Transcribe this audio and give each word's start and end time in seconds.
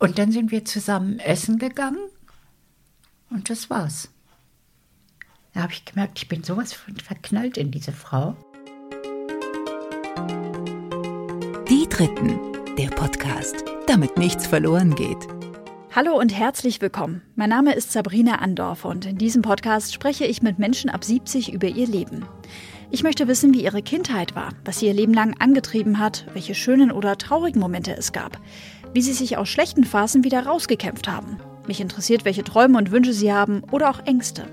Und 0.00 0.18
dann 0.18 0.32
sind 0.32 0.50
wir 0.50 0.64
zusammen 0.64 1.18
essen 1.18 1.58
gegangen 1.58 2.00
und 3.28 3.50
das 3.50 3.68
war's. 3.68 4.08
Da 5.52 5.60
habe 5.60 5.74
ich 5.74 5.84
gemerkt, 5.84 6.18
ich 6.18 6.26
bin 6.26 6.42
sowas 6.42 6.72
von 6.72 6.96
verknallt 6.96 7.58
in 7.58 7.70
diese 7.70 7.92
Frau. 7.92 8.34
Die 11.68 11.86
Dritten, 11.86 12.38
der 12.78 12.88
Podcast, 12.88 13.62
damit 13.86 14.16
nichts 14.16 14.46
verloren 14.46 14.94
geht. 14.94 15.28
Hallo 15.94 16.18
und 16.18 16.32
herzlich 16.32 16.80
willkommen. 16.80 17.20
Mein 17.34 17.50
Name 17.50 17.74
ist 17.74 17.92
Sabrina 17.92 18.36
Andorf 18.36 18.86
und 18.86 19.04
in 19.04 19.18
diesem 19.18 19.42
Podcast 19.42 19.92
spreche 19.92 20.24
ich 20.24 20.40
mit 20.40 20.58
Menschen 20.58 20.88
ab 20.88 21.04
70 21.04 21.52
über 21.52 21.68
ihr 21.68 21.86
Leben. 21.86 22.24
Ich 22.92 23.02
möchte 23.02 23.28
wissen, 23.28 23.52
wie 23.52 23.62
ihre 23.62 23.82
Kindheit 23.82 24.34
war, 24.34 24.48
was 24.64 24.78
sie 24.78 24.86
ihr 24.86 24.94
Leben 24.94 25.12
lang 25.12 25.36
angetrieben 25.38 25.98
hat, 25.98 26.24
welche 26.32 26.54
schönen 26.54 26.90
oder 26.90 27.18
traurigen 27.18 27.60
Momente 27.60 27.94
es 27.94 28.12
gab, 28.12 28.40
wie 28.92 29.02
sie 29.02 29.12
sich 29.12 29.36
aus 29.36 29.48
schlechten 29.48 29.84
Phasen 29.84 30.24
wieder 30.24 30.46
rausgekämpft 30.46 31.08
haben. 31.08 31.38
Mich 31.66 31.80
interessiert, 31.80 32.24
welche 32.24 32.44
Träume 32.44 32.78
und 32.78 32.90
Wünsche 32.90 33.12
sie 33.12 33.32
haben 33.32 33.62
oder 33.70 33.90
auch 33.90 34.06
Ängste. 34.06 34.44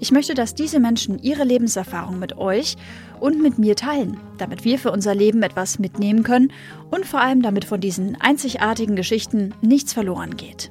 Ich 0.00 0.12
möchte, 0.12 0.34
dass 0.34 0.54
diese 0.54 0.78
Menschen 0.78 1.18
ihre 1.18 1.44
Lebenserfahrung 1.44 2.18
mit 2.18 2.38
euch 2.38 2.76
und 3.20 3.42
mit 3.42 3.58
mir 3.58 3.74
teilen, 3.74 4.18
damit 4.38 4.64
wir 4.64 4.78
für 4.78 4.92
unser 4.92 5.14
Leben 5.14 5.42
etwas 5.42 5.78
mitnehmen 5.78 6.22
können 6.22 6.52
und 6.90 7.04
vor 7.04 7.20
allem 7.20 7.42
damit 7.42 7.64
von 7.64 7.80
diesen 7.80 8.20
einzigartigen 8.20 8.96
Geschichten 8.96 9.54
nichts 9.60 9.92
verloren 9.92 10.36
geht. 10.36 10.70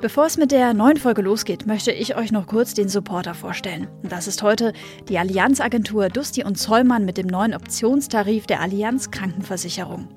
Bevor 0.00 0.26
es 0.26 0.36
mit 0.36 0.50
der 0.50 0.74
neuen 0.74 0.96
Folge 0.96 1.22
losgeht, 1.22 1.64
möchte 1.64 1.92
ich 1.92 2.16
euch 2.16 2.32
noch 2.32 2.48
kurz 2.48 2.74
den 2.74 2.88
Supporter 2.88 3.34
vorstellen. 3.34 3.86
Das 4.02 4.26
ist 4.26 4.42
heute 4.42 4.72
die 5.08 5.16
Allianzagentur 5.16 6.08
Dusti 6.08 6.42
und 6.42 6.58
Zollmann 6.58 7.04
mit 7.04 7.18
dem 7.18 7.28
neuen 7.28 7.54
Optionstarif 7.54 8.46
der 8.48 8.60
Allianz 8.60 9.12
Krankenversicherung. 9.12 10.08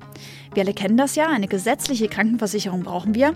Wir 0.54 0.62
alle 0.62 0.74
kennen 0.74 0.96
das 0.96 1.14
ja, 1.16 1.28
eine 1.28 1.48
gesetzliche 1.48 2.08
Krankenversicherung 2.08 2.82
brauchen 2.82 3.14
wir. 3.14 3.34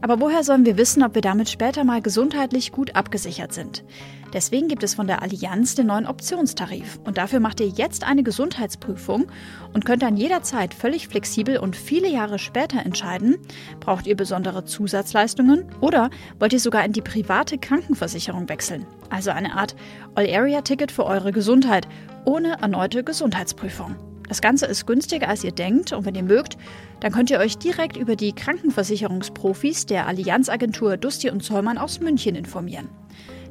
Aber 0.00 0.20
woher 0.20 0.44
sollen 0.44 0.66
wir 0.66 0.76
wissen, 0.76 1.02
ob 1.02 1.14
wir 1.14 1.22
damit 1.22 1.48
später 1.48 1.84
mal 1.84 2.02
gesundheitlich 2.02 2.72
gut 2.72 2.94
abgesichert 2.94 3.52
sind? 3.52 3.84
Deswegen 4.32 4.68
gibt 4.68 4.82
es 4.82 4.94
von 4.94 5.06
der 5.06 5.22
Allianz 5.22 5.74
den 5.74 5.86
neuen 5.86 6.06
Optionstarif. 6.06 6.98
Und 7.04 7.16
dafür 7.16 7.40
macht 7.40 7.60
ihr 7.60 7.68
jetzt 7.68 8.04
eine 8.04 8.22
Gesundheitsprüfung 8.22 9.26
und 9.72 9.84
könnt 9.84 10.02
dann 10.02 10.16
jederzeit 10.16 10.74
völlig 10.74 11.08
flexibel 11.08 11.58
und 11.58 11.76
viele 11.76 12.08
Jahre 12.08 12.38
später 12.38 12.84
entscheiden, 12.84 13.38
braucht 13.80 14.06
ihr 14.06 14.16
besondere 14.16 14.64
Zusatzleistungen 14.64 15.64
oder 15.80 16.10
wollt 16.38 16.52
ihr 16.52 16.60
sogar 16.60 16.84
in 16.84 16.92
die 16.92 17.02
private 17.02 17.56
Krankenversicherung 17.56 18.48
wechseln. 18.48 18.84
Also 19.10 19.30
eine 19.30 19.54
Art 19.56 19.76
All-Area-Ticket 20.14 20.92
für 20.92 21.06
eure 21.06 21.32
Gesundheit 21.32 21.88
ohne 22.24 22.60
erneute 22.60 23.04
Gesundheitsprüfung. 23.04 23.96
Das 24.28 24.40
Ganze 24.40 24.66
ist 24.66 24.86
günstiger, 24.86 25.28
als 25.28 25.44
ihr 25.44 25.52
denkt 25.52 25.92
und 25.92 26.04
wenn 26.04 26.14
ihr 26.14 26.22
mögt, 26.22 26.56
dann 27.00 27.12
könnt 27.12 27.30
ihr 27.30 27.38
euch 27.38 27.58
direkt 27.58 27.96
über 27.96 28.16
die 28.16 28.32
Krankenversicherungsprofis 28.32 29.86
der 29.86 30.06
Allianzagentur 30.06 30.96
Dusti 30.96 31.30
und 31.30 31.42
Zollmann 31.42 31.78
aus 31.78 32.00
München 32.00 32.34
informieren. 32.34 32.88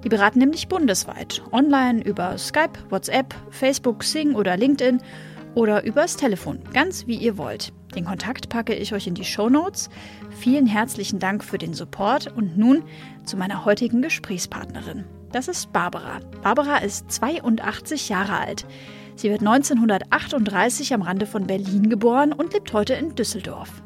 Die 0.04 0.10
beraten 0.10 0.40
nämlich 0.40 0.68
bundesweit, 0.68 1.42
online 1.52 2.04
über 2.04 2.38
Skype, 2.38 2.74
WhatsApp, 2.90 3.34
Facebook, 3.50 4.04
Sing 4.04 4.36
oder 4.36 4.56
LinkedIn 4.56 5.02
oder 5.56 5.84
übers 5.84 6.18
Telefon, 6.18 6.60
ganz 6.74 7.08
wie 7.08 7.16
ihr 7.16 7.38
wollt. 7.38 7.74
Den 7.96 8.06
Kontakt 8.06 8.50
packe 8.50 8.76
ich 8.76 8.94
euch 8.94 9.08
in 9.08 9.16
die 9.16 9.24
Show 9.24 9.50
Notes. 9.50 9.90
Vielen 10.30 10.68
herzlichen 10.68 11.18
Dank 11.20 11.44
für 11.44 11.58
den 11.58 11.74
Support 11.74 12.28
und 12.36 12.58
nun 12.58 12.84
zu 13.24 13.38
meiner 13.38 13.64
heutigen 13.64 14.02
Gesprächspartnerin. 14.02 15.06
Das 15.32 15.48
ist 15.48 15.72
Barbara. 15.74 16.20
Barbara 16.44 16.78
ist 16.78 17.10
82 17.12 18.10
Jahre 18.10 18.38
alt. 18.38 18.66
Sie 19.16 19.30
wird 19.30 19.42
1938 19.42 20.94
am 20.94 21.02
Rande 21.02 21.26
von 21.26 21.48
Berlin 21.48 21.90
geboren 21.90 22.34
und 22.34 22.54
lebt 22.54 22.74
heute 22.74 22.94
in 22.96 23.16
Düsseldorf. 23.16 23.82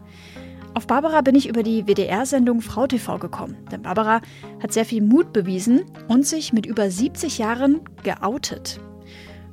Auf 0.74 0.88
Barbara 0.88 1.22
bin 1.22 1.36
ich 1.36 1.48
über 1.48 1.62
die 1.62 1.86
WDR-Sendung 1.88 2.62
Frau 2.62 2.88
TV 2.88 3.18
gekommen, 3.18 3.58
denn 3.72 3.82
Barbara 3.82 4.22
hat 4.62 4.72
sehr 4.72 4.86
viel 4.86 5.02
Mut 5.02 5.34
bewiesen 5.34 5.82
und 6.08 6.26
sich 6.26 6.54
mit 6.54 6.66
über 6.66 6.90
70 6.90 7.38
Jahren 7.38 7.82
geoutet. 8.04 8.80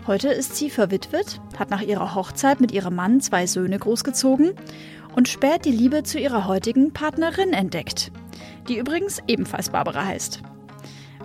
Heute 0.06 0.28
ist 0.28 0.56
sie 0.56 0.70
verwitwet, 0.70 1.40
hat 1.58 1.70
nach 1.70 1.82
ihrer 1.82 2.14
Hochzeit 2.14 2.60
mit 2.60 2.72
ihrem 2.72 2.94
Mann 2.94 3.20
zwei 3.20 3.46
Söhne 3.46 3.78
großgezogen 3.78 4.52
und 5.16 5.28
spät 5.28 5.64
die 5.64 5.72
Liebe 5.72 6.04
zu 6.04 6.18
ihrer 6.18 6.46
heutigen 6.46 6.92
Partnerin 6.92 7.52
entdeckt, 7.52 8.12
die 8.68 8.78
übrigens 8.78 9.20
ebenfalls 9.26 9.70
Barbara 9.70 10.04
heißt. 10.04 10.42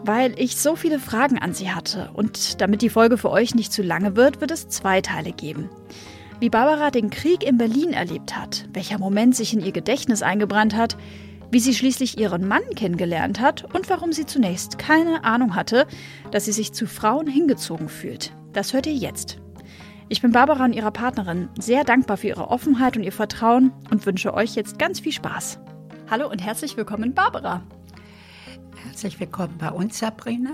Weil 0.03 0.34
ich 0.39 0.57
so 0.57 0.75
viele 0.75 1.00
Fragen 1.00 1.38
an 1.38 1.53
sie 1.53 1.72
hatte 1.72 2.09
und 2.13 2.59
damit 2.62 2.81
die 2.81 2.89
Folge 2.89 3.17
für 3.17 3.29
euch 3.29 3.56
nicht 3.56 3.72
zu 3.72 3.84
lange 3.84 4.16
wird, 4.16 4.41
wird 4.41 4.51
es 4.51 4.67
zwei 4.67 5.01
Teile 5.01 5.31
geben 5.31 5.69
wie 6.41 6.50
Barbara 6.50 6.89
den 6.89 7.12
Krieg 7.12 7.44
in 7.44 7.59
Berlin 7.59 7.94
erlebt 7.94 8.35
hat, 8.35 8.67
welcher 8.73 8.97
Moment 8.97 9.35
sich 9.35 9.53
in 9.53 9.63
ihr 9.63 9.72
Gedächtnis 9.72 10.23
eingebrannt 10.23 10.75
hat, 10.75 10.97
wie 11.51 11.59
sie 11.59 11.75
schließlich 11.75 12.17
ihren 12.17 12.47
Mann 12.47 12.63
kennengelernt 12.75 13.39
hat 13.39 13.63
und 13.75 13.89
warum 13.91 14.12
sie 14.12 14.25
zunächst 14.25 14.79
keine 14.79 15.23
Ahnung 15.23 15.56
hatte, 15.56 15.85
dass 16.31 16.45
sie 16.45 16.51
sich 16.51 16.73
zu 16.73 16.88
Frauen 16.88 17.28
hingezogen 17.28 17.89
fühlt. 17.89 18.33
Das 18.53 18.73
hört 18.73 18.88
ihr 18.88 18.95
jetzt. 18.95 19.38
Ich 20.09 20.22
bin 20.22 20.31
Barbara 20.31 20.66
und 20.66 20.73
ihrer 20.73 20.91
Partnerin 20.91 21.47
sehr 21.59 21.83
dankbar 21.83 22.18
für 22.18 22.29
ihre 22.29 22.50
Offenheit 22.50 22.97
und 22.97 23.03
ihr 23.03 23.13
Vertrauen 23.13 23.72
und 23.91 24.06
wünsche 24.07 24.33
euch 24.33 24.56
jetzt 24.56 24.79
ganz 24.79 25.00
viel 25.00 25.13
Spaß. 25.13 25.59
Hallo 26.09 26.28
und 26.28 26.44
herzlich 26.44 26.75
willkommen, 26.75 27.13
Barbara. 27.13 27.62
Herzlich 28.86 29.19
willkommen 29.19 29.58
bei 29.58 29.69
uns, 29.69 30.00
Sabrina. 30.00 30.52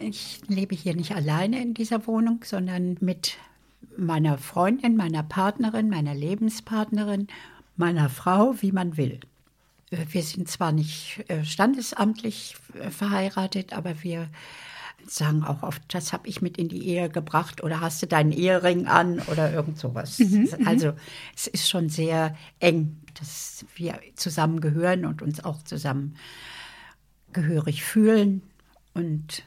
Ich 0.00 0.40
lebe 0.48 0.74
hier 0.74 0.94
nicht 0.94 1.14
alleine 1.14 1.62
in 1.62 1.74
dieser 1.74 2.06
Wohnung, 2.06 2.40
sondern 2.44 2.96
mit 3.00 3.36
meiner 3.96 4.38
Freundin, 4.38 4.96
meiner 4.96 5.22
Partnerin, 5.22 5.88
meiner 5.88 6.14
Lebenspartnerin, 6.14 7.28
meiner 7.76 8.08
Frau, 8.08 8.54
wie 8.60 8.72
man 8.72 8.96
will. 8.96 9.20
Äh, 9.90 10.06
wir 10.10 10.22
sind 10.22 10.48
zwar 10.48 10.72
nicht 10.72 11.24
äh, 11.28 11.44
standesamtlich 11.44 12.56
äh, 12.74 12.90
verheiratet, 12.90 13.72
aber 13.72 14.02
wir 14.02 14.28
sagen 15.06 15.44
auch 15.44 15.62
oft, 15.62 15.82
das 15.94 16.12
habe 16.12 16.28
ich 16.28 16.42
mit 16.42 16.58
in 16.58 16.68
die 16.68 16.86
Ehe 16.86 17.08
gebracht 17.08 17.62
oder 17.62 17.80
hast 17.80 18.02
du 18.02 18.06
deinen 18.06 18.32
Ehering 18.32 18.86
an 18.86 19.20
oder 19.30 19.52
irgend 19.52 19.78
sowas. 19.78 20.18
Mhm, 20.18 20.48
mhm, 20.58 20.66
also 20.66 20.92
es 21.34 21.46
ist 21.46 21.68
schon 21.68 21.88
sehr 21.88 22.36
eng, 22.58 22.96
dass 23.18 23.64
wir 23.76 23.98
zusammen 24.16 24.60
gehören 24.60 25.04
und 25.04 25.22
uns 25.22 25.44
auch 25.44 25.62
zusammen 25.62 26.16
gehörig 27.32 27.84
fühlen 27.84 28.42
und 28.94 29.42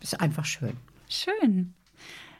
es 0.00 0.12
ist 0.12 0.20
einfach 0.20 0.44
schön. 0.44 0.76
Schön. 1.08 1.74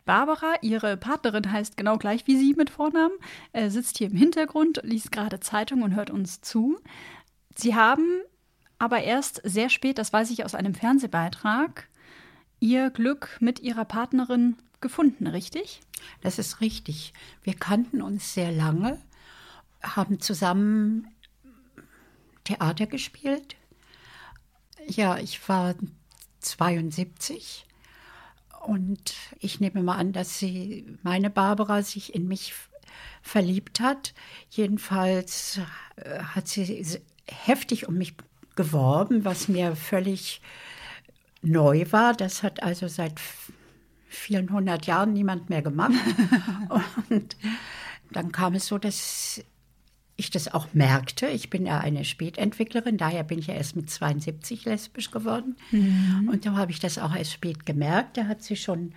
Barbara, 0.04 0.54
ihre 0.62 0.96
Partnerin 0.96 1.50
heißt 1.50 1.76
genau 1.76 1.96
gleich 1.96 2.26
wie 2.26 2.36
sie 2.36 2.54
mit 2.54 2.70
Vornamen, 2.70 3.14
äh, 3.52 3.70
sitzt 3.70 3.98
hier 3.98 4.08
im 4.08 4.16
Hintergrund, 4.16 4.80
liest 4.82 5.12
gerade 5.12 5.38
Zeitung 5.40 5.82
und 5.82 5.94
hört 5.94 6.10
uns 6.10 6.40
zu. 6.40 6.80
Sie 7.54 7.74
haben 7.74 8.22
aber 8.78 9.02
erst 9.02 9.40
sehr 9.44 9.68
spät, 9.68 9.98
das 9.98 10.12
weiß 10.12 10.30
ich 10.30 10.44
aus 10.44 10.56
einem 10.56 10.74
Fernsehbeitrag, 10.74 11.88
ihr 12.58 12.90
Glück 12.90 13.36
mit 13.40 13.60
ihrer 13.60 13.84
Partnerin 13.84 14.56
gefunden, 14.80 15.28
richtig? 15.28 15.80
Das 16.20 16.38
ist 16.38 16.60
richtig. 16.60 17.12
Wir 17.44 17.54
kannten 17.54 18.02
uns 18.02 18.34
sehr 18.34 18.50
lange, 18.50 19.00
haben 19.82 20.20
zusammen 20.20 21.06
Theater 22.42 22.86
gespielt. 22.86 23.56
Ja, 24.88 25.18
ich 25.18 25.48
war 25.48 25.74
72 26.40 27.66
und 28.66 29.14
ich 29.38 29.60
nehme 29.60 29.82
mal 29.82 29.96
an, 29.96 30.12
dass 30.12 30.38
sie, 30.38 30.98
meine 31.02 31.30
Barbara, 31.30 31.82
sich 31.82 32.14
in 32.14 32.28
mich 32.28 32.54
verliebt 33.22 33.80
hat. 33.80 34.14
Jedenfalls 34.50 35.60
äh, 35.96 36.20
hat 36.20 36.48
sie 36.48 36.84
heftig 37.26 37.88
um 37.88 37.96
mich 37.96 38.14
geworben, 38.54 39.24
was 39.24 39.48
mir 39.48 39.76
völlig 39.76 40.40
neu 41.42 41.86
war. 41.90 42.14
Das 42.14 42.42
hat 42.42 42.62
also 42.62 42.88
seit 42.88 43.20
vielen 44.08 44.50
hundert 44.50 44.86
Jahren 44.86 45.12
niemand 45.12 45.48
mehr 45.50 45.62
gemacht. 45.62 45.94
Und 47.08 47.36
dann 48.10 48.30
kam 48.30 48.54
es 48.54 48.66
so, 48.66 48.78
dass 48.78 49.42
ich 50.16 50.30
das 50.30 50.52
auch 50.52 50.68
merkte. 50.72 51.26
Ich 51.28 51.50
bin 51.50 51.66
ja 51.66 51.78
eine 51.78 52.04
Spätentwicklerin, 52.04 52.98
daher 52.98 53.24
bin 53.24 53.38
ich 53.38 53.46
ja 53.46 53.54
erst 53.54 53.76
mit 53.76 53.90
72 53.90 54.64
lesbisch 54.64 55.10
geworden. 55.10 55.56
Mhm. 55.70 56.28
Und 56.30 56.46
da 56.46 56.54
habe 56.56 56.70
ich 56.70 56.80
das 56.80 56.98
auch 56.98 57.14
erst 57.14 57.32
spät 57.32 57.66
gemerkt. 57.66 58.16
Da 58.16 58.26
hat 58.26 58.42
sie 58.42 58.56
schon 58.56 58.92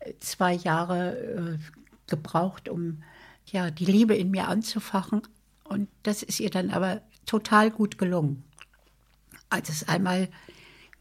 äh, 0.00 0.12
zwei 0.20 0.54
Jahre 0.54 1.58
äh, 1.58 1.58
gebraucht, 2.06 2.68
um 2.68 3.02
ja, 3.46 3.70
die 3.70 3.86
Liebe 3.86 4.14
in 4.14 4.30
mir 4.30 4.48
anzufachen. 4.48 5.22
Und 5.64 5.88
das 6.04 6.22
ist 6.22 6.40
ihr 6.40 6.50
dann 6.50 6.70
aber 6.70 7.02
total 7.26 7.70
gut 7.70 7.98
gelungen. 7.98 8.44
Als 9.50 9.68
es 9.68 9.88
einmal 9.88 10.28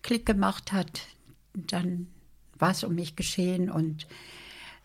Klick 0.01 0.25
gemacht 0.25 0.71
hat, 0.71 1.01
dann 1.53 2.07
war 2.57 2.71
es 2.71 2.83
um 2.83 2.95
mich 2.95 3.15
geschehen 3.15 3.69
und 3.69 4.07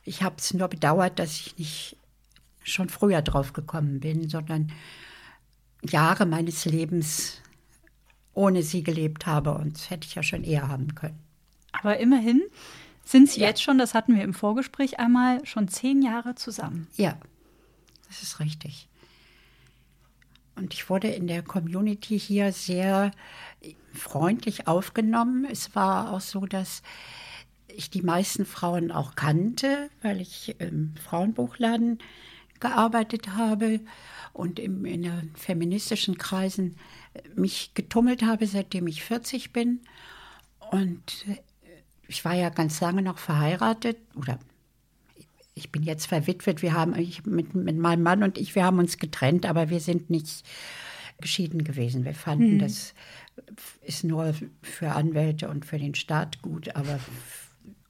ich 0.04 0.22
habe 0.22 0.36
es 0.38 0.54
nur 0.54 0.68
bedauert, 0.68 1.18
dass 1.18 1.38
ich 1.40 1.58
nicht 1.58 1.96
schon 2.66 2.88
früher 2.88 3.22
drauf 3.22 3.52
gekommen 3.52 4.00
bin, 4.00 4.28
sondern 4.28 4.72
Jahre 5.82 6.26
meines 6.26 6.64
Lebens 6.64 7.40
ohne 8.34 8.62
sie 8.62 8.82
gelebt 8.82 9.26
habe. 9.26 9.54
Und 9.54 9.76
das 9.76 9.90
hätte 9.90 10.06
ich 10.06 10.14
ja 10.14 10.22
schon 10.22 10.44
eher 10.44 10.68
haben 10.68 10.94
können. 10.94 11.18
Aber 11.72 11.98
immerhin 11.98 12.42
sind 13.04 13.30
Sie 13.30 13.40
ja. 13.40 13.48
jetzt 13.48 13.62
schon, 13.62 13.78
das 13.78 13.94
hatten 13.94 14.14
wir 14.14 14.22
im 14.22 14.34
Vorgespräch 14.34 14.98
einmal, 14.98 15.44
schon 15.46 15.68
zehn 15.68 16.02
Jahre 16.02 16.34
zusammen. 16.34 16.88
Ja, 16.96 17.16
das 18.08 18.22
ist 18.22 18.40
richtig. 18.40 18.88
Und 20.56 20.74
ich 20.74 20.88
wurde 20.90 21.08
in 21.08 21.26
der 21.26 21.42
Community 21.42 22.18
hier 22.18 22.52
sehr 22.52 23.10
freundlich 23.92 24.66
aufgenommen. 24.66 25.46
Es 25.50 25.74
war 25.74 26.12
auch 26.12 26.20
so, 26.20 26.46
dass 26.46 26.82
ich 27.68 27.90
die 27.90 28.02
meisten 28.02 28.46
Frauen 28.46 28.90
auch 28.90 29.14
kannte, 29.14 29.90
weil 30.02 30.20
ich 30.20 30.58
im 30.58 30.94
Frauenbuchladen 30.96 31.98
gearbeitet 32.60 33.36
habe 33.36 33.80
und 34.32 34.58
im, 34.58 34.84
in 34.84 35.02
den 35.02 35.30
feministischen 35.34 36.18
Kreisen 36.18 36.76
mich 37.34 37.72
getummelt 37.74 38.22
habe, 38.22 38.46
seitdem 38.46 38.86
ich 38.86 39.02
40 39.02 39.52
bin. 39.52 39.80
Und 40.70 41.24
ich 42.08 42.24
war 42.24 42.34
ja 42.34 42.50
ganz 42.50 42.80
lange 42.80 43.02
noch 43.02 43.18
verheiratet 43.18 43.98
oder 44.14 44.38
ich 45.54 45.72
bin 45.72 45.82
jetzt 45.82 46.06
verwitwet. 46.06 46.60
Wir 46.60 46.74
haben 46.74 46.94
ich, 46.98 47.24
mit, 47.24 47.54
mit 47.54 47.78
meinem 47.78 48.02
Mann 48.02 48.22
und 48.22 48.36
ich, 48.36 48.54
wir 48.54 48.64
haben 48.64 48.78
uns 48.78 48.98
getrennt, 48.98 49.46
aber 49.46 49.70
wir 49.70 49.80
sind 49.80 50.10
nicht 50.10 50.44
geschieden 51.18 51.64
gewesen. 51.64 52.04
Wir 52.04 52.14
fanden, 52.14 52.52
hm. 52.52 52.58
das 52.58 52.94
ist 53.82 54.04
nur 54.04 54.34
für 54.62 54.92
Anwälte 54.92 55.48
und 55.48 55.64
für 55.64 55.78
den 55.78 55.94
Staat 55.94 56.42
gut, 56.42 56.76
aber 56.76 57.00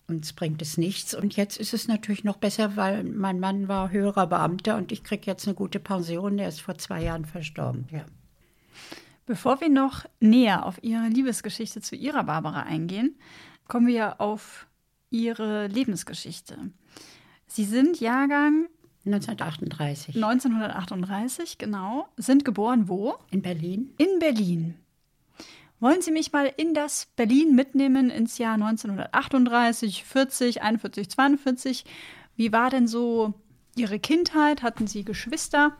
uns 0.08 0.32
bringt 0.32 0.62
es 0.62 0.78
nichts. 0.78 1.14
Und 1.14 1.36
jetzt 1.36 1.56
ist 1.56 1.74
es 1.74 1.88
natürlich 1.88 2.24
noch 2.24 2.36
besser, 2.36 2.76
weil 2.76 3.04
mein 3.04 3.40
Mann 3.40 3.68
war 3.68 3.90
höherer 3.90 4.26
Beamter 4.26 4.76
und 4.76 4.92
ich 4.92 5.02
kriege 5.02 5.26
jetzt 5.26 5.46
eine 5.46 5.54
gute 5.54 5.80
Pension. 5.80 6.36
Der 6.36 6.48
ist 6.48 6.60
vor 6.60 6.78
zwei 6.78 7.02
Jahren 7.02 7.24
verstorben. 7.24 7.86
Ja. 7.90 8.04
Bevor 9.26 9.60
wir 9.60 9.68
noch 9.68 10.04
näher 10.20 10.64
auf 10.64 10.82
Ihre 10.82 11.08
Liebesgeschichte 11.08 11.80
zu 11.80 11.96
Ihrer 11.96 12.24
Barbara 12.24 12.62
eingehen, 12.62 13.16
kommen 13.66 13.88
wir 13.88 14.20
auf 14.20 14.66
Ihre 15.10 15.66
Lebensgeschichte. 15.66 16.70
Sie 17.48 17.64
sind 17.64 17.98
Jahrgang 18.00 18.66
1938. 19.04 20.14
1938, 20.16 21.58
genau. 21.58 22.08
Sind 22.16 22.44
geboren 22.44 22.88
wo? 22.88 23.16
In 23.30 23.42
Berlin. 23.42 23.92
In 23.98 24.18
Berlin. 24.18 24.74
Wollen 25.78 26.00
Sie 26.00 26.10
mich 26.10 26.32
mal 26.32 26.50
in 26.56 26.72
das 26.72 27.06
Berlin 27.16 27.54
mitnehmen 27.54 28.08
ins 28.08 28.38
Jahr 28.38 28.54
1938, 28.54 30.04
40, 30.04 30.62
41, 30.62 31.10
42? 31.10 31.84
Wie 32.34 32.52
war 32.52 32.70
denn 32.70 32.88
so 32.88 33.34
Ihre 33.76 33.98
Kindheit? 33.98 34.62
Hatten 34.62 34.86
Sie 34.86 35.04
Geschwister? 35.04 35.76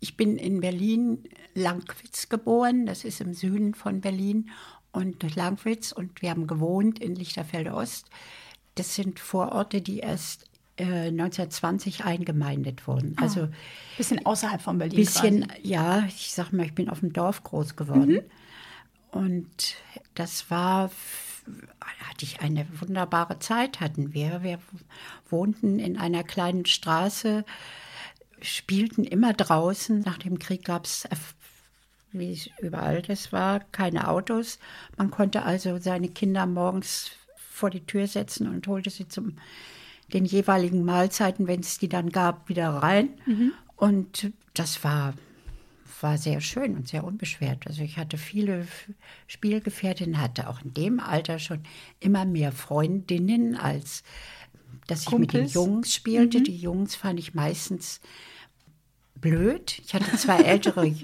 Ich 0.00 0.16
bin 0.16 0.36
in 0.36 0.60
Berlin 0.60 1.22
Langwitz 1.54 2.28
geboren, 2.28 2.86
das 2.86 3.04
ist 3.04 3.20
im 3.20 3.34
Süden 3.34 3.74
von 3.74 4.00
Berlin 4.00 4.50
und 4.90 5.36
Langwitz 5.36 5.92
und 5.92 6.20
wir 6.20 6.30
haben 6.30 6.48
gewohnt 6.48 6.98
in 6.98 7.14
Lichterfelde 7.14 7.72
Ost. 7.72 8.10
Das 8.74 8.96
sind 8.96 9.20
Vororte, 9.20 9.80
die 9.80 10.00
erst 10.00 10.46
äh, 10.76 11.08
1920 11.08 12.04
eingemeindet 12.04 12.86
wurden. 12.86 13.14
Ah, 13.16 13.22
also 13.22 13.48
bisschen 13.96 14.24
außerhalb 14.24 14.60
von 14.60 14.78
Berlin. 14.78 14.96
Bisschen, 14.96 15.48
quasi. 15.48 15.60
ja, 15.62 16.04
ich 16.06 16.32
sag 16.32 16.52
mal, 16.52 16.66
ich 16.66 16.74
bin 16.74 16.88
auf 16.88 17.00
dem 17.00 17.12
Dorf 17.12 17.42
groß 17.42 17.76
geworden. 17.76 18.12
Mhm. 18.12 18.22
Und 19.10 19.76
das 20.14 20.50
war, 20.50 20.90
hatte 21.84 22.24
ich 22.24 22.40
eine 22.40 22.66
wunderbare 22.80 23.38
Zeit, 23.38 23.80
hatten 23.80 24.14
wir. 24.14 24.42
Wir 24.42 24.58
wohnten 25.28 25.78
in 25.78 25.98
einer 25.98 26.24
kleinen 26.24 26.64
Straße, 26.64 27.44
spielten 28.40 29.04
immer 29.04 29.34
draußen. 29.34 30.00
Nach 30.00 30.18
dem 30.18 30.38
Krieg 30.38 30.64
gab 30.64 30.86
es 30.86 31.06
wie 32.12 32.32
es 32.32 32.50
überall 32.60 33.02
das 33.02 33.32
war, 33.32 33.60
keine 33.72 34.08
Autos. 34.08 34.58
Man 34.96 35.10
konnte 35.10 35.42
also 35.42 35.78
seine 35.78 36.08
Kinder 36.08 36.46
morgens 36.46 37.12
vor 37.36 37.70
die 37.70 37.84
Tür 37.84 38.06
setzen 38.06 38.48
und 38.48 38.66
holte 38.66 38.90
sie 38.90 39.08
zum 39.08 39.38
den 40.12 40.24
jeweiligen 40.24 40.84
Mahlzeiten, 40.84 41.46
wenn 41.46 41.60
es 41.60 41.78
die 41.78 41.88
dann 41.88 42.10
gab, 42.10 42.48
wieder 42.48 42.68
rein. 42.68 43.10
Mhm. 43.26 43.52
Und 43.76 44.32
das 44.54 44.84
war, 44.84 45.14
war 46.00 46.18
sehr 46.18 46.40
schön 46.40 46.76
und 46.76 46.88
sehr 46.88 47.04
unbeschwert. 47.04 47.66
Also 47.66 47.82
ich 47.82 47.96
hatte 47.96 48.18
viele 48.18 48.66
Spielgefährtinnen, 49.26 50.20
hatte 50.20 50.48
auch 50.48 50.62
in 50.62 50.74
dem 50.74 51.00
Alter 51.00 51.38
schon 51.38 51.60
immer 52.00 52.24
mehr 52.24 52.52
Freundinnen, 52.52 53.56
als 53.56 54.02
dass 54.86 55.00
ich 55.02 55.06
Kumpels. 55.06 55.32
mit 55.32 55.42
den 55.42 55.54
Jungs 55.54 55.94
spielte. 55.94 56.40
Mhm. 56.40 56.44
Die 56.44 56.56
Jungs 56.56 56.94
fand 56.94 57.18
ich 57.18 57.34
meistens 57.34 58.00
blöd. 59.14 59.80
Ich 59.84 59.94
hatte 59.94 60.16
zwei 60.16 60.36
ältere 60.42 60.94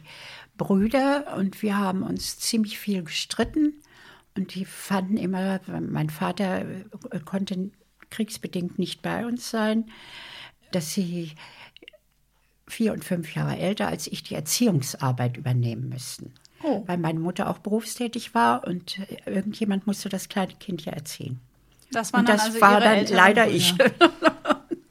Brüder 0.56 1.36
und 1.36 1.62
wir 1.62 1.78
haben 1.78 2.02
uns 2.02 2.38
ziemlich 2.38 2.78
viel 2.78 3.04
gestritten. 3.04 3.80
Und 4.36 4.54
die 4.54 4.64
fanden 4.64 5.16
immer, 5.16 5.60
mein 5.80 6.10
Vater 6.10 6.64
äh, 6.68 7.20
konnte 7.24 7.70
kriegsbedingt 8.10 8.78
nicht 8.78 9.02
bei 9.02 9.26
uns 9.26 9.50
sein, 9.50 9.90
dass 10.72 10.92
sie 10.92 11.32
vier 12.66 12.92
und 12.92 13.04
fünf 13.04 13.34
Jahre 13.34 13.56
älter 13.56 13.88
als 13.88 14.06
ich 14.06 14.22
die 14.22 14.34
Erziehungsarbeit 14.34 15.36
übernehmen 15.36 15.88
müssten. 15.88 16.32
Oh. 16.62 16.82
Weil 16.86 16.98
meine 16.98 17.20
Mutter 17.20 17.48
auch 17.48 17.58
berufstätig 17.58 18.34
war 18.34 18.66
und 18.66 18.98
irgendjemand 19.26 19.86
musste 19.86 20.08
das 20.08 20.28
kleine 20.28 20.54
Kind 20.54 20.84
ja 20.84 20.92
erziehen. 20.92 21.40
Das, 21.92 22.12
waren 22.12 22.20
und 22.20 22.28
das 22.28 22.42
also 22.42 22.60
war 22.60 22.80
dann 22.80 23.06
leider 23.06 23.44
Brüder. 23.44 23.56
ich. 23.56 23.74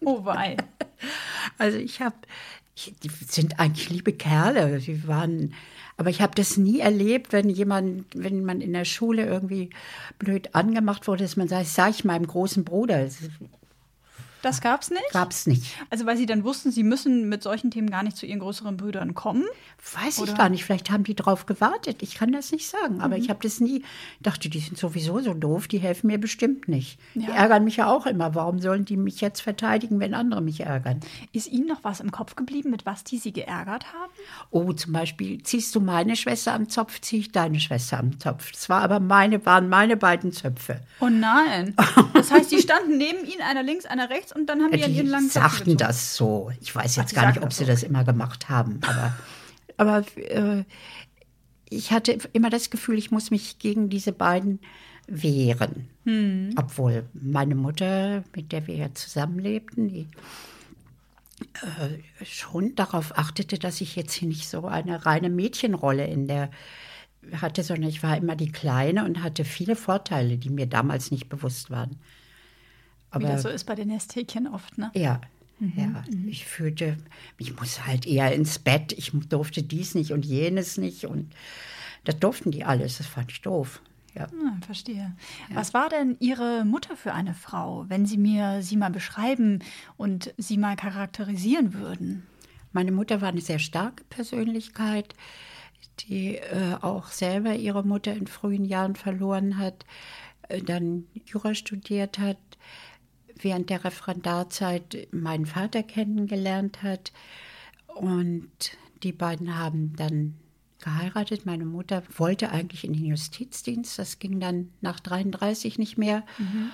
oh 0.04 0.26
wei. 0.26 0.58
Also 1.60 1.80
ich 1.80 2.02
habe 2.02 2.16
die 2.86 3.10
sind 3.10 3.60
eigentlich 3.60 3.90
liebe 3.90 4.14
Kerle. 4.14 4.80
Die 4.80 5.08
waren, 5.08 5.54
aber 5.98 6.12
ich 6.12 6.22
habe 6.22 6.36
das 6.36 6.58
nie 6.58 6.80
erlebt, 6.80 7.34
wenn 7.34 7.50
jemand, 7.50 8.06
wenn 8.16 8.46
man 8.46 8.62
in 8.62 8.74
der 8.74 8.86
Schule 8.86 9.26
irgendwie 9.26 9.72
blöd 10.20 10.54
angemacht 10.54 11.08
wurde, 11.08 11.24
dass 11.24 11.38
man 11.38 11.48
sagt, 11.48 11.68
sag 11.68 11.90
ich 11.90 12.06
meinem 12.06 12.28
großen 12.28 12.64
Bruder. 12.64 13.08
Das 14.42 14.62
gab 14.62 14.82
es 14.82 14.90
nicht? 14.90 15.12
Gab 15.12 15.32
es 15.32 15.48
nicht. 15.48 15.76
Also 15.90 16.06
weil 16.06 16.18
Sie 16.18 16.26
dann 16.26 16.44
wussten, 16.44 16.72
Sie 16.72 16.84
müssen 16.84 17.30
mit 17.30 17.44
solchen 17.44 17.72
Themen 17.72 17.90
gar 17.90 18.04
nicht 18.04 18.18
zu 18.18 18.26
Ihren 18.26 18.40
größeren 18.40 18.78
Brüdern 18.78 19.16
kommen? 19.16 19.44
Weiß 19.94 20.20
Oder? 20.20 20.32
ich 20.32 20.38
gar 20.38 20.50
nicht. 20.50 20.66
Vielleicht 20.66 20.92
haben 20.92 21.04
die 21.04 21.16
drauf 21.16 21.46
gewartet. 21.46 22.02
Ich 22.02 22.16
kann 22.16 22.32
das 22.32 22.52
nicht 22.52 22.68
sagen. 22.68 23.02
Aber 23.02 23.16
mhm. 23.18 23.24
ich 23.24 23.30
habe 23.30 23.40
das 23.42 23.60
nie. 23.60 23.84
dachte, 24.20 24.50
die 24.50 24.60
sind 24.60 24.78
sowieso 24.78 25.20
so 25.20 25.34
doof. 25.34 25.68
Die 25.68 25.80
helfen 25.80 26.08
mir 26.08 26.18
bestimmt 26.18 26.68
nicht. 26.68 27.00
Ja. 27.14 27.28
Die 27.28 27.32
ärgern 27.32 27.64
mich 27.64 27.78
ja 27.78 27.88
auch 27.90 28.06
immer. 28.06 28.36
Warum 28.36 28.60
sollen 28.60 28.86
die 28.86 28.98
mich 28.98 29.22
jetzt 29.22 29.42
verteidigen, 29.42 30.00
wenn 30.00 30.14
andere 30.14 30.42
mich 30.42 30.62
ärgern? 30.62 31.00
Ist 31.32 31.48
Ihnen 31.48 31.68
noch 31.68 31.84
was 31.84 32.00
im 32.00 32.12
Kopf 32.12 32.36
geblieben, 32.36 32.70
mit 32.70 32.86
was 32.86 33.04
die 33.04 33.18
Sie 33.18 33.32
geärgert 33.32 33.94
haben? 33.94 34.12
Oh, 34.52 34.74
zum 34.74 34.94
Beispiel, 34.94 35.42
ziehst 35.44 35.74
du 35.76 35.80
meine 35.80 36.16
Schwester 36.16 36.54
am 36.54 36.70
Zopf, 36.70 37.02
ziehe 37.02 37.22
ich 37.22 37.32
deine 37.32 37.60
Schwester 37.60 38.00
am 38.00 38.20
Zopf. 38.20 38.52
Das 38.52 38.70
war 38.70 38.82
aber 38.82 39.00
meine, 39.00 39.46
waren 39.46 39.70
meine 39.70 39.98
beiden 39.98 40.32
Zöpfe. 40.32 40.82
Oh 41.00 41.10
nein. 41.10 41.76
Das 42.14 42.32
heißt, 42.32 42.52
die 42.52 42.60
standen 42.60 42.98
neben 42.98 43.26
Ihnen, 43.26 43.42
einer 43.42 43.62
links, 43.62 43.86
einer 43.86 44.10
rechts, 44.10 44.27
und 44.34 44.48
dann 44.48 44.62
haben 44.62 44.72
die, 44.72 44.78
die 44.78 44.84
an 44.84 44.94
ihren 44.94 45.08
langen 45.08 45.30
sagten 45.30 45.78
das 45.78 46.16
so. 46.16 46.52
Ich 46.62 46.76
weiß 46.76 46.96
jetzt 46.96 47.14
Ach, 47.16 47.22
gar 47.22 47.28
nicht, 47.32 47.42
ob 47.42 47.54
sie 47.54 47.66
das 47.66 47.84
immer 47.84 48.04
gemacht 48.04 48.50
haben, 48.50 48.80
aber 48.84 49.14
aber 49.78 50.04
äh, 50.16 50.64
ich 51.70 51.92
hatte 51.92 52.18
immer 52.34 52.50
das 52.50 52.70
Gefühl, 52.70 52.98
ich 52.98 53.12
muss 53.12 53.32
mich 53.32 53.60
gegen 53.60 53.90
diese 53.90 54.12
beiden 54.12 54.60
wehren. 55.08 55.90
Hm. 56.06 56.54
Obwohl 56.56 57.06
meine 57.14 57.56
Mutter, 57.56 58.24
mit 58.36 58.52
der 58.52 58.68
wir 58.68 58.76
ja 58.76 58.94
zusammenlebten, 58.94 59.88
die 59.88 60.08
äh, 61.62 62.26
schon 62.26 62.76
darauf 62.76 63.18
achtete, 63.18 63.58
dass 63.60 63.82
ich 63.82 63.96
jetzt 63.96 64.14
hier 64.14 64.28
nicht 64.28 64.48
so 64.48 64.66
eine 64.66 65.06
reine 65.06 65.30
Mädchenrolle 65.30 66.06
in 66.06 66.28
der 66.28 66.50
hatte, 67.34 67.64
sondern 67.64 67.90
ich 67.90 68.04
war 68.04 68.16
immer 68.16 68.36
die 68.36 68.52
Kleine 68.52 69.04
und 69.04 69.22
hatte 69.22 69.44
viele 69.44 69.76
Vorteile, 69.76 70.38
die 70.38 70.50
mir 70.50 70.66
damals 70.66 71.12
nicht 71.12 71.30
bewusst 71.30 71.70
waren. 71.70 71.98
Aber, 73.10 73.24
Wie 73.24 73.32
das 73.32 73.44
so 73.44 73.50
ist 73.50 73.66
bei 73.66 73.76
den 73.76 73.88
Nesthäkchen 73.88 74.48
oft, 74.48 74.78
ne? 74.78 74.92
Ja, 74.94 75.22
Mhm. 75.60 75.74
Ja, 75.76 76.04
mhm. 76.10 76.28
ich 76.28 76.46
fühlte, 76.46 76.98
ich 77.38 77.60
muss 77.60 77.86
halt 77.86 78.06
eher 78.06 78.34
ins 78.34 78.60
Bett. 78.60 78.94
Ich 78.94 79.12
durfte 79.30 79.64
dies 79.64 79.96
nicht 79.96 80.12
und 80.12 80.26
jenes 80.26 80.78
nicht. 80.78 81.06
Und 81.06 81.34
das 82.04 82.20
durften 82.20 82.52
die 82.52 82.64
alles. 82.64 83.00
Das 83.00 83.08
fand 83.08 83.32
ich 83.32 83.42
doof. 83.42 83.82
Ja. 84.14 84.26
Ah, 84.26 84.58
verstehe. 84.66 85.16
Ja. 85.50 85.56
Was 85.56 85.74
war 85.74 85.90
denn 85.90 86.18
Ihre 86.20 86.66
Mutter 86.66 86.96
für 86.96 87.14
eine 87.14 87.34
Frau, 87.34 87.86
wenn 87.88 88.06
Sie 88.06 88.18
mir 88.18 88.62
sie 88.64 88.78
mal 88.78 88.90
beschreiben 88.90 89.60
und 89.96 90.34
sie 90.38 90.58
mal 90.58 90.76
charakterisieren 90.76 91.74
würden? 91.74 92.26
Meine 92.72 92.92
Mutter 92.92 93.22
war 93.22 93.30
eine 93.30 93.42
sehr 93.42 93.60
starke 93.60 94.04
Persönlichkeit, 94.06 95.16
die 96.02 96.36
äh, 96.36 96.76
auch 96.82 97.08
selber 97.08 97.56
ihre 97.56 97.84
Mutter 97.84 98.14
in 98.14 98.28
frühen 98.28 98.66
Jahren 98.66 98.96
verloren 98.96 99.58
hat, 99.58 99.86
äh, 100.50 100.62
dann 100.62 101.06
Jura 101.26 101.54
studiert 101.56 102.20
hat, 102.20 102.38
während 103.44 103.70
der 103.70 103.84
Referendarzeit 103.84 105.08
meinen 105.12 105.46
Vater 105.46 105.84
kennengelernt 105.84 106.84
hat. 106.84 107.12
Und 107.88 108.50
die 109.04 109.12
beiden 109.12 109.58
haben 109.58 109.96
dann 109.96 110.36
geheiratet. 110.80 111.46
Meine 111.46 111.66
Mutter 111.66 112.04
wollte 112.18 112.52
eigentlich 112.52 112.84
in 112.84 112.94
den 112.94 113.06
Justizdienst. 113.06 113.98
Das 113.98 114.20
ging 114.20 114.40
dann 114.40 114.72
nach 114.82 115.00
33 115.00 115.78
nicht 115.80 115.98
mehr. 115.98 116.24
Mhm. 116.38 116.72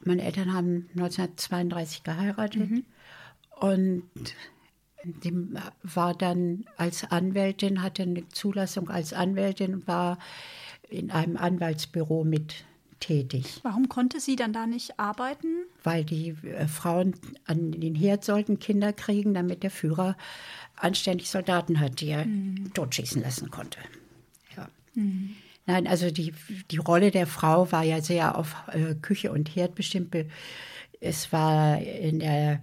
Meine 0.00 0.22
Eltern 0.22 0.52
haben 0.52 0.88
1932 0.94 2.02
geheiratet. 2.02 2.70
Mhm. 2.70 2.84
Und 3.60 4.02
die 5.04 5.32
war 5.82 6.14
dann 6.14 6.64
als 6.76 7.04
Anwältin, 7.10 7.82
hatte 7.82 8.02
eine 8.02 8.28
Zulassung 8.28 8.88
als 8.88 9.12
Anwältin, 9.12 9.86
war 9.86 10.18
in 10.88 11.10
einem 11.10 11.36
Anwaltsbüro 11.36 12.24
mit 12.24 12.64
tätig. 13.00 13.60
Warum 13.62 13.88
konnte 13.88 14.20
sie 14.20 14.36
dann 14.36 14.52
da 14.52 14.66
nicht 14.66 14.98
arbeiten? 14.98 15.48
Weil 15.82 16.04
die 16.04 16.30
äh, 16.44 16.66
Frauen 16.66 17.14
an 17.46 17.72
den 17.72 17.94
Herd 17.94 18.24
sollten 18.24 18.58
Kinder 18.58 18.92
kriegen, 18.92 19.34
damit 19.34 19.62
der 19.62 19.70
Führer 19.70 20.16
anständig 20.76 21.30
Soldaten 21.30 21.80
hat, 21.80 22.00
die 22.00 22.08
er 22.08 22.26
mhm. 22.26 22.72
totschießen 22.74 23.22
lassen 23.22 23.50
konnte. 23.50 23.78
Ja. 24.56 24.68
Mhm. 24.94 25.36
Nein, 25.66 25.86
also 25.86 26.10
die, 26.10 26.34
die 26.70 26.76
Rolle 26.76 27.10
der 27.10 27.26
Frau 27.26 27.70
war 27.72 27.82
ja 27.82 28.02
sehr 28.02 28.36
auf 28.36 28.54
äh, 28.72 28.94
Küche 28.94 29.32
und 29.32 29.54
Herd 29.56 29.74
bestimmt. 29.74 30.14
Es 31.00 31.32
war 31.32 31.80
in, 31.80 32.18
der, 32.18 32.60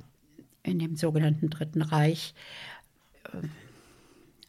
in 0.63 0.79
dem 0.79 0.95
sogenannten 0.95 1.49
Dritten 1.49 1.81
Reich 1.81 2.35
äh, 3.33 3.47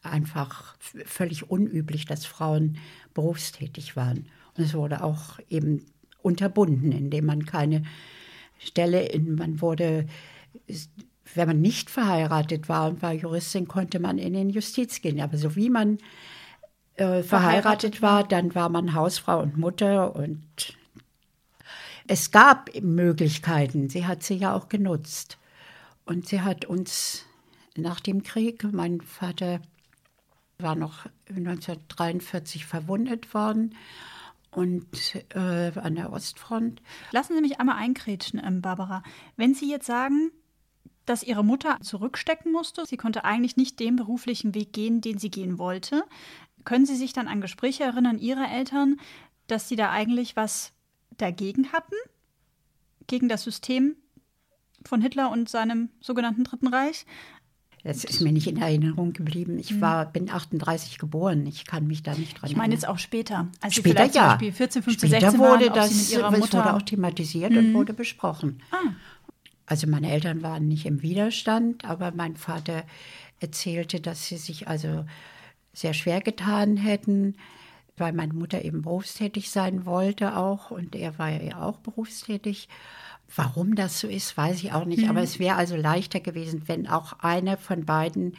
einfach 0.03 0.75
völlig 1.05 1.49
unüblich, 1.49 2.05
dass 2.05 2.25
Frauen 2.25 2.77
berufstätig 3.13 3.95
waren. 3.95 4.27
Und 4.57 4.63
es 4.63 4.73
wurde 4.73 5.03
auch 5.03 5.39
eben 5.49 5.85
unterbunden, 6.21 6.91
indem 6.91 7.25
man 7.25 7.45
keine 7.45 7.83
Stelle 8.57 9.05
in, 9.07 9.35
man 9.35 9.61
wurde, 9.61 10.07
wenn 11.35 11.47
man 11.47 11.61
nicht 11.61 11.89
verheiratet 11.89 12.69
war 12.69 12.89
und 12.89 13.01
war 13.01 13.13
Juristin, 13.13 13.67
konnte 13.67 13.99
man 13.99 14.17
in 14.17 14.33
den 14.33 14.49
Justiz 14.49 15.01
gehen. 15.01 15.19
Aber 15.21 15.37
so 15.37 15.55
wie 15.55 15.69
man 15.69 15.97
äh, 16.95 17.23
verheiratet 17.23 18.01
war, 18.01 18.27
dann 18.27 18.55
war 18.55 18.69
man 18.69 18.93
Hausfrau 18.93 19.41
und 19.41 19.57
Mutter 19.57 20.15
und 20.15 20.43
es 22.07 22.31
gab 22.31 22.69
Möglichkeiten. 22.81 23.89
Sie 23.89 24.05
hat 24.05 24.23
sie 24.23 24.35
ja 24.35 24.53
auch 24.53 24.69
genutzt. 24.69 25.37
Und 26.05 26.27
sie 26.27 26.41
hat 26.41 26.65
uns 26.65 27.25
nach 27.75 28.01
dem 28.01 28.23
Krieg, 28.23 28.65
mein 28.71 28.99
Vater 29.01 29.61
war 30.59 30.75
noch 30.75 31.05
1943 31.29 32.65
verwundet 32.65 33.33
worden 33.33 33.73
und 34.55 35.15
äh, 35.35 35.71
an 35.79 35.95
der 35.95 36.11
Ostfront. 36.11 36.81
Lassen 37.11 37.35
Sie 37.35 37.41
mich 37.41 37.59
einmal 37.59 37.77
einkrätschen, 37.77 38.41
ähm, 38.43 38.61
Barbara. 38.61 39.03
Wenn 39.35 39.53
Sie 39.53 39.69
jetzt 39.69 39.85
sagen, 39.85 40.31
dass 41.05 41.23
Ihre 41.23 41.43
Mutter 41.43 41.77
zurückstecken 41.81 42.51
musste, 42.51 42.85
sie 42.85 42.97
konnte 42.97 43.25
eigentlich 43.25 43.57
nicht 43.57 43.79
den 43.79 43.95
beruflichen 43.95 44.55
Weg 44.55 44.73
gehen, 44.73 45.01
den 45.01 45.17
sie 45.17 45.29
gehen 45.29 45.57
wollte, 45.57 46.03
können 46.63 46.85
Sie 46.85 46.95
sich 46.95 47.13
dann 47.13 47.27
an 47.27 47.41
Gespräche 47.41 47.83
erinnern 47.83 48.19
Ihrer 48.19 48.49
Eltern, 48.49 48.99
dass 49.47 49.67
sie 49.67 49.75
da 49.75 49.91
eigentlich 49.91 50.35
was 50.35 50.71
dagegen 51.17 51.71
hatten? 51.73 51.95
Gegen 53.07 53.27
das 53.27 53.43
System 53.43 53.97
von 54.85 55.01
Hitler 55.01 55.29
und 55.29 55.49
seinem 55.49 55.89
sogenannten 55.99 56.45
Dritten 56.45 56.67
Reich? 56.67 57.05
Das 57.83 58.05
ist 58.05 58.21
mir 58.21 58.31
nicht 58.31 58.47
in 58.47 58.61
Erinnerung 58.61 59.11
geblieben. 59.11 59.59
Ich 59.59 59.71
hm. 59.71 59.81
war, 59.81 60.05
bin 60.05 60.29
38 60.29 60.97
geboren. 60.97 61.45
Ich 61.45 61.65
kann 61.65 61.85
mich 61.85 62.01
da 62.01 62.13
nicht 62.13 62.41
dran 62.41 62.49
Ich 62.49 62.55
meine 62.55 62.73
jetzt 62.73 62.87
auch 62.87 62.97
später. 62.97 63.49
Als 63.59 63.75
später, 63.75 64.05
ja. 64.05 64.11
Zum 64.11 64.21
Beispiel 64.21 64.51
14, 64.53 64.83
15, 64.83 65.09
später 65.09 65.31
16 65.31 65.39
wurde 65.39 65.65
waren, 65.65 65.73
das, 65.73 65.91
es 65.91 66.17
wurde 66.17 66.73
auch 66.73 66.81
thematisiert 66.81 67.51
mhm. 67.51 67.57
und 67.57 67.73
wurde 67.73 67.93
besprochen. 67.93 68.61
Ah. 68.71 68.93
Also 69.65 69.87
meine 69.87 70.11
Eltern 70.11 70.43
waren 70.43 70.67
nicht 70.67 70.85
im 70.85 71.01
Widerstand, 71.01 71.83
aber 71.83 72.13
mein 72.15 72.37
Vater 72.37 72.83
erzählte, 73.39 73.99
dass 73.99 74.27
sie 74.27 74.37
sich 74.37 74.67
also 74.67 75.05
sehr 75.73 75.93
schwer 75.93 76.21
getan 76.21 76.77
hätten, 76.77 77.35
weil 77.97 78.13
meine 78.13 78.33
Mutter 78.33 78.63
eben 78.63 78.81
berufstätig 78.81 79.51
sein 79.51 79.85
wollte 79.85 80.37
auch 80.37 80.71
und 80.71 80.95
er 80.95 81.17
war 81.19 81.29
ja 81.29 81.61
auch 81.61 81.77
berufstätig. 81.79 82.69
Warum 83.35 83.75
das 83.75 83.99
so 83.99 84.07
ist, 84.07 84.37
weiß 84.37 84.63
ich 84.63 84.73
auch 84.73 84.85
nicht. 84.85 85.03
Mhm. 85.03 85.09
Aber 85.09 85.21
es 85.21 85.39
wäre 85.39 85.55
also 85.55 85.75
leichter 85.75 86.19
gewesen, 86.19 86.63
wenn 86.67 86.87
auch 86.87 87.13
einer 87.19 87.57
von 87.57 87.85
beiden 87.85 88.37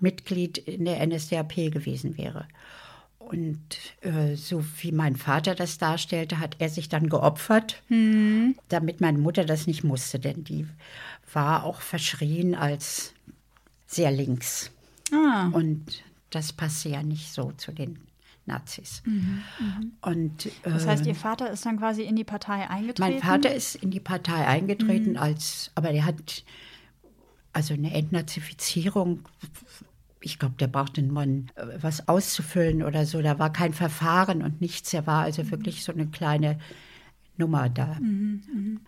Mitglied 0.00 0.58
in 0.58 0.84
der 0.84 1.04
NSDAP 1.06 1.54
gewesen 1.72 2.18
wäre. 2.18 2.48
Und 3.18 3.60
äh, 4.00 4.34
so 4.34 4.64
wie 4.80 4.92
mein 4.92 5.16
Vater 5.16 5.54
das 5.54 5.78
darstellte, 5.78 6.40
hat 6.40 6.56
er 6.58 6.68
sich 6.68 6.88
dann 6.88 7.08
geopfert, 7.08 7.82
mhm. 7.88 8.56
damit 8.68 9.00
meine 9.00 9.18
Mutter 9.18 9.44
das 9.44 9.66
nicht 9.66 9.84
musste, 9.84 10.18
denn 10.18 10.44
die 10.44 10.66
war 11.32 11.64
auch 11.64 11.80
verschrien 11.80 12.54
als 12.54 13.14
sehr 13.86 14.10
links. 14.10 14.70
Ah. 15.12 15.48
Und 15.52 16.02
das 16.30 16.52
passte 16.52 16.88
ja 16.88 17.02
nicht 17.02 17.32
so 17.32 17.52
zu 17.52 17.72
den 17.72 17.98
Nazis. 18.46 19.02
Mhm, 19.04 19.42
mh. 19.58 19.80
Und, 20.00 20.46
äh, 20.46 20.50
das 20.64 20.86
heißt, 20.86 21.06
Ihr 21.06 21.14
Vater 21.14 21.50
ist 21.50 21.64
dann 21.64 21.78
quasi 21.78 22.02
in 22.02 22.16
die 22.16 22.24
Partei 22.24 22.68
eingetreten? 22.68 23.12
Mein 23.12 23.22
Vater 23.22 23.54
ist 23.54 23.76
in 23.76 23.90
die 23.90 24.00
Partei 24.00 24.46
eingetreten, 24.46 25.12
mhm. 25.12 25.18
als, 25.18 25.70
aber 25.74 25.92
der 25.92 26.04
hat 26.04 26.44
also 27.52 27.74
eine 27.74 27.94
Entnazifizierung. 27.94 29.20
Ich 30.20 30.38
glaube, 30.38 30.54
der 30.58 30.68
brauchte 30.68 31.02
nur 31.02 31.24
was 31.80 32.08
auszufüllen 32.08 32.82
oder 32.82 33.06
so. 33.06 33.22
Da 33.22 33.38
war 33.38 33.52
kein 33.52 33.74
Verfahren 33.74 34.42
und 34.42 34.60
nichts. 34.60 34.92
Er 34.94 35.06
war 35.06 35.24
also 35.24 35.50
wirklich 35.50 35.84
so 35.84 35.92
eine 35.92 36.06
kleine 36.06 36.58
Nummer 37.36 37.68
da. 37.68 37.96
Mhm, 38.00 38.42
mh. 38.52 38.80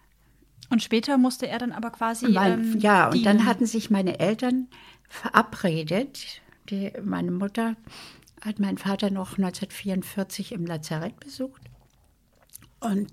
Und 0.71 0.83
später 0.83 1.19
musste 1.19 1.47
er 1.47 1.59
dann 1.59 1.73
aber 1.73 1.91
quasi. 1.91 2.29
Mein, 2.29 2.73
ähm, 2.73 2.79
ja, 2.79 3.11
und 3.11 3.25
dann 3.27 3.45
hatten 3.45 3.67
sich 3.67 3.91
meine 3.91 4.19
Eltern 4.19 4.69
verabredet. 5.09 6.41
Die, 6.71 6.93
meine 7.05 7.31
Mutter 7.31 7.77
hat 8.45 8.61
mein 8.61 8.79
Vater 8.79 9.11
noch 9.11 9.39
1944 9.39 10.53
im 10.53 10.67
Lazarett 10.67 11.19
besucht. 11.19 11.63
Und 12.81 13.11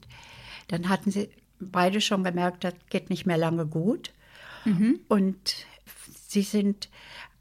dann 0.68 0.90
hatten 0.90 1.10
sie 1.10 1.30
beide 1.60 2.02
schon 2.02 2.24
gemerkt, 2.24 2.64
das 2.64 2.74
geht 2.90 3.10
nicht 3.10 3.26
mehr 3.26 3.38
lange 3.38 3.66
gut. 3.66 4.12
Mhm. 4.66 5.00
Und 5.08 5.66
sie 6.28 6.42
sind, 6.42 6.90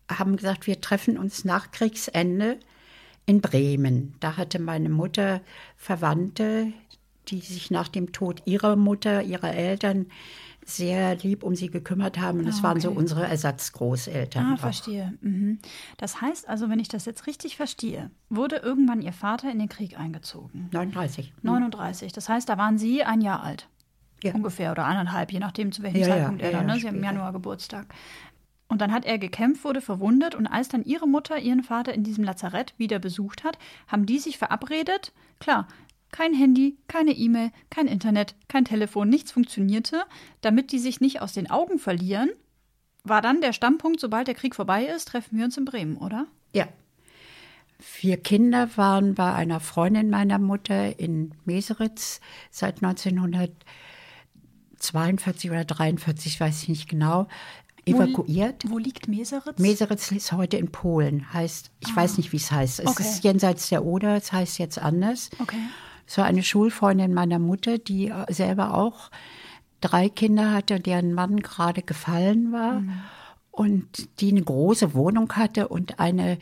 haben 0.09 0.37
gesagt, 0.37 0.67
wir 0.67 0.81
treffen 0.81 1.19
uns 1.19 1.45
nach 1.45 1.73
Kriegsende 1.73 2.59
in 3.27 3.41
Bremen. 3.41 4.15
Da 4.21 4.37
hatte 4.37 4.59
meine 4.59 4.89
Mutter 4.89 5.41
Verwandte, 5.77 6.73
die 7.29 7.41
sich 7.41 7.71
nach 7.71 7.89
dem 7.89 8.13
Tod 8.13 8.43
ihrer 8.45 8.77
Mutter, 8.77 9.23
ihrer 9.23 9.55
Eltern 9.55 10.07
sehr 10.77 11.17
lieb 11.17 11.43
um 11.43 11.55
sie 11.55 11.71
gekümmert 11.71 12.19
haben. 12.19 12.41
Und 12.41 12.47
das 12.47 12.57
ah, 12.57 12.59
okay. 12.59 12.67
waren 12.67 12.81
so 12.81 12.91
unsere 12.91 13.27
Ersatzgroßeltern. 13.27 14.45
Ah, 14.45 14.55
auch. 14.55 14.59
verstehe. 14.59 15.15
Mhm. 15.21 15.59
Das 15.97 16.21
heißt 16.21 16.49
also, 16.49 16.71
wenn 16.71 16.79
ich 16.79 16.89
das 16.89 17.05
jetzt 17.05 17.27
richtig 17.27 17.57
verstehe, 17.57 18.11
wurde 18.29 18.57
irgendwann 18.57 19.03
Ihr 19.03 19.13
Vater 19.13 19.51
in 19.51 19.59
den 19.59 19.69
Krieg 19.69 19.99
eingezogen? 19.99 20.69
39. 20.73 21.33
39. 21.43 22.13
Das 22.13 22.29
heißt, 22.29 22.49
da 22.49 22.59
waren 22.59 22.79
Sie 22.79 23.03
ein 23.03 23.21
Jahr 23.21 23.43
alt. 23.43 23.69
Ja. 24.23 24.35
Ungefähr 24.35 24.73
oder 24.73 24.85
anderthalb, 24.85 25.33
je 25.33 25.39
nachdem, 25.39 25.73
zu 25.73 25.83
welchem 25.83 26.01
ja, 26.01 26.07
Zeitpunkt 26.07 26.43
ja, 26.43 26.49
er 26.49 26.53
dann, 26.53 26.67
ne? 26.67 26.79
Sie 26.79 26.87
haben 26.87 26.97
im 26.97 27.05
Januar 27.05 27.33
Geburtstag. 27.33 27.95
Und 28.69 28.81
dann 28.81 28.93
hat 28.93 29.05
er 29.05 29.19
gekämpft, 29.19 29.65
wurde 29.65 29.81
verwundet 29.81 30.37
und 30.37 30.47
als 30.47 30.69
dann 30.69 30.85
ihre 30.85 31.09
Mutter 31.09 31.39
ihren 31.39 31.65
Vater 31.65 31.93
in 31.93 32.05
diesem 32.05 32.23
Lazarett 32.23 32.73
wieder 32.77 33.01
besucht 33.01 33.43
hat, 33.43 33.59
haben 33.89 34.07
die 34.07 34.21
sich 34.21 34.39
verabredet. 34.39 35.13
Klar, 35.41 35.67
kein 36.13 36.35
Handy, 36.35 36.77
keine 36.89 37.13
E-Mail, 37.13 37.51
kein 37.71 37.87
Internet, 37.87 38.35
kein 38.49 38.65
Telefon, 38.65 39.09
nichts 39.09 39.31
funktionierte. 39.33 40.03
Damit 40.41 40.73
die 40.73 40.79
sich 40.79 41.01
nicht 41.01 41.23
aus 41.23 41.33
den 41.33 41.51
Augen 41.51 41.79
verlieren, 41.79 42.31
war 43.05 43.23
dann 43.23 43.41
der 43.41 43.53
Standpunkt, 43.53 44.01
sobald 44.01 44.27
der 44.29 44.35
Krieg 44.35 44.55
vorbei 44.55 44.85
ist, 44.85 45.09
treffen 45.09 45.39
wir 45.39 45.45
uns 45.45 45.57
in 45.57 45.65
Bremen, 45.65 45.97
oder? 45.97 46.27
Ja. 46.55 46.69
Vier 47.79 48.19
Kinder 48.19 48.69
waren 48.77 49.15
bei 49.15 49.33
einer 49.33 49.61
Freundin 49.61 50.11
meiner 50.11 50.39
Mutter 50.39 50.99
in 50.99 51.33
Meseritz 51.47 52.21
seit 52.51 52.83
1942 52.83 55.51
oder 55.51 55.65
43, 55.65 56.39
weiß 56.39 56.63
ich 56.63 56.69
nicht 56.69 56.91
genau, 56.91 57.27
evakuiert. 57.87 58.65
Wo, 58.67 58.75
wo, 58.75 58.79
liegt 58.79 59.09
Meseritz? 59.09 59.59
Meseritz 59.59 60.13
ist 60.13 60.33
heute 60.33 60.59
in 60.59 60.71
Polen. 60.71 61.33
Heißt, 61.33 61.71
ich 61.81 61.93
ah. 61.93 61.97
weiß 61.97 62.19
nicht, 62.19 62.33
wie 62.33 62.37
es 62.37 62.51
heißt. 62.51 62.81
Es 62.81 62.87
okay. 62.87 63.03
ist 63.03 63.25
jenseits 63.25 63.71
der 63.71 63.83
Oder, 63.85 64.17
es 64.17 64.33
heißt 64.33 64.59
jetzt 64.59 64.79
anders. 64.79 65.31
Okay. 65.39 65.57
Es 66.11 66.19
war 66.19 66.25
eine 66.25 66.43
Schulfreundin 66.43 67.15
meiner 67.15 67.39
Mutter, 67.39 67.79
die 67.79 68.09
äh, 68.09 68.33
selber 68.33 68.75
auch 68.75 69.13
drei 69.81 70.09
Kinder 70.09 70.53
hatte, 70.53 70.81
deren 70.81 71.15
Mann 71.15 71.37
gerade 71.39 71.83
gefallen 71.83 72.51
war 72.51 72.81
mhm. 72.81 73.01
und 73.53 74.21
die 74.21 74.33
eine 74.33 74.43
große 74.43 74.93
Wohnung 74.93 75.33
hatte 75.35 75.69
und 75.69 76.01
eine, 76.01 76.39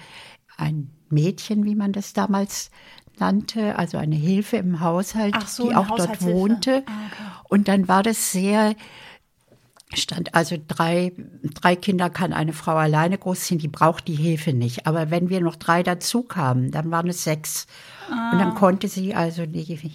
ein 0.56 0.88
Mädchen, 1.10 1.66
wie 1.66 1.74
man 1.74 1.92
das 1.92 2.14
damals 2.14 2.70
nannte, 3.18 3.78
also 3.78 3.98
eine 3.98 4.16
Hilfe 4.16 4.56
im 4.56 4.80
Haushalt, 4.80 5.36
so, 5.46 5.68
die 5.68 5.74
auch 5.74 5.94
dort 5.94 6.22
wohnte. 6.22 6.82
Ah, 6.86 6.92
okay. 7.06 7.50
Und 7.50 7.68
dann 7.68 7.88
war 7.88 8.02
das 8.02 8.32
sehr 8.32 8.74
stand 9.94 10.34
also 10.34 10.56
drei, 10.68 11.12
drei 11.42 11.76
Kinder 11.76 12.10
kann 12.10 12.32
eine 12.32 12.52
Frau 12.52 12.76
alleine 12.76 13.16
großziehen, 13.16 13.58
die 13.58 13.68
braucht 13.68 14.06
die 14.08 14.14
Hilfe 14.14 14.52
nicht. 14.52 14.86
Aber 14.86 15.10
wenn 15.10 15.30
wir 15.30 15.40
noch 15.40 15.56
drei 15.56 15.82
dazu 15.82 16.22
kamen, 16.22 16.70
dann 16.70 16.90
waren 16.90 17.08
es 17.08 17.24
sechs. 17.24 17.66
Ah. 18.10 18.32
Und 18.32 18.38
dann 18.38 18.50
ah. 18.50 18.54
konnte 18.54 18.88
sie 18.88 19.14
also 19.14 19.46
die, 19.46 19.64
die 19.64 19.92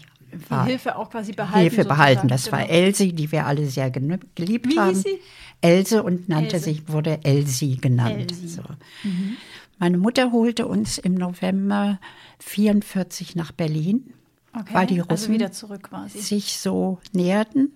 Hilfe 0.65 0.95
auch 0.97 1.09
quasi 1.09 1.33
behalten. 1.33 1.59
Hilfe 1.59 1.85
behalten. 1.85 2.27
Das 2.27 2.45
genau. 2.45 2.57
war 2.57 2.69
Elsie, 2.69 3.13
die 3.13 3.31
wir 3.31 3.45
alle 3.45 3.67
sehr 3.67 3.91
geliebt 3.91 4.69
Wie 4.69 4.79
haben. 4.79 4.95
Sie? 4.95 5.19
Else 5.61 6.03
und 6.03 6.27
nannte 6.27 6.55
Else. 6.55 6.65
sich, 6.65 6.89
wurde 6.89 7.19
Elsie 7.23 7.77
genannt. 7.77 8.31
Elsie. 8.31 8.47
So. 8.47 8.63
Mhm. 9.03 9.37
Meine 9.79 9.97
Mutter 9.97 10.31
holte 10.31 10.67
uns 10.67 10.97
im 10.97 11.13
November 11.13 11.99
44 12.39 13.35
nach 13.35 13.51
Berlin, 13.51 14.13
okay. 14.53 14.73
weil 14.73 14.87
die 14.87 15.01
also 15.01 15.27
Russen 15.27 15.41
also 15.41 16.19
sich 16.19 16.57
so 16.57 16.99
näherten. 17.11 17.71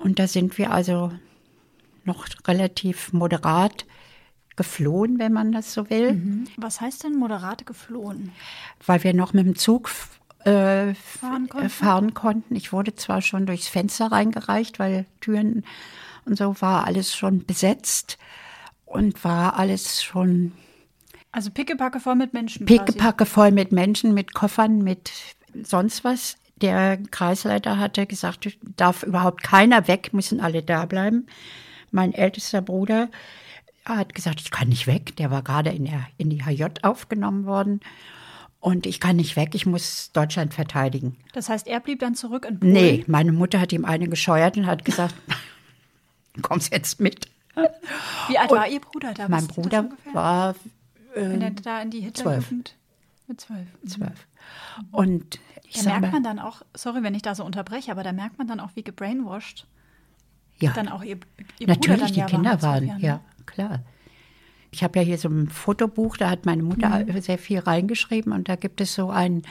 Und 0.00 0.18
da 0.18 0.26
sind 0.26 0.58
wir 0.58 0.70
also 0.70 1.12
noch 2.04 2.26
relativ 2.46 3.12
moderat 3.12 3.86
geflohen, 4.56 5.18
wenn 5.18 5.32
man 5.32 5.52
das 5.52 5.74
so 5.74 5.90
will. 5.90 6.14
Mhm. 6.14 6.44
Was 6.56 6.80
heißt 6.80 7.04
denn 7.04 7.16
moderat 7.18 7.66
geflohen? 7.66 8.32
Weil 8.84 9.04
wir 9.04 9.14
noch 9.14 9.32
mit 9.32 9.46
dem 9.46 9.56
Zug 9.56 9.90
äh, 10.44 10.94
Fahren 10.94 11.48
konnten? 11.48 11.68
fahren 11.68 12.14
konnten. 12.14 12.56
Ich 12.56 12.72
wurde 12.72 12.94
zwar 12.94 13.20
schon 13.20 13.46
durchs 13.46 13.68
Fenster 13.68 14.10
reingereicht, 14.12 14.78
weil 14.78 15.06
Türen 15.20 15.64
und 16.24 16.38
so 16.38 16.60
war 16.60 16.86
alles 16.86 17.14
schon 17.14 17.44
besetzt 17.44 18.18
und 18.84 19.22
war 19.24 19.58
alles 19.58 20.02
schon 20.02 20.52
Also 21.32 21.50
pickepacke 21.50 22.00
voll 22.00 22.16
mit 22.16 22.32
Menschen. 22.32 22.64
pickepacke 22.66 23.26
voll 23.26 23.50
mit 23.50 23.72
Menschen, 23.72 24.14
mit 24.14 24.32
Koffern, 24.34 24.78
mit 24.78 25.10
sonst 25.62 26.04
was. 26.04 26.36
Der 26.62 26.96
Kreisleiter 27.10 27.78
hatte 27.78 28.06
gesagt, 28.06 28.56
darf 28.76 29.02
überhaupt 29.02 29.42
keiner 29.42 29.88
weg, 29.88 30.12
müssen 30.12 30.40
alle 30.40 30.62
da 30.62 30.86
bleiben. 30.86 31.26
Mein 31.90 32.12
ältester 32.12 32.62
Bruder 32.62 33.10
hat 33.84 34.14
gesagt, 34.14 34.40
ich 34.40 34.50
kann 34.50 34.68
nicht 34.68 34.86
weg. 34.86 35.16
Der 35.16 35.30
war 35.30 35.42
gerade 35.42 35.70
in, 35.70 35.84
der, 35.84 36.06
in 36.16 36.30
die 36.30 36.44
HJ 36.44 36.64
aufgenommen 36.82 37.44
worden. 37.46 37.80
Und 38.58 38.86
ich 38.86 39.00
kann 39.00 39.16
nicht 39.16 39.36
weg, 39.36 39.54
ich 39.54 39.66
muss 39.66 40.10
Deutschland 40.12 40.54
verteidigen. 40.54 41.16
Das 41.34 41.48
heißt, 41.48 41.68
er 41.68 41.78
blieb 41.78 42.00
dann 42.00 42.14
zurück 42.14 42.46
in 42.48 42.58
Polen. 42.58 42.72
Nee, 42.72 43.04
meine 43.06 43.32
Mutter 43.32 43.60
hat 43.60 43.72
ihm 43.72 43.84
eine 43.84 44.08
gescheuert 44.08 44.56
und 44.56 44.66
hat 44.66 44.84
gesagt, 44.84 45.14
kommst 46.42 46.72
jetzt 46.72 47.00
mit. 47.00 47.28
Wie 48.28 48.38
alt 48.38 48.50
war 48.50 48.68
Ihr 48.68 48.80
Bruder 48.80 49.14
da? 49.14 49.28
Mein 49.28 49.46
Bruder 49.46 49.88
war 50.12 50.54
Wenn 51.14 51.42
er 51.42 51.50
da 51.50 51.80
in 51.80 51.90
die 51.90 52.00
Hitlerjugend 52.00 52.74
mit 53.28 53.40
zwölf. 53.40 53.66
zwölf. 53.86 54.26
Und 54.90 55.38
Da 55.74 55.80
sag 55.80 56.00
merkt 56.00 56.12
man 56.12 56.22
dann 56.22 56.38
auch, 56.38 56.62
sorry, 56.74 57.02
wenn 57.02 57.14
ich 57.14 57.22
da 57.22 57.34
so 57.34 57.44
unterbreche, 57.44 57.90
aber 57.90 58.02
da 58.02 58.12
merkt 58.12 58.38
man 58.38 58.46
dann 58.46 58.60
auch, 58.60 58.70
wie 58.74 58.82
gebrainwashed 58.82 59.66
ja. 60.58 60.72
dann 60.72 60.88
auch 60.88 61.02
ihr, 61.02 61.18
ihr 61.58 61.66
Natürlich, 61.66 62.00
dann 62.00 62.12
die 62.12 62.20
ja 62.20 62.26
Kinder 62.26 62.50
war, 62.50 62.62
waren, 62.62 62.82
insofern, 62.84 63.04
ja, 63.04 63.14
ne? 63.14 63.20
klar. 63.46 63.82
Ich 64.70 64.82
habe 64.82 64.98
ja 64.98 65.04
hier 65.04 65.18
so 65.18 65.28
ein 65.28 65.48
Fotobuch, 65.48 66.16
da 66.16 66.28
hat 66.28 66.44
meine 66.44 66.62
Mutter 66.62 67.04
Mhm. 67.04 67.20
sehr 67.20 67.38
viel 67.38 67.60
reingeschrieben 67.60 68.32
und 68.32 68.48
da 68.48 68.56
gibt 68.56 68.80
es 68.80 68.94
so 68.94 69.10
einen 69.10 69.42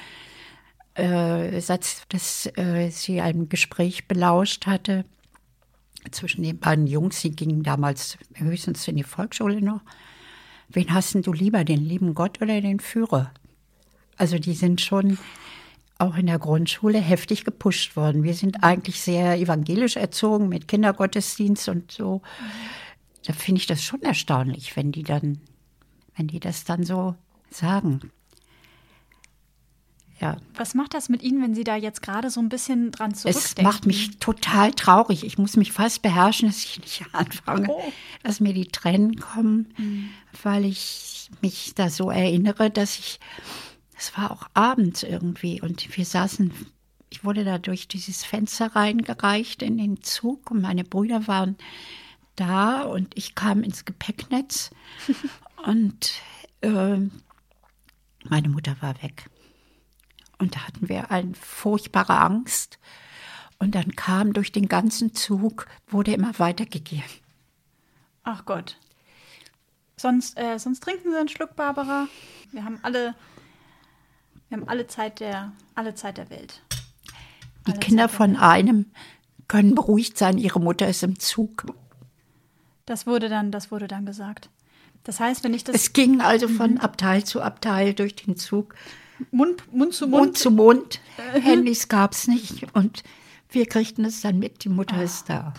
äh, 0.95 1.59
Satz, 1.61 2.03
dass 2.09 2.45
äh, 2.57 2.89
sie 2.89 3.21
ein 3.21 3.49
Gespräch 3.49 4.07
belauscht 4.07 4.65
hatte 4.67 5.05
zwischen 6.11 6.43
den 6.43 6.59
beiden 6.59 6.87
Jungs. 6.87 7.21
Sie 7.21 7.31
gingen 7.31 7.63
damals 7.63 8.17
höchstens 8.35 8.87
in 8.87 8.97
die 8.97 9.03
Volksschule 9.03 9.61
noch. 9.61 9.81
Wen 10.69 10.93
hast 10.93 11.13
denn 11.15 11.21
du 11.21 11.33
lieber, 11.33 11.63
den 11.63 11.83
lieben 11.83 12.13
Gott 12.13 12.41
oder 12.41 12.61
den 12.61 12.79
Führer? 12.79 13.31
Also 14.17 14.39
die 14.39 14.53
sind 14.53 14.81
schon 14.81 15.17
auch 15.97 16.15
in 16.17 16.25
der 16.27 16.39
Grundschule 16.39 16.99
heftig 16.99 17.45
gepusht 17.45 17.95
worden. 17.95 18.23
Wir 18.23 18.33
sind 18.33 18.63
eigentlich 18.63 18.99
sehr 19.01 19.37
evangelisch 19.39 19.95
erzogen 19.95 20.49
mit 20.49 20.67
Kindergottesdienst 20.67 21.69
und 21.69 21.91
so. 21.91 22.21
Da 23.25 23.33
finde 23.33 23.59
ich 23.59 23.67
das 23.67 23.83
schon 23.83 24.01
erstaunlich, 24.01 24.75
wenn 24.75 24.91
die 24.91 25.03
dann, 25.03 25.39
wenn 26.15 26.27
die 26.27 26.39
das 26.39 26.63
dann 26.65 26.83
so 26.83 27.15
sagen. 27.49 28.11
Ja, 30.21 30.37
Was 30.55 30.75
macht 30.75 30.93
das 30.93 31.09
mit 31.09 31.21
Ihnen, 31.23 31.41
wenn 31.43 31.53
Sie 31.55 31.65
da 31.65 31.75
jetzt 31.75 32.01
gerade 32.01 32.29
so 32.29 32.39
ein 32.39 32.47
bisschen 32.47 32.91
dran 32.91 33.13
zurückdenken? 33.13 33.53
es 33.57 33.63
macht 33.63 33.85
mich 33.85 34.17
total 34.19 34.71
traurig. 34.71 35.25
Ich 35.25 35.37
muss 35.37 35.57
mich 35.57 35.73
fast 35.73 36.01
beherrschen, 36.01 36.47
dass 36.47 36.63
ich 36.63 36.79
nicht 36.79 37.03
anfange, 37.11 37.67
Oh. 37.69 37.83
dass 38.23 38.39
mir 38.39 38.53
die 38.53 38.67
Tränen 38.67 39.17
kommen, 39.19 39.73
weil 40.41 40.63
ich 40.63 41.29
mich 41.41 41.73
da 41.75 41.89
so 41.89 42.09
erinnere, 42.11 42.69
dass 42.71 42.97
ich, 42.97 43.19
es 43.97 44.17
war 44.17 44.31
auch 44.31 44.47
abends 44.53 45.03
irgendwie 45.03 45.61
und 45.61 45.95
wir 45.97 46.05
saßen, 46.05 46.53
ich 47.09 47.23
wurde 47.23 47.43
da 47.43 47.57
durch 47.57 47.87
dieses 47.87 48.23
Fenster 48.23 48.75
reingereicht 48.75 49.61
in 49.61 49.77
den 49.77 50.01
Zug 50.01 50.51
und 50.51 50.61
meine 50.61 50.83
Brüder 50.83 51.27
waren 51.27 51.57
da 52.35 52.81
und 52.83 53.17
ich 53.17 53.35
kam 53.35 53.63
ins 53.63 53.85
Gepäcknetz 53.85 54.71
und 55.65 56.13
äh, 56.61 56.97
meine 58.25 58.49
Mutter 58.49 58.75
war 58.81 59.01
weg. 59.01 59.29
Und 60.37 60.55
da 60.55 60.67
hatten 60.67 60.89
wir 60.89 61.11
eine 61.11 61.33
furchtbare 61.33 62.19
Angst. 62.19 62.79
Und 63.57 63.75
dann 63.75 63.95
kam 63.95 64.33
durch 64.33 64.51
den 64.51 64.67
ganzen 64.67 65.13
Zug, 65.13 65.67
wurde 65.87 66.13
immer 66.13 66.37
weitergegeben. 66.39 67.05
Ach 68.23 68.43
Gott. 68.45 68.77
Sonst, 69.95 70.37
äh, 70.37 70.57
sonst 70.59 70.83
trinken 70.83 71.11
Sie 71.11 71.17
einen 71.17 71.29
Schluck, 71.29 71.55
Barbara. 71.55 72.07
Wir 72.51 72.65
haben 72.65 72.79
alle, 72.81 73.15
wir 74.49 74.57
haben 74.57 74.67
alle 74.67 74.87
Zeit 74.87 75.19
der, 75.19 75.51
alle 75.73 75.95
Zeit 75.95 76.17
der 76.17 76.29
Welt. 76.29 76.61
Die 77.67 77.71
Alle 77.71 77.79
Kinder 77.79 78.07
Zeit 78.07 78.17
von 78.17 78.35
einem 78.35 78.85
können 79.47 79.75
beruhigt 79.75 80.17
sein, 80.17 80.37
ihre 80.37 80.59
Mutter 80.59 80.87
ist 80.87 81.03
im 81.03 81.19
Zug. 81.19 81.65
Das 82.85 83.07
wurde 83.07 83.29
dann, 83.29 83.51
das 83.51 83.71
wurde 83.71 83.87
dann 83.87 84.05
gesagt. 84.05 84.49
Das 85.03 85.19
heißt, 85.19 85.43
wenn 85.43 85.53
ich 85.53 85.63
das 85.63 85.75
Es 85.75 85.93
ging 85.93 86.21
also 86.21 86.47
von 86.47 86.79
Abteil 86.79 87.23
zu 87.23 87.41
Abteil 87.41 87.93
durch 87.93 88.15
den 88.15 88.37
Zug, 88.37 88.75
Mund, 89.31 89.71
Mund 89.71 89.93
zu 89.93 90.07
Mund 90.07 90.23
Mund, 90.23 90.37
zu 90.37 90.51
Mund. 90.51 90.99
Handys 91.33 91.87
gab 91.87 92.13
es 92.13 92.27
nicht. 92.27 92.65
Und 92.73 93.03
wir 93.49 93.65
kriegten 93.67 94.03
es 94.05 94.21
dann 94.21 94.39
mit, 94.39 94.63
die 94.63 94.69
Mutter 94.69 95.01
ist 95.01 95.29
da. 95.29 95.53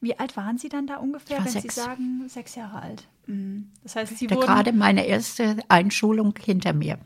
Wie 0.00 0.18
alt 0.18 0.36
waren 0.36 0.58
Sie 0.58 0.68
dann 0.68 0.86
da 0.86 0.96
ungefähr, 0.96 1.38
wenn 1.38 1.52
Sie 1.52 1.60
sechs. 1.60 1.74
sagen 1.74 2.28
sechs 2.28 2.54
Jahre 2.54 2.82
alt? 2.82 3.08
Mhm. 3.26 3.70
Das 3.82 3.96
heißt, 3.96 4.16
Sie 4.16 4.26
Da 4.26 4.36
wurden 4.36 4.46
gerade 4.46 4.72
meine 4.72 5.06
erste 5.06 5.56
Einschulung 5.68 6.34
hinter 6.38 6.72
mir. 6.72 6.98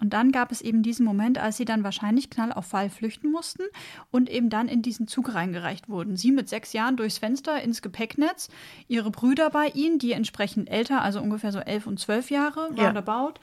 Und 0.00 0.10
dann 0.12 0.32
gab 0.32 0.50
es 0.52 0.60
eben 0.60 0.82
diesen 0.82 1.04
Moment, 1.04 1.38
als 1.38 1.56
Sie 1.56 1.64
dann 1.64 1.84
wahrscheinlich 1.84 2.30
knall 2.30 2.52
auf 2.52 2.66
Fall 2.66 2.90
flüchten 2.90 3.30
mussten 3.30 3.62
und 4.10 4.28
eben 4.30 4.50
dann 4.50 4.68
in 4.68 4.82
diesen 4.82 5.06
Zug 5.06 5.34
reingereicht 5.34 5.88
wurden. 5.88 6.16
Sie 6.16 6.32
mit 6.32 6.48
sechs 6.48 6.72
Jahren 6.72 6.96
durchs 6.96 7.18
Fenster 7.18 7.62
ins 7.62 7.82
Gepäcknetz, 7.82 8.48
Ihre 8.88 9.10
Brüder 9.10 9.50
bei 9.50 9.66
Ihnen, 9.68 9.98
die 9.98 10.12
entsprechend 10.12 10.68
älter, 10.70 11.02
also 11.02 11.20
ungefähr 11.20 11.52
so 11.52 11.58
elf 11.60 11.86
und 11.86 12.00
zwölf 12.00 12.30
Jahre, 12.30 12.70
Ja. 12.76 12.86
roundabout. 12.86 13.34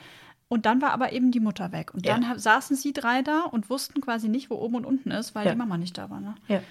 Und 0.49 0.65
dann 0.65 0.81
war 0.81 0.91
aber 0.91 1.11
eben 1.11 1.31
die 1.31 1.41
Mutter 1.41 1.71
weg. 1.73 1.93
Und 1.93 2.05
Ja. 2.05 2.17
dann 2.17 2.39
saßen 2.39 2.75
Sie 2.77 2.93
drei 2.93 3.21
da 3.21 3.41
und 3.41 3.69
wussten 3.69 3.99
quasi 3.99 4.29
nicht, 4.29 4.49
wo 4.49 4.55
oben 4.55 4.75
und 4.75 4.85
unten 4.85 5.11
ist, 5.11 5.35
weil 5.35 5.45
Ja. 5.45 5.51
die 5.51 5.57
Mama 5.57 5.77
nicht 5.77 5.97
da 5.97 6.09
war. 6.09 6.21
Ne? 6.21 6.35
Ja. 6.47 6.61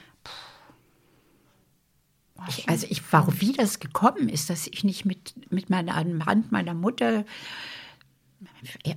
Ich, 2.48 2.68
also 2.68 2.86
ich 2.90 3.12
war, 3.12 3.26
wie 3.40 3.52
das 3.52 3.80
gekommen 3.80 4.28
ist, 4.28 4.50
dass 4.50 4.66
ich 4.66 4.84
nicht 4.84 5.04
mit, 5.04 5.34
mit 5.50 5.70
meiner 5.70 5.96
Hand 5.96 6.52
meiner 6.52 6.74
Mutter, 6.74 7.24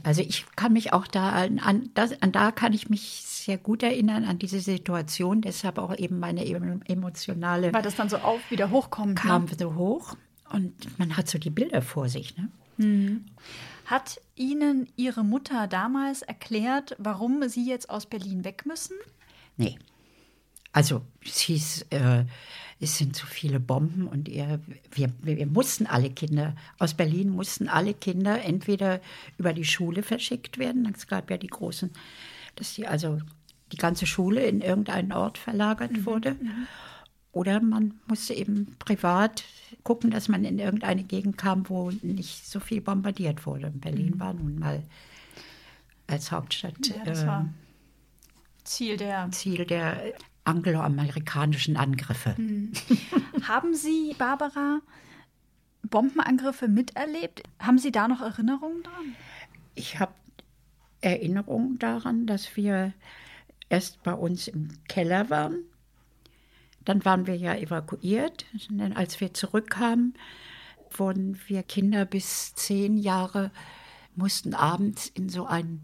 also 0.04 0.22
ich 0.22 0.46
kann 0.56 0.74
mich 0.74 0.94
auch 0.94 1.08
da 1.08 1.32
an, 1.32 1.60
an, 1.60 1.90
das, 1.94 2.22
an 2.22 2.32
da 2.32 2.52
kann 2.52 2.74
ich 2.74 2.90
mich 2.90 3.22
sehr 3.26 3.58
gut 3.58 3.84
erinnern 3.84 4.26
an 4.26 4.38
diese 4.40 4.60
Situation, 4.60 5.42
deshalb 5.42 5.78
auch 5.78 5.96
eben 5.98 6.20
meine 6.20 6.46
em- 6.46 6.82
emotionale 6.86 7.74
Weil 7.74 7.82
das 7.82 7.96
dann 7.96 8.10
so 8.10 8.18
auf 8.18 8.40
wieder 8.52 8.70
hochkommt. 8.70 9.16
kam 9.18 9.46
Ne? 9.46 9.52
so 9.58 9.76
hoch 9.76 10.16
und 10.52 11.00
man 11.00 11.16
hat 11.18 11.30
so 11.30 11.38
die 11.38 11.50
Bilder 11.50 11.82
vor 11.82 12.10
sich. 12.10 12.36
Ne? 12.38 13.22
Hat 13.86 14.22
Ihnen 14.36 14.88
Ihre 14.96 15.24
Mutter 15.24 15.68
damals 15.68 16.22
erklärt, 16.22 16.96
warum 16.98 17.48
Sie 17.50 17.66
jetzt 17.68 17.90
aus 17.90 18.06
Berlin 18.06 18.44
weg 18.46 18.66
müssen? 18.66 18.96
Nee. 19.58 19.78
Also 20.72 21.02
es 21.26 21.40
hieß, 21.40 21.88
äh, 21.90 22.26
es 22.82 22.98
sind 22.98 23.16
zu 23.16 23.26
viele 23.26 23.60
Bomben 23.60 24.08
und 24.08 24.30
ihr, 24.30 24.60
wir, 24.92 25.12
wir, 25.22 25.46
mussten 25.48 25.86
alle 25.86 26.10
Kinder, 26.10 26.56
aus 26.78 26.94
Berlin 26.94 27.30
mussten 27.30 27.68
alle 27.68 27.94
Kinder 27.94 28.42
entweder 28.42 29.02
über 29.38 29.54
die 29.54 29.66
Schule 29.66 30.02
verschickt 30.02 30.58
werden, 30.58 30.92
es 30.96 31.08
gab 31.08 31.30
ja 31.30 31.38
die 31.38 31.48
großen, 31.48 31.92
dass 32.56 32.76
die 32.76 32.88
also 32.88 33.20
die 33.72 33.78
ganze 33.78 34.06
Schule 34.06 34.46
in 34.46 34.62
irgendeinen 34.62 35.12
Ort 35.12 35.38
verlagert 35.38 36.06
wurde. 36.06 36.36
Oder 37.32 37.62
man 37.62 38.00
musste 38.08 38.34
eben 38.34 38.76
privat 38.80 39.44
gucken, 39.84 40.10
dass 40.10 40.28
man 40.28 40.44
in 40.44 40.58
irgendeine 40.58 41.04
Gegend 41.04 41.38
kam, 41.38 41.70
wo 41.70 41.92
nicht 42.02 42.48
so 42.48 42.60
viel 42.60 42.82
bombardiert 42.82 43.46
wurde. 43.46 43.70
Berlin 43.70 44.20
war 44.20 44.34
nun 44.34 44.58
mal 44.58 44.84
als 46.08 46.32
Hauptstadt 46.32 46.88
Ja, 46.88 47.06
das 47.06 47.24
äh, 47.24 47.28
war 47.28 47.50
Ziel 48.64 48.98
der. 48.98 49.30
Ziel 49.32 49.66
der 49.66 50.14
angloamerikanischen 50.44 51.78
Angriffe. 51.78 52.36
Haben 53.44 53.74
Sie, 53.74 54.16
Barbara, 54.18 54.80
Bombenangriffe 55.84 56.68
miterlebt? 56.68 57.44
Haben 57.60 57.78
Sie 57.78 57.92
da 57.92 58.08
noch 58.08 58.22
Erinnerungen 58.22 58.84
dran? 58.84 59.16
Ich 59.76 60.00
habe 60.00 60.14
Erinnerungen 61.02 61.80
daran, 61.80 62.26
dass 62.26 62.56
wir 62.56 62.94
erst 63.70 64.04
bei 64.04 64.14
uns 64.14 64.48
im 64.48 64.70
Keller 64.88 65.30
waren. 65.30 65.64
Dann 66.84 67.06
waren 67.06 67.28
wir 67.28 67.36
ja 67.36 67.56
evakuiert. 67.56 68.46
Dann, 68.70 68.94
als 68.94 69.22
wir 69.22 69.34
zurückkamen, 69.34 70.16
wurden 70.92 71.40
wir 71.48 71.64
Kinder 71.64 72.06
bis 72.06 72.56
zehn 72.56 72.98
Jahre, 72.98 73.52
mussten 74.16 74.54
abends 74.54 75.08
in 75.08 75.30
so 75.30 75.46
einen 75.46 75.84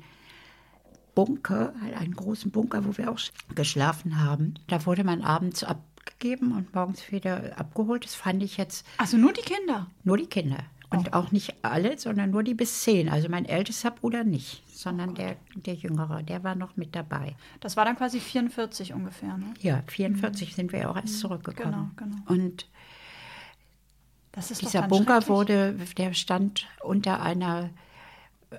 Bunker, 1.15 1.73
einen 1.97 2.13
großen 2.15 2.51
Bunker, 2.51 2.85
wo 2.85 2.97
wir 2.97 3.09
auch 3.11 3.19
geschlafen 3.55 4.21
haben. 4.23 4.55
Da 4.67 4.85
wurde 4.85 5.03
man 5.03 5.21
abends 5.21 5.63
abgegeben 5.63 6.51
und 6.51 6.75
morgens 6.75 7.11
wieder 7.11 7.57
abgeholt. 7.57 8.03
Das 8.05 8.13
fand 8.15 8.43
ich 8.43 8.57
jetzt 8.57 8.85
Also 8.97 9.17
nur 9.17 9.33
die 9.33 9.41
Kinder. 9.41 9.87
nur 10.03 10.17
die 10.17 10.27
Kinder. 10.27 10.57
Und 10.91 11.13
auch 11.13 11.31
nicht 11.31 11.55
alle, 11.63 11.97
sondern 11.97 12.29
nur 12.29 12.43
die 12.43 12.53
bis 12.53 12.83
zehn. 12.83 13.09
Also 13.09 13.27
mein 13.27 13.43
ältester 13.45 13.91
Bruder 13.91 14.23
nicht, 14.23 14.61
sondern 14.73 15.15
der, 15.15 15.35
der 15.55 15.73
Jüngere, 15.73 16.21
der 16.23 16.43
war 16.43 16.55
noch 16.55 16.77
mit 16.77 16.95
dabei. 16.95 17.35
Das 17.59 17.75
war 17.75 17.83
dann 17.85 17.97
quasi 17.97 18.19
44 18.21 18.93
ungefähr. 18.93 19.35
Ne? 19.37 19.53
Ja, 19.59 19.83
44 19.87 20.55
sind 20.55 20.71
wir 20.71 20.89
auch 20.89 20.95
erst 20.95 21.19
zurückgekommen. 21.19 21.91
Genau, 21.97 22.11
genau. 22.11 22.21
Und 22.31 22.67
Das 24.31 24.51
ist 24.51 24.61
doch 24.63 24.67
dieser 24.69 24.83
Bunker 24.87 25.27
wurde, 25.27 25.75
der 25.97 26.13
stand 26.13 26.67
unter 26.81 27.21
einer 27.21 27.71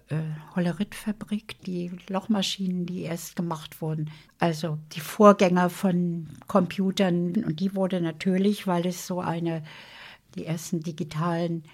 äh, 0.08 0.54
Hollerit-Fabrik, 0.54 1.60
die 1.62 1.90
Lochmaschinen, 2.08 2.86
die 2.86 3.02
erst 3.02 3.36
gemacht 3.36 3.80
wurden. 3.80 4.10
Also 4.38 4.78
die 4.92 5.00
Vorgänger 5.00 5.70
von 5.70 6.28
Computern. 6.46 7.44
Und 7.44 7.60
die 7.60 7.74
wurde 7.74 8.00
natürlich, 8.00 8.66
weil 8.66 8.86
es 8.86 9.06
so 9.06 9.20
eine, 9.20 9.62
die 10.34 10.46
ersten 10.46 10.80
digitalen 10.80 11.64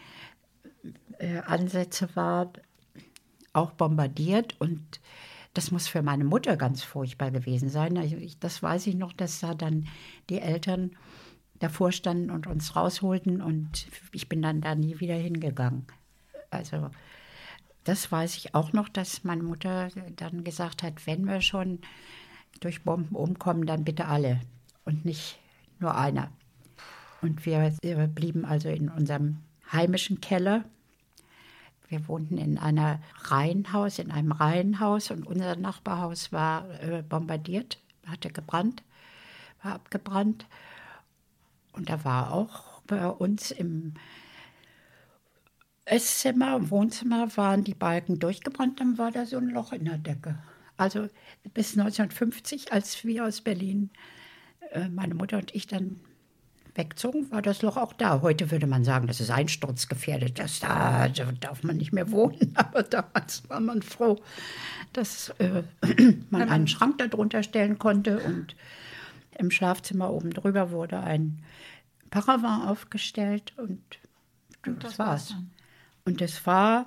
äh, 1.18 1.38
Ansätze 1.40 2.08
war, 2.14 2.52
auch 3.52 3.72
bombardiert. 3.72 4.56
Und 4.60 5.00
das 5.54 5.70
muss 5.70 5.88
für 5.88 6.02
meine 6.02 6.24
Mutter 6.24 6.56
ganz 6.56 6.82
furchtbar 6.82 7.30
gewesen 7.30 7.68
sein. 7.68 7.98
Also 7.98 8.16
ich, 8.16 8.38
das 8.38 8.62
weiß 8.62 8.86
ich 8.86 8.94
noch, 8.94 9.12
dass 9.12 9.40
da 9.40 9.54
dann 9.54 9.88
die 10.30 10.40
Eltern 10.40 10.92
davor 11.58 11.92
standen 11.92 12.30
und 12.30 12.46
uns 12.46 12.74
rausholten 12.74 13.40
und 13.40 13.86
ich 14.12 14.28
bin 14.28 14.42
dann 14.42 14.60
da 14.60 14.74
nie 14.74 14.98
wieder 14.98 15.14
hingegangen. 15.14 15.86
Also 16.50 16.90
das 17.84 18.12
weiß 18.12 18.36
ich 18.36 18.54
auch 18.54 18.72
noch, 18.72 18.88
dass 18.88 19.24
meine 19.24 19.42
Mutter 19.42 19.88
dann 20.16 20.44
gesagt 20.44 20.82
hat, 20.82 21.06
wenn 21.06 21.26
wir 21.26 21.40
schon 21.40 21.80
durch 22.60 22.82
Bomben 22.84 23.16
umkommen, 23.16 23.66
dann 23.66 23.84
bitte 23.84 24.06
alle 24.06 24.40
und 24.84 25.04
nicht 25.04 25.38
nur 25.80 25.96
einer. 25.96 26.30
Und 27.20 27.46
wir, 27.46 27.72
blieben 28.14 28.44
also 28.44 28.68
in 28.68 28.88
unserem 28.88 29.38
heimischen 29.70 30.20
Keller. 30.20 30.64
Wir 31.88 32.06
wohnten 32.08 32.38
in 32.38 32.58
einer 32.58 33.00
Reihenhaus, 33.24 33.98
in 33.98 34.10
einem 34.10 34.32
Reihenhaus 34.32 35.10
und 35.10 35.26
unser 35.26 35.56
Nachbarhaus 35.56 36.32
war 36.32 36.68
äh, 36.82 37.02
bombardiert, 37.02 37.78
hatte 38.06 38.30
gebrannt, 38.30 38.82
war 39.62 39.74
abgebrannt. 39.74 40.46
Und 41.72 41.90
da 41.90 42.04
war 42.04 42.32
auch 42.32 42.82
bei 42.86 43.06
uns 43.06 43.50
im 43.50 43.94
Esszimmer, 45.84 46.56
im 46.56 46.70
Wohnzimmer 46.70 47.36
waren 47.36 47.64
die 47.64 47.74
Balken 47.74 48.18
durchgebrannt, 48.18 48.80
dann 48.80 48.98
war 48.98 49.10
da 49.10 49.26
so 49.26 49.36
ein 49.38 49.48
Loch 49.48 49.72
in 49.72 49.84
der 49.84 49.98
Decke. 49.98 50.38
Also 50.76 51.08
bis 51.54 51.72
1950, 51.72 52.72
als 52.72 53.04
wir 53.04 53.26
aus 53.26 53.40
Berlin, 53.40 53.90
äh, 54.70 54.88
meine 54.88 55.14
Mutter 55.14 55.38
und 55.38 55.54
ich 55.54 55.66
dann 55.66 56.00
wegzogen, 56.74 57.30
war 57.30 57.42
das 57.42 57.62
Loch 57.62 57.76
auch 57.76 57.92
da. 57.92 58.22
Heute 58.22 58.50
würde 58.50 58.66
man 58.66 58.84
sagen, 58.84 59.06
das 59.06 59.20
ist 59.20 59.30
einsturzgefährdet, 59.30 60.38
das 60.38 60.60
da, 60.60 61.08
da 61.08 61.32
darf 61.32 61.62
man 61.62 61.76
nicht 61.76 61.92
mehr 61.92 62.10
wohnen. 62.10 62.52
Aber 62.54 62.82
damals 62.82 63.48
war 63.48 63.60
man 63.60 63.82
froh, 63.82 64.20
dass 64.92 65.30
äh, 65.38 65.62
man 66.30 66.48
einen 66.48 66.68
Schrank 66.68 66.98
darunter 66.98 67.42
stellen 67.42 67.78
konnte 67.78 68.20
und 68.20 68.56
im 69.38 69.50
Schlafzimmer 69.50 70.10
oben 70.10 70.30
drüber 70.30 70.70
wurde 70.70 71.00
ein 71.00 71.42
Paravan 72.10 72.62
aufgestellt 72.62 73.52
und, 73.56 73.80
und 74.66 74.82
das, 74.84 74.92
das 74.92 74.98
war's. 74.98 75.28
Dann. 75.28 75.50
Und 76.04 76.20
das 76.20 76.46
war, 76.46 76.86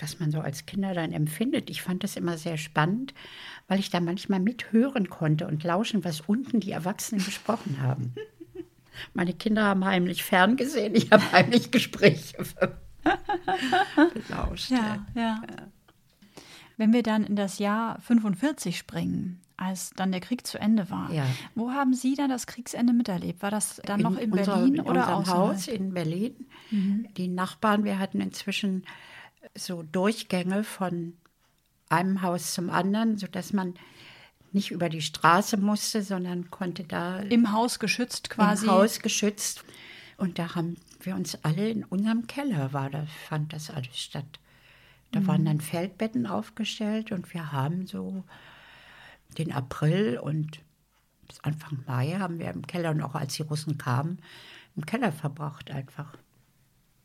was 0.00 0.20
man 0.20 0.30
so 0.30 0.40
als 0.40 0.66
Kinder 0.66 0.94
dann 0.94 1.12
empfindet. 1.12 1.70
Ich 1.70 1.82
fand 1.82 2.04
das 2.04 2.16
immer 2.16 2.38
sehr 2.38 2.56
spannend, 2.56 3.14
weil 3.68 3.78
ich 3.78 3.90
da 3.90 4.00
manchmal 4.00 4.40
mithören 4.40 5.08
konnte 5.08 5.46
und 5.46 5.64
lauschen, 5.64 6.04
was 6.04 6.20
unten 6.22 6.60
die 6.60 6.72
Erwachsenen 6.72 7.24
gesprochen 7.24 7.80
haben. 7.80 8.14
Meine 9.14 9.34
Kinder 9.34 9.64
haben 9.64 9.84
heimlich 9.84 10.24
ferngesehen, 10.24 10.94
ich 10.94 11.10
habe 11.10 11.30
heimlich 11.32 11.70
Gespräche 11.70 12.38
belauscht. 14.14 14.70
Ja, 14.70 15.06
ja. 15.14 15.42
Wenn 16.76 16.92
wir 16.92 17.02
dann 17.02 17.24
in 17.24 17.36
das 17.36 17.58
Jahr 17.58 18.00
45 18.00 18.76
springen, 18.76 19.40
als 19.56 19.90
dann 19.96 20.12
der 20.12 20.20
Krieg 20.20 20.46
zu 20.46 20.58
Ende 20.58 20.90
war. 20.90 21.10
Ja. 21.12 21.26
Wo 21.54 21.70
haben 21.70 21.94
Sie 21.94 22.14
dann 22.14 22.28
das 22.28 22.46
Kriegsende 22.46 22.92
miterlebt? 22.92 23.42
War 23.42 23.50
das 23.50 23.80
dann 23.84 24.00
in 24.00 24.04
noch 24.04 24.18
in 24.18 24.32
unserer, 24.32 24.56
Berlin 24.56 24.74
in 24.74 24.80
oder 24.82 25.16
unserem 25.16 25.38
Haus 25.38 25.68
in 25.68 25.94
Berlin? 25.94 26.46
Mhm. 26.70 27.08
Die 27.16 27.28
Nachbarn, 27.28 27.84
wir 27.84 27.98
hatten 27.98 28.20
inzwischen 28.20 28.84
so 29.54 29.82
Durchgänge 29.82 30.64
von 30.64 31.14
einem 31.88 32.22
Haus 32.22 32.52
zum 32.52 32.70
anderen, 32.70 33.16
sodass 33.16 33.52
man 33.52 33.74
nicht 34.52 34.70
über 34.70 34.88
die 34.88 35.02
Straße 35.02 35.56
musste, 35.56 36.02
sondern 36.02 36.50
konnte 36.50 36.84
da 36.84 37.20
im 37.20 37.52
Haus 37.52 37.78
geschützt 37.78 38.30
quasi. 38.30 38.66
Im 38.66 38.72
Haus 38.72 39.00
geschützt. 39.00 39.64
Und 40.16 40.38
da 40.38 40.54
haben 40.54 40.76
wir 41.00 41.14
uns 41.14 41.42
alle 41.44 41.68
in 41.68 41.84
unserem 41.84 42.26
Keller 42.26 42.72
war, 42.72 42.90
da 42.90 43.06
fand 43.28 43.52
das 43.52 43.70
alles 43.70 43.98
statt. 43.98 44.40
Da 45.12 45.20
mhm. 45.20 45.26
waren 45.26 45.44
dann 45.44 45.60
Feldbetten 45.60 46.26
aufgestellt 46.26 47.12
und 47.12 47.32
wir 47.32 47.52
haben 47.52 47.86
so 47.86 48.24
den 49.38 49.52
April 49.52 50.18
und 50.18 50.60
bis 51.26 51.40
Anfang 51.40 51.78
Mai 51.86 52.16
haben 52.18 52.38
wir 52.38 52.50
im 52.50 52.66
Keller 52.66 52.90
und 52.90 53.02
auch 53.02 53.14
als 53.14 53.34
die 53.34 53.42
Russen 53.42 53.78
kamen, 53.78 54.18
im 54.76 54.86
Keller 54.86 55.12
verbracht 55.12 55.70
einfach. 55.70 56.16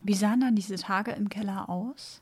Wie 0.01 0.13
sahen 0.13 0.41
dann 0.41 0.55
diese 0.55 0.75
Tage 0.75 1.11
im 1.11 1.29
Keller 1.29 1.69
aus? 1.69 2.21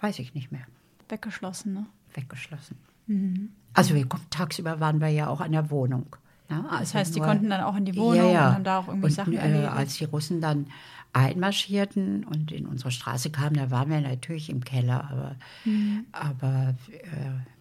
Weiß 0.00 0.18
ich 0.18 0.34
nicht 0.34 0.52
mehr. 0.52 0.66
Weggeschlossen, 1.08 1.74
ne? 1.74 1.86
Weggeschlossen. 2.14 2.76
Mhm. 3.06 3.50
Also 3.74 3.94
wir, 3.94 4.06
tagsüber 4.30 4.80
waren 4.80 5.00
wir 5.00 5.08
ja 5.08 5.28
auch 5.28 5.40
an 5.40 5.52
der 5.52 5.70
Wohnung. 5.70 6.16
Ja, 6.48 6.64
also 6.66 6.78
das 6.78 6.94
heißt, 6.94 7.14
Sie 7.14 7.20
konnten 7.20 7.50
dann 7.50 7.60
auch 7.62 7.76
in 7.76 7.84
die 7.84 7.96
Wohnung 7.96 8.26
ja, 8.26 8.32
ja. 8.32 8.48
und 8.48 8.54
haben 8.54 8.64
da 8.64 8.78
auch 8.78 8.88
irgendwie 8.88 9.06
und, 9.06 9.12
Sachen 9.12 9.32
äh, 9.32 9.38
erledigt. 9.38 9.72
Als 9.72 9.94
die 9.96 10.04
Russen 10.04 10.40
dann 10.40 10.66
einmarschierten 11.12 12.24
und 12.24 12.52
in 12.52 12.66
unsere 12.66 12.90
Straße 12.90 13.30
kamen, 13.30 13.56
da 13.56 13.70
waren 13.70 13.90
wir 13.90 14.00
natürlich 14.00 14.48
im 14.48 14.62
Keller, 14.62 15.10
aber, 15.10 15.36
mhm. 15.64 16.06
aber 16.12 16.74
äh, 16.90 17.55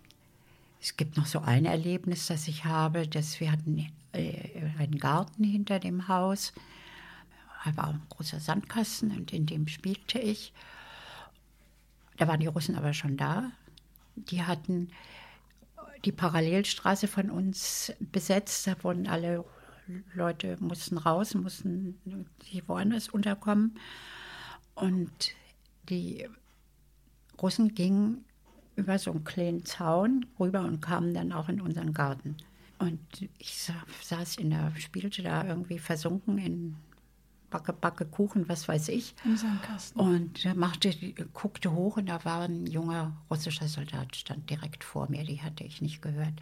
es 0.86 0.98
gibt 0.98 1.18
noch 1.18 1.26
so 1.26 1.40
ein 1.40 1.66
Erlebnis, 1.66 2.28
das 2.28 2.48
ich 2.48 2.64
habe, 2.64 3.08
dass 3.08 3.40
wir 3.40 3.52
hatten 3.52 3.92
äh, 4.12 4.70
einen 4.78 5.00
Garten 5.00 5.44
hinter 5.44 5.80
dem 5.80 6.08
Haus. 6.08 6.54
Da 7.66 7.76
war 7.76 7.88
ein 7.88 8.04
großer 8.10 8.40
Sandkasten 8.40 9.10
und 9.10 9.34
in 9.34 9.48
dem 9.48 9.68
spielte 9.68 10.20
ich. 10.20 10.54
Da 12.18 12.28
waren 12.28 12.40
die 12.40 12.46
Russen 12.46 12.76
aber 12.76 12.94
schon 12.94 13.18
da. 13.18 13.52
Die 14.16 14.44
hatten 14.44 14.92
die 16.06 16.12
Parallelstraße 16.12 17.08
von 17.08 17.32
uns 17.32 17.92
besetzt. 18.00 18.68
Da 18.68 18.76
wurden 18.84 19.08
alle 19.08 19.44
Leute 20.14 20.56
mussten 20.60 21.00
raus, 21.00 21.34
mussten 21.34 22.00
sich 22.44 22.70
woanders 22.70 23.10
unterkommen. 23.10 23.80
Und 24.76 25.32
die 25.90 26.30
Russen 27.42 27.74
gingen 27.74 28.25
über 28.76 29.00
so 29.00 29.12
einen 29.12 29.24
kleinen 29.24 29.66
Zaun 29.66 30.26
rüber 30.40 30.62
und 30.62 30.82
kamen 30.82 31.14
dann 31.14 31.32
auch 31.32 31.50
in 31.50 31.62
unseren 31.62 31.94
Garten. 31.94 32.36
Und 32.78 33.00
ich 33.38 33.70
saß 34.02 34.38
in 34.38 34.50
der, 34.50 34.72
spielte 34.78 35.24
da 35.24 35.46
irgendwie 35.46 35.80
versunken 35.80 36.38
in 36.38 36.76
Backe, 37.50 37.72
Backe, 37.72 38.06
Kuchen, 38.06 38.50
was 38.50 38.68
weiß 38.68 38.90
ich. 38.90 39.16
Im 39.24 39.38
Sandkasten. 39.38 40.02
Und 40.02 40.56
machte, 40.56 40.94
guckte 41.34 41.72
hoch 41.72 41.98
und 41.98 42.08
da 42.08 42.26
war 42.26 42.42
ein 42.42 42.68
junger 42.68 43.16
russischer 43.30 43.68
Soldat, 43.68 44.16
stand 44.16 44.50
direkt 44.50 44.84
vor 44.84 45.10
mir, 45.10 45.24
die 45.24 45.42
hatte 45.42 45.64
ich 45.64 45.82
nicht 45.82 46.02
gehört. 46.02 46.34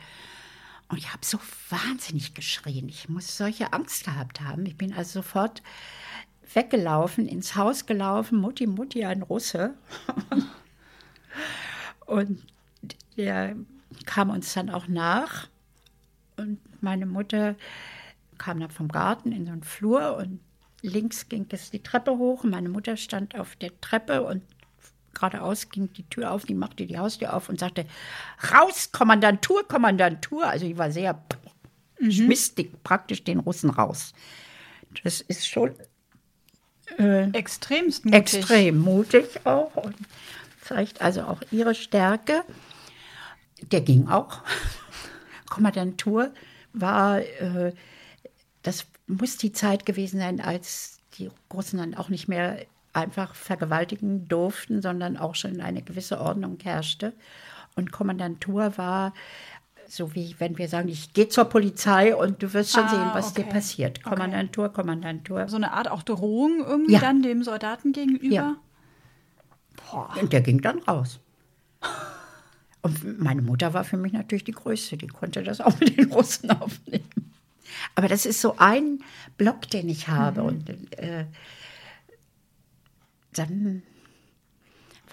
Und 0.89 0.98
ich 0.98 1.12
habe 1.13 1.24
so 1.26 1.39
wahnsinnig 1.69 2.34
geschrien. 2.34 2.89
Ich 2.89 3.10
muss 3.10 3.38
solche 3.38 3.74
Angst 3.74 4.06
gehabt 4.06 4.41
haben. 4.41 4.65
Ich 4.65 4.78
bin 4.78 4.93
also 4.93 5.22
sofort 5.22 5.62
weggelaufen, 6.54 7.28
ins 7.28 7.56
Haus 7.56 7.86
gelaufen, 7.86 8.39
Mutti, 8.39 8.67
Mutti, 8.67 9.06
ein 9.06 9.22
Russe. 9.22 9.76
Und 12.13 12.45
der 13.17 13.56
kam 14.06 14.30
uns 14.30 14.54
dann 14.54 14.69
auch 14.69 14.88
nach. 14.88 15.47
Und 16.38 16.60
meine 16.82 17.08
Mutter 17.08 17.56
kam 18.38 18.60
dann 18.60 18.69
vom 18.69 18.88
Garten 18.88 19.32
in 19.32 19.47
so 19.47 19.52
einen 19.52 19.63
Flur 19.63 20.17
und 20.17 20.39
links 20.82 21.28
ging 21.28 21.47
es 21.49 21.71
die 21.71 21.82
Treppe 21.82 22.12
hoch. 22.12 22.43
Und 22.43 22.52
meine 22.52 22.69
Mutter 22.69 22.97
stand 22.97 23.36
auf 23.36 23.56
der 23.56 23.71
Treppe 23.82 24.21
und 24.21 24.43
geradeaus 25.15 25.69
ging 25.69 25.91
die 25.93 26.04
Tür 26.04 26.32
auf. 26.32 26.45
Die 26.45 26.54
machte 26.54 26.86
die 26.86 26.99
Haustür 26.99 27.34
auf 27.34 27.49
und 27.49 27.60
sagte: 27.60 27.88
Raus, 28.52 28.91
Kommandantur, 28.91 29.67
Kommandantur. 29.67 30.45
Also, 30.45 30.67
die 30.67 30.78
war 30.78 30.91
sehr 30.91 31.19
mhm. 31.99 32.12
schmistig, 32.12 32.84
praktisch 32.84 33.23
den 33.23 33.39
Russen 33.39 33.71
raus. 33.71 34.13
Das 35.04 35.21
ist 35.21 35.47
schon. 35.47 35.71
Äh, 36.99 37.32
Extremst 37.32 38.06
mutig. 38.06 38.19
Extrem 38.19 38.78
mutig 38.78 39.26
auch. 39.45 39.76
Und 39.78 39.95
zeigt 40.63 41.02
also 41.02 41.23
auch 41.23 41.41
ihre 41.52 41.76
Stärke. 41.76 42.43
Der 43.71 43.82
ging 43.82 44.08
auch. 44.08 44.41
Kommandantur 45.49 46.34
war, 46.73 47.19
äh, 47.19 47.73
das 48.63 48.86
muss 49.08 49.38
die 49.38 49.52
Zeit 49.52 49.86
gewesen 49.86 50.19
sein, 50.19 50.41
als 50.41 50.99
die 51.17 51.30
Russen 51.54 51.78
dann 51.78 51.95
auch 51.95 52.10
nicht 52.10 52.28
mehr 52.28 52.65
einfach 52.93 53.36
vergewaltigen 53.36 54.28
durften, 54.28 54.82
sondern 54.82 55.17
auch 55.17 55.36
schon 55.36 55.62
eine 55.62 55.82
gewisse 55.82 56.19
Ordnung 56.19 56.58
herrschte. 56.62 57.13
Und 57.76 57.91
Kommandantur 57.91 58.78
war 58.78 59.13
so 59.88 60.15
wie 60.15 60.36
wenn 60.39 60.58
wir 60.58 60.67
sagen, 60.67 60.88
ich 60.89 61.13
gehe 61.13 61.28
zur 61.28 61.45
Polizei 61.45 62.15
und 62.15 62.41
du 62.41 62.54
wirst 62.54 62.71
schon 62.71 62.86
ah, 62.86 62.89
sehen, 62.89 63.10
was 63.13 63.32
okay. 63.32 63.43
dir 63.43 63.49
passiert. 63.49 64.04
Kommandantur. 64.04 64.69
Kommandantur. 64.69 65.47
So 65.47 65.58
eine 65.58 65.73
Art 65.73 65.89
auch 65.91 66.04
Drohung 66.04 66.63
irgendwie 66.65 66.93
ja. 66.93 66.99
dann 66.99 67.21
dem 67.21 67.43
Soldaten 67.43 67.91
gegenüber? 67.91 68.34
Ja. 68.34 68.56
Boah. 69.91 70.15
Und 70.19 70.34
der 70.34 70.41
ging 70.41 70.62
dann 70.62 70.80
raus. 70.80 71.19
Und 72.82 73.19
meine 73.19 73.41
Mutter 73.41 73.74
war 73.74 73.84
für 73.84 73.98
mich 73.98 74.12
natürlich 74.13 74.43
die 74.43 74.52
Größte, 74.52 74.98
die 74.98 75.08
konnte 75.08 75.43
das 75.43 75.62
auch 75.62 75.80
mit 75.80 75.98
den 75.98 76.12
Russen 76.12 76.52
aufnehmen. 76.52 77.34
Aber 77.96 78.08
das 78.08 78.26
ist 78.26 78.41
so 78.41 78.56
ein 78.58 79.00
Block, 79.38 79.69
den 79.69 79.89
ich 79.89 80.08
habe. 80.08 80.41
Mhm. 80.41 80.48
Und 80.48 80.69
äh, 81.00 81.26
dann 83.34 83.84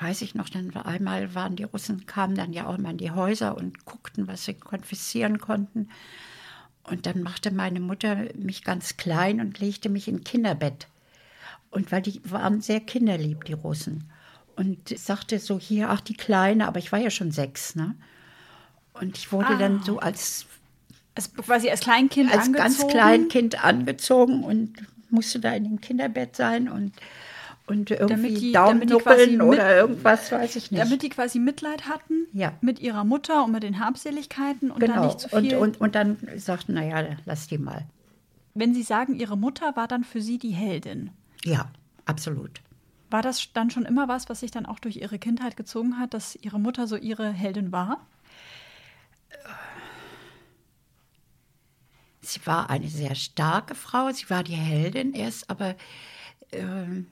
weiß 0.01 0.23
ich 0.23 0.35
noch, 0.35 0.49
dann 0.49 0.75
war 0.75 0.87
einmal 0.87 1.35
waren 1.35 1.57
die 1.57 1.65
Russen, 1.65 2.07
kamen 2.07 2.35
dann 2.35 2.53
ja 2.53 2.67
auch 2.67 2.79
immer 2.79 2.91
in 2.91 2.99
die 2.99 3.11
Häuser 3.11 3.57
und 3.57 3.85
guckten, 3.85 4.27
was 4.27 4.45
sie 4.45 4.55
konfiszieren 4.55 5.39
konnten. 5.39 5.89
Und 6.85 7.07
dann 7.07 7.23
machte 7.23 7.51
meine 7.51 7.81
Mutter 7.81 8.27
mich 8.35 8.65
ganz 8.65 8.97
klein 8.97 9.41
und 9.41 9.61
legte 9.61 9.89
mich 9.89 10.09
in 10.09 10.25
Kinderbett. 10.25 10.89
Und 11.71 11.93
weil 11.93 12.03
die 12.03 12.21
waren 12.25 12.63
sehr 12.63 12.81
kinderlieb, 12.81 13.45
die 13.45 13.53
Russen. 13.53 14.11
Und 14.57 14.89
sagte 14.99 15.39
so 15.39 15.59
hier, 15.59 15.89
ach 15.91 16.01
die 16.01 16.15
Kleine, 16.15 16.67
aber 16.69 16.79
ich 16.79 16.93
war 16.93 16.99
ja 16.99 17.11
schon 17.11 17.31
sechs, 17.31 17.75
ne? 17.77 17.95
Und 18.93 19.17
ich 19.17 19.33
wurde 19.33 19.49
Ah. 19.49 19.57
dann 19.59 19.83
so 19.83 19.99
als, 19.99 20.47
Also 21.15 21.31
quasi 21.43 21.71
als 21.71 21.81
Kleinkind 21.81 22.31
als 22.31 22.47
angezogen. 22.47 22.57
ganz 22.63 22.87
Kleinkind 22.89 23.65
angezogen 23.65 24.45
und 24.45 24.73
musste 25.11 25.41
da 25.41 25.53
in 25.55 25.65
dem 25.65 25.81
Kinderbett 25.81 26.37
sein 26.37 26.69
und, 26.69 26.93
und 27.67 27.91
irgendwie 27.91 28.35
die- 28.35 28.53
Daumen 28.53 28.81
die 28.87 28.93
mit- 28.95 29.41
oder 29.43 29.77
irgendwas, 29.77 30.31
weiß 30.31 30.57
ich 30.57 30.71
nicht. 30.71 30.83
Damit 30.83 31.03
die 31.03 31.09
quasi 31.09 31.39
Mitleid 31.39 31.89
hatten 31.89 32.27
Ja. 32.33 32.53
mit 32.61 32.81
ihrer 32.81 33.05
Mutter 33.05 33.45
und 33.45 33.53
mit 33.53 33.63
den 33.63 33.81
Habseligkeiten 33.81 34.71
und 34.71 34.83
dann 34.83 34.91
genau. 34.91 35.07
nicht 35.07 35.21
zu 35.21 35.29
und, 35.35 35.43
viel. 35.47 35.57
und, 35.57 35.81
und 35.81 35.95
dann 35.95 36.19
sagten, 36.37 36.75
naja, 36.75 37.17
lass 37.25 37.47
die 37.49 37.59
mal. 37.59 37.87
Wenn 38.55 38.75
Sie 38.75 38.83
sagen, 38.83 39.15
Ihre 39.15 39.37
Mutter 39.39 39.75
war 39.77 39.89
dann 39.89 40.05
für 40.05 40.21
Sie 40.21 40.37
die 40.39 40.51
Heldin, 40.51 41.11
Ja, 41.45 41.71
absolut. 42.05 42.61
War 43.11 43.23
das 43.23 43.53
dann 43.53 43.71
schon 43.71 43.85
immer 43.85 44.09
was, 44.09 44.29
was 44.29 44.41
sich 44.41 44.51
dann 44.51 44.67
auch 44.67 44.79
durch 44.79 44.97
Ihre 44.97 45.19
Kindheit 45.19 45.57
gezogen 45.57 45.99
hat, 45.99 46.15
dass 46.15 46.37
Ihre 46.37 46.61
Mutter 46.61 46.87
so 46.87 46.97
Ihre 46.97 47.31
Heldin 47.31 47.73
war? 47.73 48.07
Sie 52.21 52.45
war 52.47 52.71
eine 52.71 52.89
sehr 52.89 53.15
starke 53.15 53.75
Frau, 53.75 54.11
sie 54.13 54.29
war 54.31 54.45
die 54.45 54.55
Heldin 54.55 55.15
erst, 55.15 55.51
aber 55.51 55.75
ähm, 56.53 57.07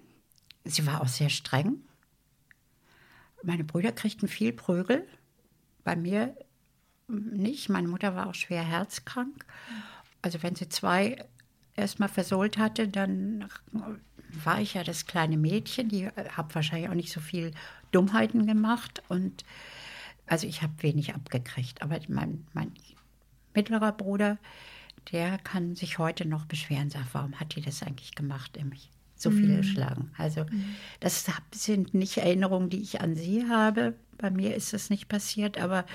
sie 0.64 0.87
war 0.87 1.00
auch 1.00 1.08
sehr 1.08 1.30
streng. 1.30 1.82
Meine 3.42 3.64
Brüder 3.64 3.92
kriegten 3.92 4.28
viel 4.28 4.52
Prügel, 4.52 5.08
bei 5.84 5.96
mir 5.96 6.37
nicht. 7.08 7.68
Meine 7.68 7.88
Mutter 7.88 8.14
war 8.14 8.26
auch 8.26 8.34
schwer 8.34 8.62
herzkrank. 8.62 9.46
Also 10.22 10.42
wenn 10.42 10.54
sie 10.54 10.68
zwei 10.68 11.24
erstmal 11.74 12.08
versohlt 12.08 12.58
hatte, 12.58 12.88
dann 12.88 13.48
war 14.44 14.60
ich 14.60 14.74
ja 14.74 14.84
das 14.84 15.06
kleine 15.06 15.36
Mädchen, 15.36 15.88
die 15.88 16.08
habe 16.08 16.54
wahrscheinlich 16.54 16.88
auch 16.90 16.94
nicht 16.94 17.12
so 17.12 17.20
viel 17.20 17.52
Dummheiten 17.92 18.46
gemacht 18.46 19.02
und 19.08 19.44
also 20.26 20.46
ich 20.46 20.62
habe 20.62 20.74
wenig 20.80 21.14
abgekriegt. 21.14 21.80
Aber 21.82 21.98
mein, 22.08 22.46
mein 22.52 22.72
mittlerer 23.54 23.92
Bruder, 23.92 24.36
der 25.10 25.38
kann 25.38 25.74
sich 25.74 25.98
heute 25.98 26.26
noch 26.26 26.44
beschweren, 26.44 26.90
sagt, 26.90 27.14
warum 27.14 27.40
hat 27.40 27.56
die 27.56 27.62
das 27.62 27.82
eigentlich 27.82 28.14
gemacht, 28.14 28.58
mich 28.64 28.90
so 29.16 29.30
viel 29.30 29.56
geschlagen. 29.56 30.12
Also 30.16 30.44
das 31.00 31.26
hab- 31.28 31.54
sind 31.54 31.94
nicht 31.94 32.18
Erinnerungen, 32.18 32.70
die 32.70 32.80
ich 32.80 33.00
an 33.00 33.16
sie 33.16 33.48
habe. 33.48 33.94
Bei 34.18 34.30
mir 34.30 34.54
ist 34.54 34.72
das 34.72 34.90
nicht 34.90 35.08
passiert, 35.08 35.58
aber 35.58 35.86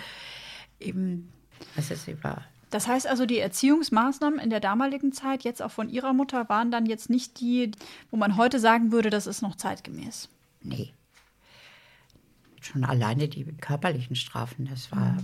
eben, 0.79 1.31
also 1.75 1.95
sie 1.95 2.21
war 2.23 2.43
Das 2.73 2.88
heißt 2.88 3.05
also, 3.05 3.27
die 3.27 3.38
Erziehungsmaßnahmen 3.38 4.39
in 4.39 4.49
der 4.49 4.59
damaligen 4.59 5.12
Zeit, 5.12 5.43
jetzt 5.43 5.62
auch 5.62 5.69
von 5.69 5.89
Ihrer 5.89 6.12
Mutter, 6.12 6.49
waren 6.49 6.71
dann 6.71 6.88
jetzt 6.88 7.07
nicht 7.07 7.39
die, 7.39 7.69
wo 8.09 8.17
man 8.17 8.36
heute 8.36 8.59
sagen 8.59 8.91
würde, 8.91 9.12
das 9.12 9.27
ist 9.27 9.43
noch 9.43 9.53
zeitgemäß. 9.53 10.27
Nee. 10.63 10.91
Schon 12.62 12.83
alleine 12.83 13.27
die 13.27 13.43
körperlichen 13.43 14.15
Strafen, 14.15 14.65
das 14.65 14.91
war 14.91 15.17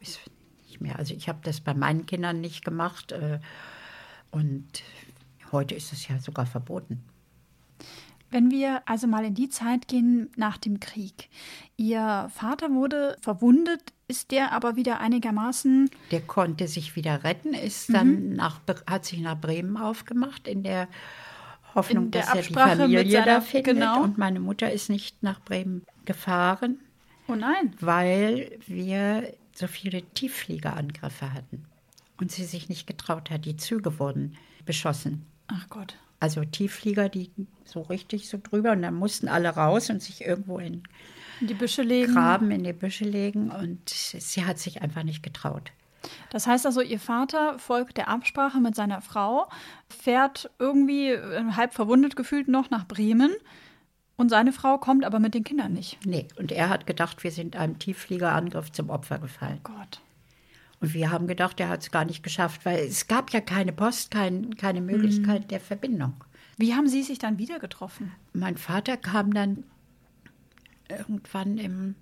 ist 0.00 0.20
nicht 0.66 0.82
mehr. 0.82 0.98
Also 0.98 1.14
ich 1.14 1.26
habe 1.30 1.38
das 1.42 1.62
bei 1.62 1.72
meinen 1.72 2.04
Kindern 2.04 2.42
nicht 2.42 2.66
gemacht 2.66 3.12
äh, 3.12 3.40
und 4.30 4.82
heute 5.52 5.74
ist 5.74 5.94
es 5.94 6.06
ja 6.06 6.18
sogar 6.18 6.44
verboten. 6.44 7.02
Wenn 8.30 8.50
wir 8.50 8.82
also 8.86 9.06
mal 9.06 9.24
in 9.24 9.34
die 9.34 9.48
Zeit 9.48 9.88
gehen 9.88 10.30
nach 10.36 10.56
dem 10.56 10.78
Krieg. 10.80 11.28
Ihr 11.76 12.30
Vater 12.34 12.70
wurde 12.70 13.16
verwundet, 13.20 13.80
ist 14.08 14.30
der 14.30 14.52
aber 14.52 14.76
wieder 14.76 15.00
einigermaßen. 15.00 15.90
Der 16.10 16.20
konnte 16.20 16.68
sich 16.68 16.94
wieder 16.96 17.24
retten, 17.24 17.54
ist 17.54 17.92
dann 17.92 18.34
nach, 18.34 18.60
Bre- 18.66 18.84
hat 18.88 19.04
sich 19.04 19.20
nach 19.20 19.40
Bremen 19.40 19.76
aufgemacht 19.76 20.46
in 20.46 20.62
der 20.62 20.88
Hoffnung, 21.74 22.06
In 22.06 22.10
der 22.12 22.20
dass 22.22 22.28
er 22.30 22.34
die 22.34 22.38
Absprache 22.40 22.68
mit 22.70 22.78
Familie 22.98 23.12
seiner- 23.12 23.24
da 23.26 23.40
findet. 23.40 23.74
genau. 23.74 24.02
Und 24.02 24.18
meine 24.18 24.40
Mutter 24.40 24.70
ist 24.72 24.90
nicht 24.90 25.22
nach 25.22 25.40
Bremen 25.40 25.84
gefahren, 26.04 26.78
Oh 27.28 27.34
nein. 27.36 27.74
weil 27.80 28.58
wir 28.66 29.32
so 29.54 29.66
viele 29.66 30.02
Tieffliegerangriffe 30.02 31.32
hatten 31.32 31.64
und 32.20 32.30
sie 32.32 32.44
sich 32.44 32.68
nicht 32.68 32.86
getraut 32.86 33.30
hat. 33.30 33.44
Die 33.44 33.56
Züge 33.56 33.98
wurden 33.98 34.36
beschossen. 34.64 35.26
Ach 35.48 35.68
Gott. 35.68 35.96
Also 36.20 36.44
Tiefflieger, 36.44 37.08
die 37.08 37.30
so 37.64 37.80
richtig 37.80 38.28
so 38.28 38.38
drüber 38.40 38.72
und 38.72 38.82
dann 38.82 38.94
mussten 38.94 39.28
alle 39.28 39.48
raus 39.48 39.90
und 39.90 40.02
sich 40.02 40.24
irgendwo 40.24 40.58
in 40.58 40.82
die 41.40 41.54
Büsche 41.54 41.82
legen. 41.82 42.12
Graben 42.12 42.50
in 42.50 42.62
die 42.62 42.72
Büsche 42.72 43.04
legen 43.04 43.50
und 43.50 43.88
sie 43.88 44.44
hat 44.44 44.58
sich 44.58 44.82
einfach 44.82 45.02
nicht 45.02 45.22
getraut. 45.22 45.72
Das 46.30 46.46
heißt 46.46 46.66
also, 46.66 46.80
Ihr 46.80 47.00
Vater 47.00 47.58
folgt 47.58 47.96
der 47.96 48.08
Absprache 48.08 48.58
mit 48.58 48.74
seiner 48.74 49.00
Frau, 49.00 49.48
fährt 49.88 50.50
irgendwie 50.58 51.08
äh, 51.08 51.52
halb 51.52 51.74
verwundet 51.74 52.16
gefühlt 52.16 52.48
noch 52.48 52.70
nach 52.70 52.86
Bremen 52.86 53.32
und 54.16 54.28
seine 54.28 54.52
Frau 54.52 54.78
kommt 54.78 55.04
aber 55.04 55.18
mit 55.18 55.34
den 55.34 55.44
Kindern 55.44 55.72
nicht. 55.72 55.98
Nee, 56.04 56.28
und 56.36 56.52
er 56.52 56.68
hat 56.68 56.86
gedacht, 56.86 57.24
wir 57.24 57.30
sind 57.30 57.56
einem 57.56 57.78
Tieffliegerangriff 57.78 58.70
zum 58.72 58.90
Opfer 58.90 59.18
gefallen. 59.18 59.60
Gott. 59.62 60.00
Und 60.80 60.94
wir 60.94 61.10
haben 61.10 61.26
gedacht, 61.26 61.60
er 61.60 61.68
hat 61.68 61.82
es 61.82 61.90
gar 61.90 62.04
nicht 62.04 62.22
geschafft, 62.22 62.64
weil 62.64 62.78
es 62.86 63.06
gab 63.06 63.30
ja 63.32 63.40
keine 63.40 63.72
Post, 63.72 64.10
kein, 64.10 64.56
keine 64.56 64.80
Möglichkeit 64.80 65.50
der 65.50 65.60
Verbindung. 65.60 66.14
Wie 66.56 66.74
haben 66.74 66.88
Sie 66.88 67.02
sich 67.02 67.18
dann 67.18 67.38
wieder 67.38 67.58
getroffen? 67.58 68.12
Mein 68.32 68.56
Vater 68.56 68.96
kam 68.96 69.32
dann 69.34 69.64
irgendwann 70.88 71.58
im 71.58 71.94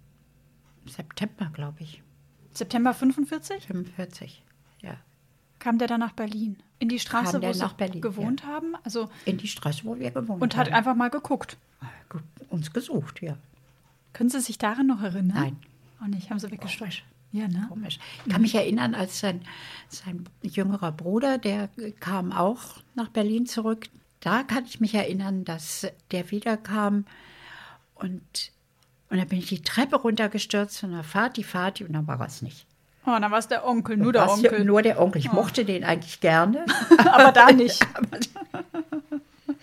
September, 0.87 1.51
glaube 1.53 1.83
ich, 1.83 2.03
September 2.55 2.95
45? 2.95 3.67
45. 3.67 4.43
Ja. 4.81 4.97
Kam 5.59 5.79
der 5.79 5.89
dann 5.89 6.01
nach 6.01 6.13
Berlin? 6.13 6.57
In 6.81 6.89
die 6.89 6.99
Straße, 6.99 7.43
wo 7.43 7.53
Sie 7.53 7.59
nach 7.59 7.75
Berlin, 7.75 8.01
gewohnt 8.01 8.45
haben? 8.45 8.75
Also 8.85 9.11
In 9.25 9.39
die 9.39 9.49
Straße, 9.49 9.85
wo 9.85 9.99
wir 9.99 10.11
gewohnt 10.11 10.43
und 10.43 10.57
hat 10.57 10.69
haben. 10.69 10.75
einfach 10.75 10.95
mal 10.95 11.11
geguckt. 11.11 11.57
Uns 12.49 12.73
gesucht, 12.73 13.23
ja. 13.23 13.37
Können 14.13 14.31
Sie 14.31 14.41
sich 14.41 14.59
daran 14.59 14.87
noch 14.87 15.03
erinnern? 15.03 15.37
Nein. 15.37 15.57
Auch 16.01 16.07
nicht, 16.07 16.31
haben 16.31 16.39
Sie 16.39 16.51
weggestellt. 16.51 17.05
Ja, 17.33 17.47
ne? 17.47 17.67
Komisch. 17.69 17.99
Ich 18.25 18.33
kann 18.33 18.43
mich 18.43 18.55
erinnern, 18.55 18.95
als 18.95 19.21
sein, 19.21 19.43
sein 19.89 20.25
jüngerer 20.43 20.93
Bruder, 20.93 21.39
der 21.39 21.69
kam 22.01 22.33
auch 22.33 22.61
nach 22.95 23.09
Berlin 23.09 23.47
zurück. 23.47 23.87
Da 24.21 24.43
kann 24.43 24.65
ich 24.65 24.81
mich 24.81 24.95
erinnern, 24.95 25.45
dass 25.45 25.87
der 26.11 26.31
wiederkam 26.31 27.05
und, 27.95 28.53
und 29.11 29.19
dann 29.19 29.29
bin 29.29 29.39
ich 29.39 29.49
die 29.49 29.63
Treppe 29.63 29.97
runtergestürzt 29.97 30.83
und 30.85 30.93
dann 30.93 31.05
Vati, 31.05 31.45
Vati 31.45 31.85
und 31.85 31.93
dann 31.93 32.07
war 32.07 32.21
es 32.27 32.43
nicht. 32.43 32.67
Oh, 33.05 33.17
dann 33.19 33.31
war 33.31 33.39
es 33.39 33.49
der 33.49 33.67
Onkel, 33.67 33.97
nur 33.97 34.13
der 34.13 34.31
Onkel. 34.31 34.65
Nur 34.65 34.83
der 34.83 35.01
Onkel. 35.01 35.21
Ich 35.21 35.33
mochte 35.33 35.65
den 35.65 35.85
eigentlich 35.85 36.21
gerne, 36.21 36.65
aber 36.99 37.33
da 37.33 37.53
nicht. 37.53 37.87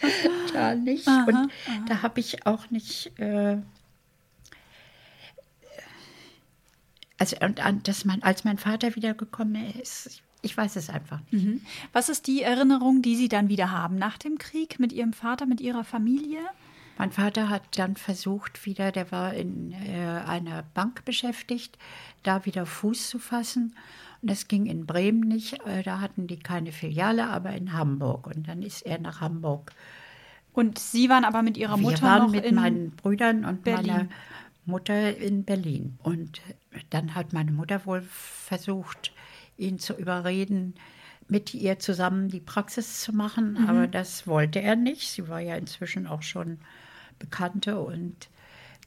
da 0.53 0.75
nicht. 0.75 1.07
und 1.07 1.49
da 1.87 2.01
habe 2.01 2.19
ich 2.19 2.45
auch 2.45 2.69
nicht. 2.69 3.17
Äh, 3.19 3.57
also, 7.17 7.35
und, 7.41 7.63
an- 7.65 7.81
dass 7.83 8.05
mein, 8.05 8.21
als 8.23 8.43
mein 8.43 8.57
Vater 8.57 8.95
wiedergekommen 8.95 9.73
ist, 9.79 10.07
ich, 10.07 10.23
ich 10.41 10.57
weiß 10.57 10.75
es 10.75 10.89
einfach 10.89 11.19
nicht. 11.31 11.61
Was 11.93 12.09
ist 12.09 12.27
die 12.27 12.41
Erinnerung, 12.43 13.01
die 13.01 13.15
Sie 13.15 13.29
dann 13.29 13.49
wieder 13.49 13.71
haben 13.71 13.97
nach 13.97 14.17
dem 14.17 14.37
Krieg 14.37 14.79
mit 14.79 14.91
Ihrem 14.93 15.13
Vater, 15.13 15.45
mit 15.45 15.61
Ihrer 15.61 15.83
Familie? 15.83 16.39
Mein 16.97 17.11
Vater 17.11 17.49
hat 17.49 17.63
dann 17.77 17.95
versucht, 17.97 18.65
wieder, 18.65 18.91
der 18.93 19.11
war 19.11 19.33
in 19.33 19.73
äh, 19.73 20.21
einer 20.25 20.63
Bank 20.73 21.03
beschäftigt, 21.03 21.77
da 22.23 22.45
wieder 22.45 22.65
Fuß 22.65 23.09
zu 23.09 23.19
fassen. 23.19 23.75
Und 24.21 24.31
das 24.31 24.47
ging 24.47 24.65
in 24.65 24.85
Bremen 24.85 25.19
nicht. 25.27 25.59
Äh, 25.65 25.83
da 25.83 25.99
hatten 25.99 26.27
die 26.27 26.39
keine 26.39 26.71
Filiale, 26.71 27.27
aber 27.27 27.51
in 27.51 27.73
Hamburg. 27.73 28.27
Und 28.27 28.47
dann 28.47 28.61
ist 28.61 28.81
er 28.85 28.97
nach 28.99 29.19
Hamburg. 29.19 29.71
Und 30.53 30.79
Sie 30.79 31.09
waren 31.09 31.25
aber 31.25 31.41
mit 31.41 31.57
Ihrer 31.57 31.75
Wir 31.75 31.81
Mutter 31.81 32.01
waren 32.03 32.23
noch 32.23 32.31
mit 32.31 32.45
in 32.45 32.55
meinen 32.55 32.91
Brüdern 32.91 33.43
und 33.43 33.63
Berlin. 33.65 33.87
meiner 33.91 34.07
Mutter 34.65 35.15
in 35.17 35.43
Berlin. 35.43 35.97
Und 36.03 36.41
dann 36.89 37.15
hat 37.15 37.33
meine 37.33 37.51
Mutter 37.51 37.85
wohl 37.85 38.01
versucht, 38.01 39.11
ihn 39.57 39.79
zu 39.79 39.93
überreden, 39.93 40.75
mit 41.27 41.53
ihr 41.53 41.79
zusammen 41.79 42.29
die 42.29 42.39
Praxis 42.39 43.01
zu 43.01 43.13
machen. 43.13 43.53
Mhm. 43.53 43.69
Aber 43.69 43.87
das 43.87 44.27
wollte 44.27 44.61
er 44.61 44.75
nicht. 44.75 45.09
Sie 45.09 45.27
war 45.27 45.39
ja 45.39 45.55
inzwischen 45.55 46.07
auch 46.07 46.21
schon 46.21 46.59
Bekannte 47.17 47.79
und 47.79 48.29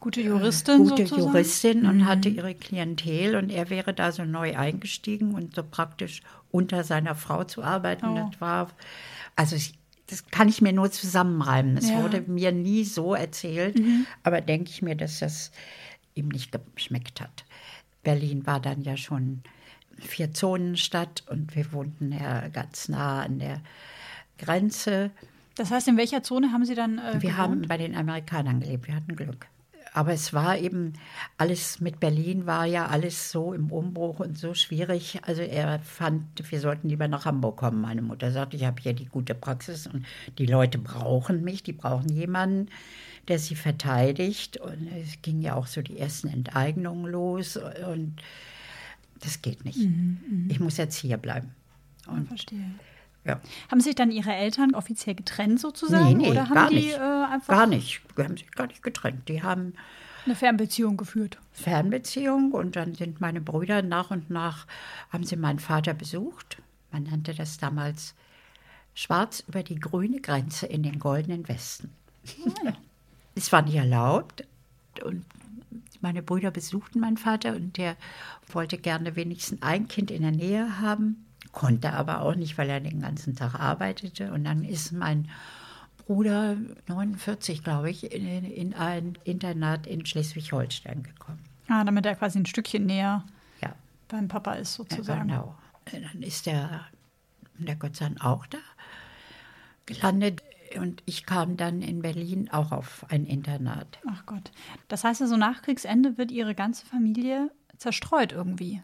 gute 0.01 0.21
Juristin 0.21 0.79
gute 0.79 1.07
sozusagen. 1.07 1.23
Mhm. 1.23 1.29
Juristin 1.29 1.87
und 1.87 2.07
hatte 2.07 2.29
ihre 2.29 2.55
Klientel 2.55 3.37
und 3.37 3.51
er 3.51 3.71
wäre 3.71 3.95
da 3.95 4.13
so 4.13 4.25
neu 4.25 4.57
eingestiegen 4.57 5.35
und 5.35 5.55
so 5.55 5.63
praktisch 5.63 6.23
unter 6.51 6.85
seiner 6.85 7.15
Frau 7.15 7.45
zu 7.45 7.63
arbeiten. 7.63 8.07
Oh. 8.07 8.29
Das 8.31 8.41
war, 8.41 8.69
also 9.37 9.57
ich, 9.57 9.78
das 10.09 10.27
kann 10.27 10.49
ich 10.49 10.61
mir 10.61 10.73
nur 10.73 10.91
zusammenreimen. 10.91 11.77
Es 11.77 11.89
Ja. 11.89 11.99
Mhm. 11.99 12.03
wurde 12.03 12.21
mir 12.23 12.53
nie 12.53 12.85
so 12.85 13.15
erzählt, 13.15 13.81
aber 14.23 14.41
denke 14.41 14.71
ich 14.71 14.83
mir, 14.83 14.95
dass 14.97 15.21
das 15.21 15.53
ihm 16.15 16.29
nicht 16.29 16.51
geschmeckt 16.75 17.21
hat. 17.21 17.45
Berlin 18.03 18.47
war 18.47 18.61
dann 18.61 18.83
ja 18.83 18.97
schon 18.97 19.43
Vier-Zonen-Stadt 19.99 21.25
und 21.29 21.55
wir 21.55 21.73
wohnten 21.73 22.13
ja 22.13 22.49
ganz 22.49 22.89
nah 22.89 23.23
an 23.23 23.39
der 23.39 23.61
Grenze. 24.39 25.11
Das 25.57 25.71
heißt, 25.71 25.89
in 25.89 25.97
welcher 25.97 26.23
Zone 26.23 26.53
haben 26.53 26.65
Sie 26.65 26.75
dann 26.75 26.99
äh, 26.99 27.15
Wir 27.15 27.21
gewohnt? 27.21 27.37
haben 27.37 27.63
bei 27.69 27.77
den 27.77 27.95
Amerikanern 27.97 28.61
gelebt, 28.61 28.87
wir 28.89 28.95
hatten 28.95 29.17
Glück. 29.17 29.47
Aber 29.93 30.13
es 30.13 30.33
war 30.33 30.59
eben 30.59 30.95
alles 31.37 31.81
mit 31.81 32.01
Berlin 32.01 32.47
war 32.47 32.67
ja 32.67 32.87
alles 32.87 33.31
so 33.31 33.53
im 33.53 33.71
Umbruch 33.71 34.21
und 34.21 34.39
so 34.39 34.55
schwierig. 34.55 35.21
Also 35.23 35.43
er 35.43 35.79
fand, 35.81 36.25
wir 36.51 36.61
sollten 36.61 36.89
lieber 36.89 37.09
nach 37.09 37.25
Hamburg 37.25 37.57
kommen. 37.57 37.81
Meine 37.81 38.03
Mutter 38.03 38.31
sagte, 38.31 38.57
ich 38.57 38.65
habe 38.65 38.81
hier 38.81 38.93
die 38.93 39.07
gute 39.07 39.35
Praxis 39.35 39.87
und 39.87 40.05
die 40.39 40.47
Leute 40.47 40.79
brauchen 40.79 41.43
mich, 41.43 41.63
die 41.63 41.73
brauchen 41.73 42.09
jemanden, 42.09 42.69
der 43.29 43.39
sie 43.39 43.55
verteidigt. 43.55 44.59
Und 44.59 44.89
es 45.03 45.21
ging 45.23 45.41
ja 45.41 45.55
auch 45.55 45.67
so 45.67 45.83
die 45.83 45.99
ersten 45.99 46.29
Enteignungen 46.29 47.11
los 47.11 47.57
und 47.57 48.17
das 49.21 49.43
geht 49.43 49.65
nicht. 49.65 49.79
Mhm, 49.79 50.49
ich 50.49 50.61
muss 50.61 50.77
jetzt 50.77 50.97
hier 50.97 51.17
bleiben. 51.17 51.55
Und, 52.07 52.29
verstehe. 52.29 52.71
Ja. 53.25 53.41
Haben 53.71 53.81
sich 53.81 53.95
dann 53.95 54.11
Ihre 54.11 54.33
Eltern 54.33 54.75
offiziell 54.75 55.15
getrennt 55.15 55.61
sozusagen? 55.61 56.17
Nee, 56.17 56.25
nee, 56.25 56.31
oder 56.31 56.49
haben 56.49 56.55
gar 56.55 56.71
die 56.71 56.77
nicht. 56.77 56.97
Äh, 56.97 57.01
einfach 57.01 57.55
Gar 57.55 57.67
nicht. 57.67 58.01
Die 58.17 58.23
haben 58.23 58.37
sich 58.37 58.51
gar 58.53 58.67
nicht 58.67 58.83
getrennt. 58.83 59.29
Die 59.29 59.43
haben 59.43 59.75
eine 60.25 60.35
Fernbeziehung 60.35 60.97
geführt? 60.97 61.39
Fernbeziehung 61.53 62.53
und 62.53 62.77
dann 62.77 62.95
sind 62.95 63.21
meine 63.21 63.41
Brüder 63.41 63.83
nach 63.83 64.11
und 64.11 64.31
nach, 64.31 64.67
haben 65.11 65.25
sie 65.25 65.37
meinen 65.37 65.59
Vater 65.59 65.95
besucht. 65.95 66.59
Man 66.93 67.05
nannte 67.05 67.35
das 67.35 67.59
damals 67.59 68.15
Schwarz 68.95 69.45
über 69.47 69.63
die 69.63 69.79
grüne 69.79 70.21
Grenze 70.21 70.67
in 70.67 70.83
den 70.83 70.99
goldenen 70.99 71.49
Westen. 71.49 71.91
Es 73.35 73.53
war 73.53 73.63
nicht 73.63 73.77
erlaubt 73.77 74.45
und 75.05 75.25
meine 76.01 76.25
Brüder 76.25 76.51
besuchten 76.51 76.99
meinen 76.99 77.17
Vater 77.17 77.55
und 77.55 77.77
der 77.77 77.97
wollte 78.53 78.79
gerne 78.79 79.15
wenigstens 79.15 79.63
ein 79.63 79.87
Kind 79.87 80.11
in 80.11 80.23
der 80.23 80.33
Nähe 80.33 80.81
haben, 80.81 81.25
konnte 81.53 81.93
aber 81.93 82.23
auch 82.23 82.35
nicht, 82.35 82.59
weil 82.59 82.71
er 82.71 82.81
den 82.81 83.01
ganzen 83.01 83.35
Tag 83.37 83.55
arbeitete. 83.55 84.33
Und 84.33 84.45
dann 84.45 84.65
ist 84.65 84.93
mein 84.93 85.29
Bruder, 86.07 86.57
49 86.87 87.63
glaube 87.63 87.91
ich, 87.91 88.13
in, 88.13 88.45
in 88.45 88.75
ein 88.75 89.19
Internat 89.25 89.87
in 89.87 90.07
Schleswig-Holstein 90.07 91.03
gekommen. 91.03 91.41
Ah, 91.69 91.85
damit 91.85 92.07
er 92.07 92.15
quasi 92.17 92.39
ein 92.39 92.47
Stückchen 92.47 92.87
näher 92.87 93.25
Ja, 93.61 93.75
beim 94.09 94.29
Papa 94.29 94.55
ist 94.55 94.75
sozusagen. 94.75 95.29
genau. 95.29 95.55
Dann 95.91 96.23
ist 96.23 96.47
der, 96.47 96.87
der 97.59 97.77
Gott 97.77 97.97
sei 97.97 98.07
Dank 98.07 98.25
auch 98.25 98.47
da 98.47 98.59
gelandet. 99.87 100.43
Und 100.79 101.03
ich 101.07 101.25
kam 101.25 101.57
dann 101.57 101.81
in 101.81 102.03
Berlin 102.03 102.51
auch 102.51 102.73
auf 102.73 103.07
ein 103.09 103.25
Internat. 103.25 103.99
Ach 104.07 104.27
Gott. 104.27 104.51
Das 104.89 105.03
heißt 105.03 105.23
also, 105.23 105.37
nach 105.37 105.63
Kriegsende 105.63 106.19
wird 106.19 106.31
Ihre 106.31 106.55
ganze 106.55 106.85
Familie 106.85 107.51
zerstreut 107.79 108.33
irgendwie. 108.33 108.83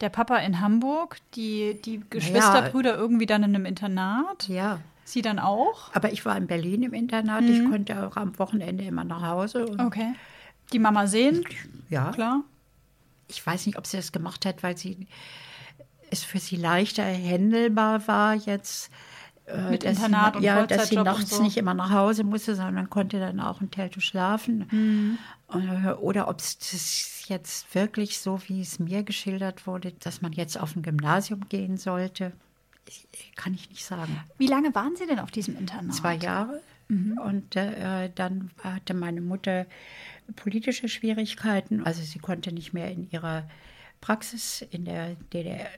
Der 0.00 0.08
Papa 0.10 0.36
in 0.36 0.60
Hamburg, 0.60 1.16
die, 1.34 1.80
die 1.84 2.00
Geschwisterbrüder 2.08 2.96
irgendwie 2.96 3.26
dann 3.26 3.42
in 3.42 3.54
einem 3.54 3.66
Internat. 3.66 4.46
Ja, 4.48 4.80
Sie 5.04 5.22
dann 5.22 5.38
auch? 5.38 5.92
aber 5.94 6.12
ich 6.12 6.24
war 6.26 6.36
in 6.36 6.46
Berlin 6.46 6.82
im 6.82 6.92
Internat. 6.92 7.42
Ich 7.44 7.64
konnte 7.70 8.06
auch 8.06 8.16
am 8.16 8.38
Wochenende 8.38 8.84
immer 8.84 9.04
nach 9.04 9.22
Hause. 9.22 9.66
Und 9.66 9.80
Okay. 9.80 10.14
Die 10.72 10.78
Mama 10.78 11.06
sehen, 11.06 11.44
ja, 11.88 12.10
klar. 12.12 12.42
ich 13.26 13.44
weiß 13.44 13.64
nicht, 13.66 13.78
ob 13.78 13.86
sie 13.86 13.96
das 13.96 14.12
gemacht 14.12 14.44
hat, 14.44 14.62
weil 14.62 14.76
sie 14.76 15.06
es 16.10 16.24
für 16.24 16.38
sie 16.38 16.56
leichter 16.56 17.04
handelbar 17.04 18.06
war 18.06 18.34
jetzt. 18.34 18.90
äh, 19.46 19.70
Mit 19.70 19.82
Internat 19.84 20.34
sie, 20.34 20.38
und 20.38 20.44
Ja, 20.44 20.66
dass 20.66 20.88
sie 20.90 20.96
nachts 20.96 21.30
so. 21.30 21.42
nicht 21.42 21.56
immer 21.56 21.72
nach 21.72 21.90
Hause 21.90 22.22
musste, 22.22 22.54
sondern 22.54 22.90
konnte 22.90 23.18
dann 23.18 23.40
auch 23.40 23.62
im 23.62 23.70
Telto 23.70 24.00
schlafen. 24.00 25.18
Äh, 25.50 25.92
Oder 25.92 26.28
ob 26.28 26.38
es 26.40 26.58
jetzt 27.28 27.74
wirklich 27.74 28.18
so, 28.18 28.40
wie 28.46 28.60
es 28.60 28.78
mir 28.78 29.02
geschildert 29.02 29.66
wurde, 29.66 29.92
dass 29.92 30.22
man 30.22 30.32
jetzt 30.32 30.58
auf 30.58 30.76
ein 30.76 30.82
Gymnasium 30.82 31.48
gehen 31.48 31.76
sollte, 31.76 32.32
kann 33.36 33.54
ich 33.54 33.68
nicht 33.68 33.84
sagen. 33.84 34.18
Wie 34.38 34.46
lange 34.46 34.74
waren 34.74 34.96
Sie 34.96 35.06
denn 35.06 35.18
auf 35.18 35.30
diesem 35.30 35.56
Internat? 35.56 35.94
Zwei 35.94 36.14
Jahre. 36.14 36.62
Und 36.90 37.54
äh, 37.54 38.10
dann 38.14 38.50
hatte 38.62 38.94
meine 38.94 39.20
Mutter 39.20 39.66
politische 40.36 40.88
Schwierigkeiten. 40.88 41.84
Also 41.84 42.02
sie 42.02 42.18
konnte 42.18 42.50
nicht 42.50 42.72
mehr 42.72 42.90
in 42.90 43.10
ihrer 43.10 43.46
Praxis 44.00 44.62
in 44.70 44.86
der 44.86 45.16
DDR, 45.32 45.68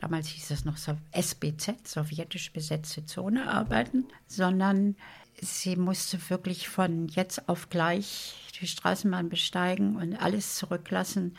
damals 0.00 0.28
hieß 0.28 0.52
es 0.52 0.64
noch 0.64 0.78
SBZ, 1.12 1.86
sowjetisch 1.86 2.52
besetzte 2.52 3.04
Zone, 3.04 3.50
arbeiten, 3.50 4.06
sondern 4.26 4.96
sie 5.40 5.76
musste 5.76 6.18
wirklich 6.28 6.68
von 6.68 7.08
jetzt 7.08 7.48
auf 7.48 7.68
gleich 7.70 8.34
die 8.60 8.66
Straßenbahn 8.66 9.28
besteigen 9.28 9.96
und 9.96 10.16
alles 10.16 10.56
zurücklassen 10.56 11.36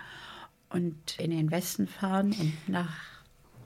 und 0.69 1.19
in 1.19 1.31
den 1.31 1.51
Westen 1.51 1.87
fahren 1.87 2.35
und 2.39 2.53
nach 2.67 2.93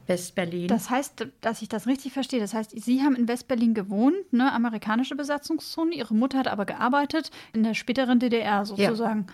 Westberlin. 0.07 0.67
Das 0.67 0.89
heißt, 0.89 1.27
dass 1.41 1.61
ich 1.61 1.69
das 1.69 1.87
richtig 1.87 2.13
verstehe. 2.13 2.39
Das 2.39 2.53
heißt, 2.53 2.71
Sie 2.79 3.01
haben 3.01 3.15
in 3.15 3.27
Westberlin 3.27 3.73
gewohnt, 3.73 4.33
ne, 4.33 4.51
amerikanische 4.51 5.15
Besatzungszone. 5.15 5.95
Ihre 5.95 6.13
Mutter 6.13 6.39
hat 6.39 6.47
aber 6.47 6.65
gearbeitet 6.65 7.31
in 7.53 7.63
der 7.63 7.73
späteren 7.73 8.19
DDR 8.19 8.65
sozusagen. 8.65 9.27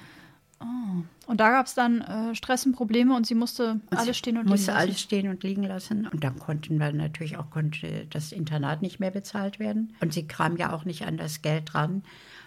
Oh. 0.62 1.04
Und 1.28 1.40
da 1.40 1.50
gab 1.50 1.66
es 1.66 1.74
dann 1.74 2.02
äh, 2.02 2.36
Stress 2.36 2.66
und 2.66 2.74
Probleme 2.74 3.16
und 3.16 3.26
sie 3.26 3.36
musste 3.36 3.80
alles 3.90 4.18
stehen 4.18 4.38
und 4.38 4.44
liegen 4.44 4.52
musste 4.52 4.72
lassen. 4.72 4.82
alles 4.82 5.02
stehen 5.02 5.30
und 5.30 5.44
liegen 5.44 5.64
lassen. 5.64 6.08
Und 6.08 6.24
dann 6.24 6.38
konnten 6.38 6.80
wir 6.80 6.92
natürlich 6.92 7.38
auch 7.38 7.50
konnte 7.50 8.06
das 8.10 8.32
Internat 8.32 8.82
nicht 8.82 9.00
mehr 9.00 9.12
bezahlt 9.12 9.60
werden. 9.60 9.96
Und 10.02 10.14
sie 10.14 10.28
kam 10.28 10.58
ja 10.58 10.74
auch 10.74 10.86
nicht 10.86 11.06
an 11.06 11.18
das 11.18 11.42
Geld 11.42 11.74
ran, 11.74 12.04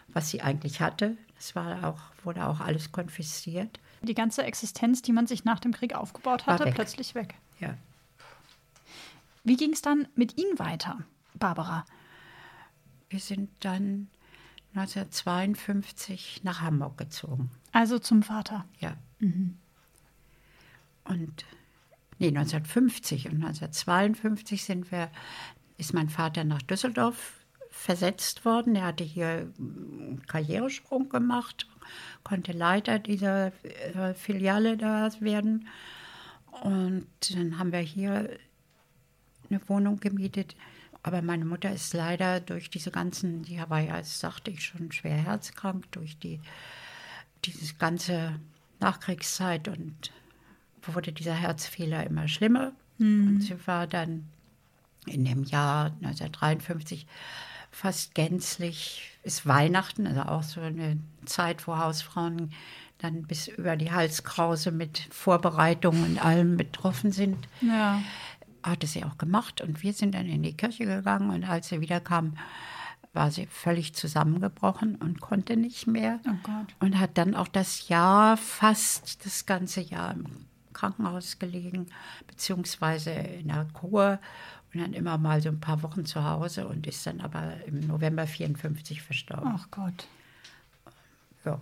was 0.09 0.31
sie 0.31 0.43
eigentlich 0.43 0.81
hatte. 0.81 1.17
Das 1.37 1.55
war 1.55 1.85
auch, 1.85 2.01
wurde 2.25 2.47
auch 2.47 2.61
alles 2.61 2.93
konfisziert. 2.93 3.81
Die 4.03 4.15
ganze 4.15 4.43
Existenz, 4.45 5.03
die 5.03 5.13
man 5.13 5.27
sich 5.27 5.45
nach 5.45 5.61
dem 5.61 5.73
Krieg 5.73 5.95
aufgebaut 5.95 6.47
hatte, 6.47 6.67
weg. 6.67 6.75
plötzlich 6.75 7.15
weg. 7.15 7.35
Ja. 7.59 7.75
Wie 9.45 9.57
ging 9.57 9.73
es 9.73 9.83
dann 9.83 10.09
mit 10.15 10.39
Ihnen 10.39 10.59
weiter, 10.59 10.99
Barbara? 11.35 11.85
Wir 13.09 13.21
sind 13.21 13.51
dann 13.61 14.09
1952 14.75 16.43
nach 16.45 16.61
Hamburg 16.61 16.99
gezogen. 16.99 17.51
Also 17.75 17.99
zum 17.99 18.23
Vater. 18.23 18.65
Ja. 18.79 18.97
Und 21.03 21.45
nee, 22.21 22.29
1950 22.29 23.27
und 23.27 23.45
1952 23.45 24.63
sind 24.63 24.93
wir, 24.93 25.11
ist 25.77 25.93
mein 25.93 26.09
Vater 26.09 26.45
nach 26.45 26.63
Düsseldorf 26.63 27.33
versetzt 27.71 28.45
worden. 28.45 28.77
Er 28.77 28.87
hatte 28.87 29.03
hier 29.03 29.53
einen 29.59 30.23
Karrieresprung 30.29 31.09
gemacht, 31.09 31.67
konnte 32.23 32.53
Leiter 32.53 33.01
dieser 33.01 33.49
äh, 33.65 34.15
Filiale 34.15 34.77
da 34.77 35.11
werden. 35.19 35.67
Und 36.63 37.09
dann 37.35 37.59
haben 37.59 37.73
wir 37.73 37.81
hier 37.81 38.39
eine 39.51 39.69
Wohnung 39.69 39.99
gemietet. 39.99 40.55
Aber 41.03 41.23
meine 41.23 41.45
Mutter 41.45 41.73
ist 41.73 41.93
leider 41.93 42.39
durch 42.39 42.71
diese 42.71 42.93
ganzen, 42.93 43.43
die 43.43 43.61
war 43.69 43.81
ja, 43.81 43.99
das 43.99 44.21
sagte 44.21 44.53
ich 44.53 44.63
schon, 44.63 44.93
schwer 44.93 45.17
herzkrank, 45.17 45.91
durch 45.91 46.17
die, 46.21 46.41
diese 47.47 47.75
ganze 47.75 48.41
Nachkriegszeit 48.81 49.69
und 49.69 50.11
wurde 50.83 51.13
dieser 51.13 51.35
Herzfehler 51.35 52.05
immer 52.05 52.29
schlimmer. 52.29 52.73
Und 52.99 53.41
sie 53.41 53.67
war 53.67 53.87
dann 53.87 54.27
in 55.07 55.25
dem 55.25 55.45
Jahr 55.45 55.87
1953 56.03 57.07
fast 57.71 58.15
gänzlich, 58.15 59.11
ist 59.23 59.47
Weihnachten, 59.47 60.07
also 60.07 60.23
auch 60.23 60.43
so 60.43 60.61
eine 60.61 60.99
Zeit, 61.25 61.67
wo 61.67 61.77
Hausfrauen 61.77 62.53
dann 62.99 63.23
bis 63.25 63.49
über 63.49 63.77
die 63.77 63.91
Halskrause 63.93 64.71
mit 64.71 65.09
Vorbereitungen 65.11 66.05
und 66.05 66.25
allem 66.25 66.57
betroffen 66.57 67.11
sind 67.13 67.49
Ja. 67.61 68.01
hatte 68.63 68.87
sie 68.87 69.05
auch 69.05 69.19
gemacht 69.19 69.61
und 69.61 69.83
wir 69.83 69.93
sind 69.93 70.15
dann 70.15 70.27
in 70.27 70.43
die 70.43 70.57
Kirche 70.57 70.87
gegangen 70.87 71.31
und 71.31 71.45
als 71.45 71.69
sie 71.69 71.81
wiederkam, 71.81 72.37
war 73.15 73.31
sie 73.31 73.47
völlig 73.47 73.95
zusammengebrochen 73.95 74.97
und 74.97 75.21
konnte 75.21 75.57
nicht 75.57 75.87
mehr 75.87 76.21
Oh 76.27 76.85
und 76.85 76.99
hat 76.99 77.17
dann 77.17 77.35
auch 77.35 77.49
das 77.49 77.89
Jahr, 77.89 78.37
fast 78.37 79.25
das 79.25 79.47
ganze 79.47 79.81
Jahr 79.81 80.13
im 80.13 80.27
Krankenhaus 80.73 81.39
gelegen, 81.39 81.87
beziehungsweise 82.27 83.11
in 83.11 83.49
der 83.49 83.67
Kur 83.73 84.19
und 84.73 84.81
dann 84.81 84.93
immer 84.93 85.17
mal 85.19 85.41
so 85.41 85.49
ein 85.49 85.61
paar 85.61 85.83
Wochen 85.83 86.05
zu 86.05 86.25
Hause 86.25 86.67
und 86.67 86.87
ist 86.87 87.07
dann 87.07 87.21
aber 87.21 87.65
im 87.67 87.87
November 87.87 88.27
54 88.27 89.01
verstorben. 89.03 89.55
Ach 89.57 89.69
Gott. 89.71 90.09
Ja, 91.45 91.61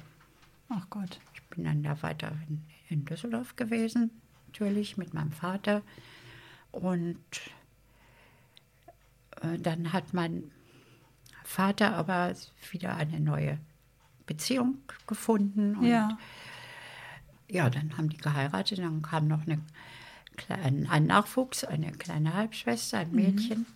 Ach 0.71 0.87
Gott. 0.89 1.21
ich 1.35 1.43
bin 1.55 1.65
dann 1.65 1.83
da 1.83 2.01
weiter 2.03 2.33
in, 2.49 2.63
in 2.89 3.05
Düsseldorf 3.05 3.57
gewesen, 3.57 4.11
natürlich 4.47 4.97
mit 4.97 5.13
meinem 5.13 5.33
Vater. 5.33 5.83
Und 6.71 7.19
äh, 9.43 9.59
dann 9.59 9.93
hat 9.93 10.15
mein 10.15 10.51
Vater 11.45 11.95
aber 11.95 12.35
wieder 12.71 12.97
eine 12.97 13.21
neue 13.21 13.59
Beziehung 14.27 14.79
gefunden. 15.07 15.77
Und 15.77 15.85
Ja. 15.87 16.17
ja, 17.49 17.69
dann 17.71 17.97
haben 17.97 18.09
die 18.09 18.17
geheiratet. 18.17 18.79
Dann 18.79 19.03
kam 19.03 19.27
noch 19.29 19.43
eine, 19.43 19.59
kleine- 20.37 20.89
ein 20.91 21.07
Nachwuchs, 21.07 21.65
eine 21.65 21.93
kleine 21.93 22.35
Halbschwester, 22.35 22.99
ein 22.99 23.13
Mädchen. 23.13 23.67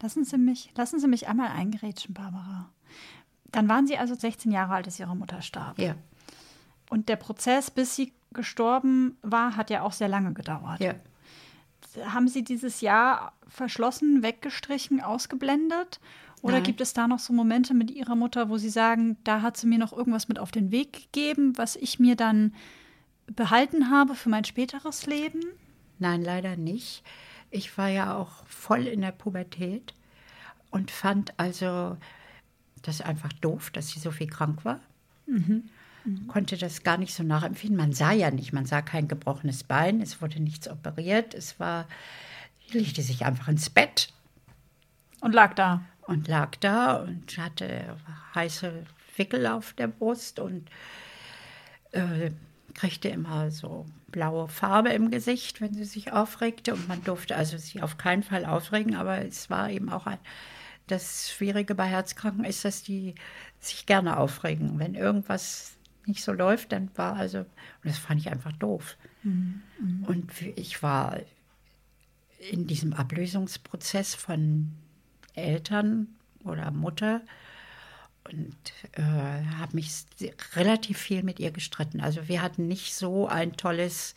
Lassen 0.00 0.24
Sie 0.24 0.38
mich, 0.38 0.72
lassen 0.76 0.98
Sie 0.98 1.06
mich 1.08 1.28
einmal 1.28 1.50
eingerätschen, 1.50 2.14
Barbara. 2.14 2.68
Dann 3.52 3.68
waren 3.68 3.86
Sie 3.86 3.96
also 3.98 4.14
16 4.14 4.50
Jahre 4.50 4.74
alt, 4.74 4.86
als 4.86 4.98
Ihre 4.98 5.14
Mutter 5.16 5.40
starb. 5.42 5.78
Ja, 5.78 5.94
Und 6.90 7.08
der 7.08 7.16
Prozess, 7.16 7.70
bis 7.70 7.94
sie 7.96 8.12
gestorben 8.32 9.16
war, 9.22 9.56
hat 9.56 9.70
ja 9.70 9.82
auch 9.82 9.92
sehr 9.92 10.08
lange 10.08 10.32
gedauert. 10.32 10.80
ja. 10.80 10.94
Haben 12.04 12.28
Sie 12.28 12.44
dieses 12.44 12.80
Jahr 12.80 13.32
verschlossen, 13.46 14.22
weggestrichen, 14.22 15.00
ausgeblendet? 15.00 16.00
Oder 16.42 16.54
Nein. 16.54 16.64
gibt 16.64 16.80
es 16.80 16.92
da 16.92 17.06
noch 17.06 17.20
so 17.20 17.32
Momente 17.32 17.74
mit 17.74 17.90
Ihrer 17.90 18.16
Mutter, 18.16 18.48
wo 18.48 18.58
Sie 18.58 18.70
sagen, 18.70 19.16
da 19.24 19.42
hat 19.42 19.56
sie 19.56 19.66
mir 19.66 19.78
noch 19.78 19.92
irgendwas 19.92 20.28
mit 20.28 20.38
auf 20.38 20.50
den 20.50 20.72
Weg 20.72 20.92
gegeben, 20.92 21.56
was 21.56 21.76
ich 21.76 22.00
mir 22.00 22.16
dann 22.16 22.54
behalten 23.26 23.90
habe 23.90 24.14
für 24.14 24.28
mein 24.28 24.44
späteres 24.44 25.06
Leben? 25.06 25.40
Nein, 25.98 26.22
leider 26.22 26.56
nicht. 26.56 27.04
Ich 27.50 27.78
war 27.78 27.88
ja 27.88 28.16
auch 28.16 28.44
voll 28.46 28.86
in 28.86 29.02
der 29.02 29.12
Pubertät 29.12 29.94
und 30.70 30.90
fand 30.90 31.38
also 31.38 31.96
das 32.82 33.00
einfach 33.00 33.32
doof, 33.34 33.70
dass 33.70 33.90
sie 33.90 34.00
so 34.00 34.10
viel 34.10 34.26
krank 34.26 34.64
war. 34.64 34.80
Konnte 36.26 36.56
das 36.56 36.82
gar 36.82 36.96
nicht 36.98 37.14
so 37.14 37.22
nachempfinden. 37.22 37.76
Man 37.76 37.92
sah 37.92 38.12
ja 38.12 38.30
nicht, 38.30 38.52
man 38.52 38.66
sah 38.66 38.82
kein 38.82 39.06
gebrochenes 39.06 39.62
Bein, 39.64 40.00
es 40.00 40.20
wurde 40.20 40.40
nichts 40.40 40.68
operiert. 40.68 41.34
Es 41.34 41.60
war, 41.60 41.86
sie 42.66 42.78
legte 42.78 43.02
sich 43.02 43.24
einfach 43.24 43.48
ins 43.48 43.70
Bett 43.70 44.12
Und 45.20 45.32
lag 45.32 45.54
da. 45.54 45.82
und 46.02 46.26
lag 46.26 46.56
da 46.56 46.96
und 46.96 47.38
hatte 47.38 47.96
heiße 48.34 48.84
Wickel 49.16 49.46
auf 49.46 49.74
der 49.74 49.86
Brust 49.86 50.40
und 50.40 50.68
äh, 51.92 52.30
kriegte 52.74 53.08
immer 53.08 53.50
so 53.50 53.86
blaue 54.08 54.48
Farbe 54.48 54.90
im 54.90 55.10
Gesicht, 55.10 55.60
wenn 55.60 55.74
sie 55.74 55.84
sich 55.84 56.12
aufregte. 56.12 56.74
Und 56.74 56.88
man 56.88 57.04
durfte 57.04 57.36
also 57.36 57.56
sich 57.58 57.82
auf 57.82 57.96
keinen 57.96 58.22
Fall 58.22 58.44
aufregen, 58.44 58.96
aber 58.96 59.24
es 59.24 59.50
war 59.50 59.70
eben 59.70 59.90
auch 59.90 60.06
ein, 60.06 60.18
das 60.88 61.30
Schwierige 61.30 61.74
bei 61.74 61.86
Herzkranken 61.86 62.44
ist, 62.44 62.64
dass 62.64 62.82
die 62.82 63.14
sich 63.60 63.86
gerne 63.86 64.16
aufregen. 64.16 64.78
Wenn 64.78 64.94
irgendwas 64.94 65.76
nicht 66.06 66.22
so 66.22 66.32
läuft, 66.32 66.72
dann 66.72 66.90
war 66.96 67.16
also, 67.16 67.38
und 67.38 67.46
das 67.84 67.98
fand 67.98 68.20
ich 68.20 68.30
einfach 68.30 68.52
doof. 68.52 68.96
Und 70.06 70.32
ich 70.56 70.82
war 70.82 71.18
in 72.50 72.66
diesem 72.66 72.92
Ablösungsprozess 72.92 74.14
von 74.14 74.72
Eltern 75.34 76.08
oder 76.44 76.70
Mutter 76.70 77.20
und 78.30 78.56
äh, 78.92 79.02
habe 79.02 79.74
mich 79.76 80.04
relativ 80.54 80.98
viel 80.98 81.22
mit 81.22 81.40
ihr 81.40 81.50
gestritten. 81.50 82.00
Also 82.00 82.28
wir 82.28 82.42
hatten 82.42 82.68
nicht 82.68 82.94
so 82.94 83.28
ein 83.28 83.52
tolles, 83.56 84.14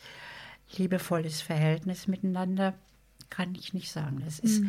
liebevolles 0.76 1.40
Verhältnis 1.40 2.06
miteinander, 2.06 2.74
kann 3.30 3.54
ich 3.54 3.74
nicht 3.74 3.90
sagen. 3.90 4.22
Das 4.24 4.38
ist 4.38 4.62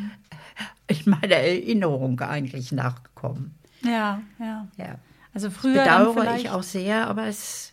in 0.87 1.01
meiner 1.05 1.35
Erinnerung 1.35 2.19
eigentlich 2.19 2.71
nachgekommen. 2.71 3.55
Ja, 3.83 4.21
ja. 4.39 4.67
Ja. 4.77 4.99
Also 5.37 5.51
früher 5.51 5.85
dann 5.85 6.15
Bedauere 6.15 6.35
ich 6.35 6.49
auch 6.49 6.63
sehr, 6.63 7.05
aber 7.07 7.27
es, 7.27 7.71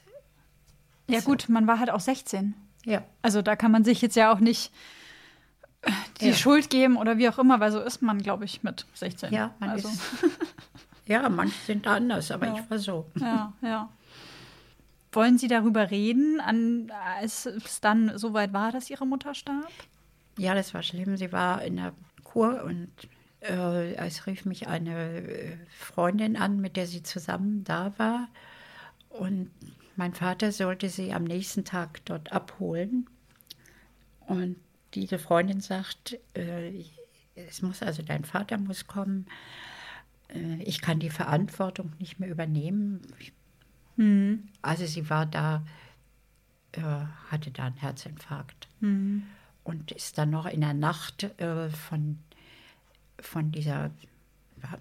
Ja 1.08 1.20
gut, 1.20 1.48
man 1.48 1.66
war 1.66 1.78
halt 1.78 1.88
auch 1.88 2.00
16. 2.00 2.52
ja, 2.84 3.02
Also 3.22 3.40
da 3.40 3.56
kann 3.56 3.72
man 3.72 3.84
sich 3.84 4.02
jetzt 4.02 4.16
ja 4.16 4.30
auch 4.30 4.38
nicht 4.38 4.70
äh, 5.80 5.90
die 6.20 6.26
Ja. 6.28 6.34
Schuld 6.34 6.68
geben 6.68 6.98
oder 6.98 7.16
wie 7.16 7.26
auch 7.26 7.38
immer, 7.38 7.60
weil 7.60 7.72
so 7.72 7.80
ist 7.80 8.02
man, 8.02 8.18
glaube 8.18 8.44
ich, 8.44 8.62
mit 8.62 8.84
16. 8.92 9.32
ja, 9.32 9.54
man 9.60 9.70
also, 9.70 9.88
ist, 9.88 9.98
ja, 11.06 11.26
manche 11.30 11.54
sind 11.64 11.86
anders, 11.86 12.30
aber 12.30 12.48
Ja. 12.48 12.54
ich 12.62 12.70
war 12.70 12.78
so. 12.78 13.06
ja, 13.18 13.54
ja. 13.62 13.88
Wollen 15.12 15.38
Sie 15.38 15.48
darüber 15.48 15.90
reden, 15.90 16.40
an, 16.42 16.92
als 17.16 17.46
es 17.46 17.80
dann 17.80 18.18
soweit 18.18 18.52
war, 18.52 18.72
dass 18.72 18.90
Ihre 18.90 19.06
Mutter 19.06 19.34
starb? 19.34 19.70
Ja, 20.36 20.54
das 20.54 20.74
war 20.74 20.82
schlimm. 20.82 21.16
Sie 21.16 21.32
war 21.32 21.62
in 21.62 21.76
der 21.76 21.94
Kur 22.24 22.62
und 22.64 22.90
äh, 23.44 23.94
es 23.94 24.26
rief 24.26 24.44
mich 24.44 24.66
eine 24.68 25.22
äh, 25.22 25.56
Freundin 25.68 26.36
an, 26.36 26.60
mit 26.60 26.76
der 26.76 26.86
sie 26.86 27.02
zusammen 27.02 27.64
da 27.64 27.98
war. 27.98 28.28
Und 29.10 29.50
mein 29.96 30.14
Vater 30.14 30.50
sollte 30.50 30.88
sie 30.88 31.12
am 31.12 31.24
nächsten 31.24 31.64
Tag 31.64 32.04
dort 32.04 32.32
abholen. 32.32 33.08
Und 34.26 34.56
diese 34.94 35.18
Freundin 35.18 35.60
sagt, 35.60 36.18
äh, 36.34 36.84
es 37.34 37.62
muss 37.62 37.82
also 37.82 38.02
dein 38.02 38.24
Vater 38.24 38.58
muss 38.58 38.86
kommen. 38.86 39.26
Äh, 40.28 40.62
ich 40.62 40.80
kann 40.80 40.98
die 40.98 41.10
Verantwortung 41.10 41.92
nicht 41.98 42.18
mehr 42.18 42.30
übernehmen. 42.30 43.02
Ich, 43.18 43.32
Also 44.62 44.86
sie 44.86 45.08
war 45.10 45.26
da, 45.26 45.64
äh, 46.72 46.80
hatte 47.30 47.50
da 47.50 47.66
einen 47.66 47.76
Herzinfarkt 47.76 48.68
und 49.64 49.92
ist 49.92 50.18
dann 50.18 50.30
noch 50.30 50.46
in 50.46 50.60
der 50.60 50.74
Nacht 50.74 51.24
äh, 51.40 51.68
von, 51.70 52.18
von 53.20 53.52
dieser 53.52 53.90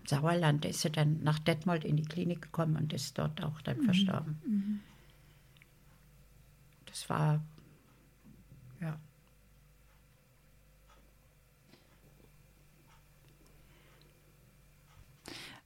Sauerland, 0.05 0.65
ist 0.65 0.81
sie 0.81 0.89
dann 0.89 1.23
nach 1.23 1.39
Detmold 1.39 1.83
in 1.83 1.97
die 1.97 2.05
Klinik 2.05 2.41
gekommen 2.41 2.77
und 2.77 2.93
ist 2.93 3.17
dort 3.17 3.43
auch 3.43 3.61
dann 3.61 3.81
verstorben. 3.83 4.81
Das 6.85 7.09
war, 7.09 7.41
ja. 8.79 8.97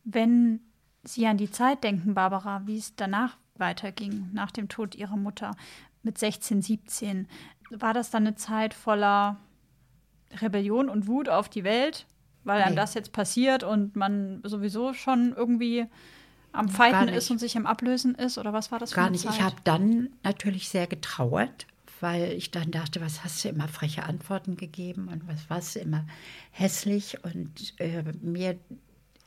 Wenn 0.04 0.62
Sie 1.04 1.28
an 1.28 1.38
die 1.38 1.52
Zeit 1.52 1.84
denken, 1.84 2.14
Barbara, 2.14 2.66
wie 2.66 2.78
es 2.78 2.96
danach 2.96 3.38
weiterging, 3.56 4.30
nach 4.34 4.52
dem 4.52 4.68
Tod 4.70 4.96
Ihrer 4.96 5.18
Mutter 5.18 5.56
mit 6.04 6.18
16, 6.18 6.62
17, 6.62 7.28
war 7.70 7.94
das 7.94 8.10
dann 8.10 8.26
eine 8.28 8.36
Zeit 8.36 8.74
voller 8.74 9.38
Rebellion 10.42 10.90
und 10.90 11.08
Wut 11.08 11.30
auf 11.30 11.50
die 11.50 11.64
Welt, 11.64 12.06
weil 12.48 12.62
einem 12.62 12.76
Nee. 12.76 12.82
das 12.82 12.94
jetzt 12.94 13.12
passiert 13.12 13.64
und 13.64 13.96
man 13.96 14.42
sowieso 14.44 14.94
schon 14.94 15.34
irgendwie 15.36 15.86
am 16.54 16.70
nicht. 17.06 17.18
ist 17.18 17.30
und 17.30 17.40
sich 17.40 17.56
am 17.58 17.66
Ablösen 17.66 18.16
ist? 18.16 18.38
Oder 18.38 18.54
was 18.54 18.72
war 18.72 18.80
das 18.80 18.92
für 18.92 18.96
Gar 18.96 19.10
nicht. 19.12 19.24
Zeit? 19.26 19.34
Ich 19.36 19.42
habe 19.42 19.56
dann 19.64 20.10
natürlich 20.24 20.70
sehr 20.70 20.88
getrauert, 20.88 21.68
weil 22.00 22.32
ich 22.32 22.50
dann 22.52 22.72
dachte, 22.72 23.02
was 23.02 23.24
hast 23.24 23.44
du 23.44 23.50
immer 23.50 23.68
freche 23.68 24.04
Antworten 24.04 24.56
gegeben 24.56 25.08
und 25.10 25.28
was 25.28 25.50
warst 25.50 25.76
du 25.76 25.80
immer 25.80 26.06
hässlich 26.52 27.24
und 27.24 27.74
äh, 27.80 28.04
mir, 28.22 28.58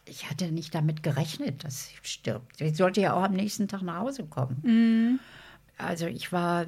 ich 0.06 0.28
hatte 0.30 0.50
nicht 0.50 0.74
damit 0.74 1.02
gerechnet, 1.02 1.62
dass 1.62 1.88
sie 1.88 1.94
stirbt. 2.02 2.56
Sie 2.56 2.70
sollte 2.74 3.00
ja 3.00 3.12
auch 3.14 3.22
am 3.22 3.34
nächsten 3.34 3.68
Tag 3.68 3.82
nach 3.82 3.98
Hause 4.00 4.24
kommen. 4.24 5.20
Also 5.78 6.06
ich 6.06 6.32
war 6.32 6.66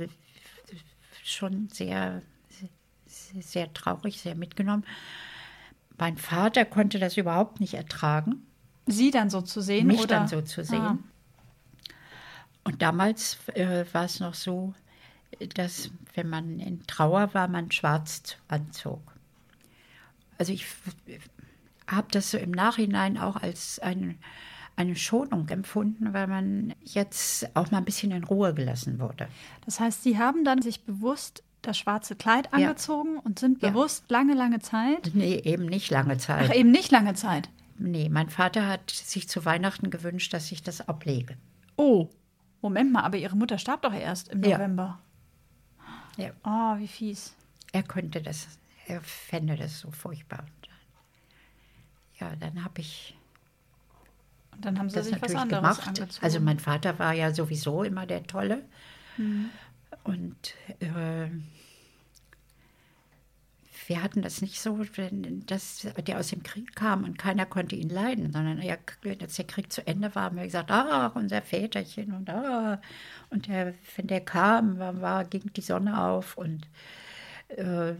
schon 1.25 1.69
sehr, 1.71 2.23
sehr, 3.07 3.43
sehr 3.43 3.73
traurig, 3.73 4.21
sehr 4.21 4.35
mitgenommen. 4.35 4.85
Mein 6.03 6.19
Vater 6.19 6.65
konnte 6.65 6.99
das 6.99 7.17
überhaupt 7.17 7.61
nicht 7.61 7.75
ertragen. 7.75 8.45
Sie 8.87 9.13
dann 9.13 9.31
so 9.31 9.41
zu 9.41 9.61
sehen? 9.61 9.87
mich 9.87 10.01
oder? 10.01 10.09
dann 10.09 10.27
so 10.27 10.43
zu 10.43 10.65
sehen. 10.65 10.81
Ah. 10.81 10.99
Und 12.65 12.83
damals 12.83 13.39
äh, 13.55 13.85
war 13.93 14.07
es 14.07 14.19
noch 14.19 14.35
so, 14.35 14.75
dass 15.55 15.93
wenn 16.15 16.29
man 16.29 16.59
in 16.59 16.85
Trauer 16.89 17.35
war, 17.35 17.47
man 17.47 17.71
schwarz 17.71 18.37
anzog. 18.49 19.01
Also 20.39 20.53
ich 20.53 20.67
habe 21.87 22.09
das 22.11 22.33
so 22.33 22.37
im 22.37 22.51
Nachhinein 22.51 23.17
auch 23.17 23.37
als 23.37 23.79
ein, 23.79 24.19
eine 24.75 24.97
Schonung 24.97 25.49
empfunden, 25.51 26.13
weil 26.13 26.27
man 26.27 26.75
jetzt 26.83 27.55
auch 27.55 27.71
mal 27.71 27.79
ein 27.79 27.85
bisschen 27.85 28.11
in 28.11 28.25
Ruhe 28.25 28.55
gelassen 28.55 28.99
wurde. 28.99 29.29
Das 29.67 29.79
heißt, 29.79 30.03
Sie 30.03 30.19
haben 30.19 30.45
dann 30.45 30.63
sich 30.63 30.83
bewusst 30.83 31.45
das 31.63 31.79
schwarze 31.79 32.17
Kleid 32.17 32.53
angezogen 32.53 33.19
und 33.19 33.39
sind 33.39 33.63
Ja. 33.63 33.71
bewusst 33.71 34.11
lange, 34.11 34.35
lange 34.35 34.59
Zeit. 34.61 35.11
Nee, 35.15 35.37
eben 35.45 35.67
nicht 35.67 35.91
lange 35.91 36.19
Zeit. 36.19 36.49
Ach, 36.51 36.55
eben 36.55 36.71
nicht 36.71 36.91
lange 36.91 37.15
Zeit. 37.15 37.49
Nee, 37.79 38.09
mein 38.09 38.29
Vater 38.31 38.67
hat 38.69 38.91
sich 38.91 39.29
zu 39.29 39.45
Weihnachten 39.45 39.91
gewünscht, 39.91 40.33
dass 40.35 40.51
ich 40.53 40.63
das 40.63 40.87
ablege. 40.89 41.37
Oh, 41.77 42.09
Moment 42.61 42.93
mal, 42.93 43.03
aber 43.03 43.17
Ihre 43.17 43.35
Mutter 43.37 43.59
starb 43.59 43.83
doch 43.83 43.93
erst 43.95 44.29
im 44.29 44.43
Ja. 44.45 44.59
November. 44.59 44.99
Ja. 46.17 46.31
Oh, 46.45 46.79
wie 46.79 46.87
fies. 46.89 47.35
Er 47.73 47.83
könnte 47.83 48.21
das, 48.23 48.47
er 48.87 49.01
fände 49.01 49.57
das 49.57 49.81
so 49.81 49.91
furchtbar. 49.91 50.45
Ja, 52.21 52.37
dann 52.37 52.63
habe 52.65 52.81
ich 52.81 53.17
Und 54.55 54.65
dann 54.65 54.79
haben 54.79 54.91
Sie 54.91 54.97
das 54.97 55.07
sich 55.07 55.15
was 55.15 55.33
natürlich 55.33 55.41
anderes 55.55 55.77
gemacht. 55.79 55.89
angezogen. 55.89 56.25
Also 56.25 56.41
mein 56.41 56.59
Vater 56.59 56.99
war 56.99 57.15
ja 57.15 57.33
sowieso 57.33 57.83
immer 57.83 58.07
der 58.07 58.23
Tolle. 58.25 58.63
Mhm. 59.17 59.49
Und 60.05 60.55
äh, 60.81 61.29
wir 63.87 64.03
hatten 64.03 64.23
das 64.23 64.41
nicht 64.43 64.61
so, 64.61 64.85
dass 65.47 65.87
der 66.07 66.19
aus 66.19 66.29
dem 66.29 66.43
Krieg 66.43 66.75
kam 66.75 67.05
und 67.05 67.19
keiner 67.19 67.47
konnte 67.47 67.77
ihn 67.77 67.89
leiden, 67.89 68.33
sondern 68.33 68.59
er, 68.59 68.79
als 69.21 69.37
der 69.37 69.47
Krieg 69.47 69.73
zu 69.73 69.87
Ende 69.87 70.15
war, 70.15 70.25
haben 70.25 70.37
wir 70.37 70.45
gesagt, 70.45 70.71
ach, 70.71 71.15
unser 71.15 71.43
Väterchen 71.43 72.13
und 72.13 72.31
ah. 72.31 72.81
Und 73.31 73.49
der, 73.49 73.75
wenn 73.97 74.07
der 74.07 74.21
kam, 74.21 74.79
war, 74.79 75.01
war, 75.01 75.25
ging 75.25 75.53
die 75.55 75.61
Sonne 75.61 76.01
auf 76.01 76.37
und 76.37 76.67
äh, 77.49 77.95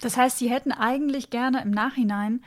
das 0.00 0.16
heißt, 0.16 0.38
Sie 0.38 0.50
hätten 0.50 0.70
eigentlich 0.70 1.30
gerne 1.30 1.60
im 1.62 1.72
Nachhinein 1.72 2.42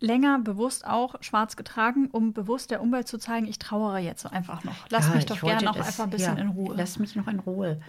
länger 0.00 0.38
bewusst 0.38 0.86
auch 0.86 1.16
schwarz 1.22 1.56
getragen, 1.56 2.08
um 2.12 2.32
bewusst 2.32 2.70
der 2.70 2.80
Umwelt 2.80 3.08
zu 3.08 3.18
zeigen, 3.18 3.46
ich 3.48 3.58
trauere 3.58 3.98
jetzt 3.98 4.22
so 4.22 4.28
einfach 4.28 4.62
noch. 4.64 4.74
Lass 4.90 5.06
Ja, 5.08 5.14
mich 5.14 5.20
ich 5.24 5.26
doch 5.26 5.40
gerne 5.40 5.64
noch 5.64 5.76
das- 5.76 5.88
einfach 5.88 6.04
ein 6.04 6.10
bisschen 6.10 6.36
ja, 6.36 6.42
in 6.42 6.48
Ruhe. 6.50 6.70
Mhm. 6.72 6.76
Lass 6.78 6.98
mich 6.98 7.16
noch 7.16 7.26
in 7.26 7.40
Ruhe. 7.40 7.80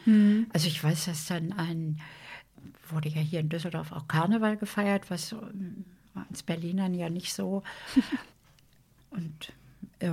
Also 0.53 0.68
ich 0.68 0.84
weiß, 0.84 1.05
dass 1.05 1.28
dann 1.28 1.53
ein, 1.53 1.99
wurde 2.89 3.10
ja 3.10 3.22
hier 3.22 3.39
in 3.41 3.49
Düsseldorf 3.49 3.91
auch 3.91 4.07
Karneval 4.07 4.57
gefeiert, 4.57 5.10
was 5.12 5.34
uns 5.34 6.43
Berlinern 6.43 6.93
ja 6.95 7.10
nicht 7.10 7.34
so. 7.34 7.64
Und 9.12 9.53
äh, 9.99 10.10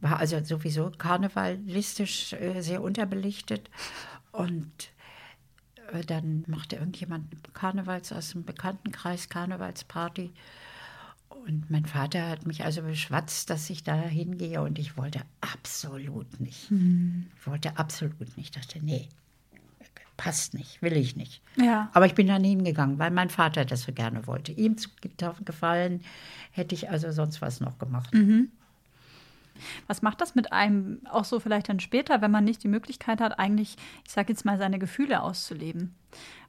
war 0.00 0.18
also 0.18 0.42
sowieso 0.44 0.90
karnevalistisch 0.96 2.32
äh, 2.34 2.60
sehr 2.62 2.82
unterbelichtet. 2.82 3.68
Und 4.32 4.70
äh, 5.92 6.02
dann 6.04 6.44
machte 6.46 6.76
irgendjemand 6.76 7.26
Karnevals 7.54 8.12
aus 8.12 8.30
dem 8.30 8.44
Bekanntenkreis 8.44 9.28
Karnevalsparty. 9.28 10.32
Und 11.30 11.70
mein 11.70 11.86
Vater 11.86 12.28
hat 12.28 12.46
mich 12.46 12.64
also 12.64 12.82
beschwatzt, 12.82 13.50
dass 13.50 13.70
ich 13.70 13.82
da 13.82 13.94
hingehe 13.94 14.60
und 14.62 14.78
ich 14.78 14.96
wollte 14.96 15.20
absolut 15.40 16.40
nicht. 16.40 16.70
Ich 16.70 17.46
wollte 17.46 17.78
absolut 17.78 18.36
nicht. 18.36 18.38
Ich 18.38 18.50
dachte, 18.50 18.84
nee, 18.84 19.08
passt 20.18 20.52
nicht, 20.52 20.82
will 20.82 20.96
ich 20.96 21.16
nicht. 21.16 21.40
Ja. 21.56 21.90
Aber 21.94 22.04
ich 22.04 22.14
bin 22.14 22.26
dann 22.26 22.44
hingegangen, 22.44 22.98
weil 22.98 23.10
mein 23.10 23.30
Vater 23.30 23.64
das 23.64 23.82
so 23.82 23.92
gerne 23.92 24.26
wollte. 24.26 24.52
Ihm 24.52 24.76
zu 24.76 24.90
gefallen, 25.44 26.02
hätte 26.50 26.74
ich 26.74 26.90
also 26.90 27.10
sonst 27.12 27.40
was 27.40 27.60
noch 27.60 27.78
gemacht. 27.78 28.12
Was 29.86 30.02
macht 30.02 30.20
das 30.20 30.34
mit 30.34 30.52
einem 30.52 31.00
auch 31.10 31.24
so 31.24 31.40
vielleicht 31.40 31.68
dann 31.68 31.80
später, 31.80 32.20
wenn 32.20 32.30
man 32.30 32.44
nicht 32.44 32.62
die 32.62 32.68
Möglichkeit 32.68 33.20
hat, 33.20 33.38
eigentlich, 33.38 33.76
ich 34.04 34.10
sage 34.12 34.32
jetzt 34.32 34.44
mal, 34.44 34.58
seine 34.58 34.78
Gefühle 34.78 35.22
auszuleben? 35.22 35.94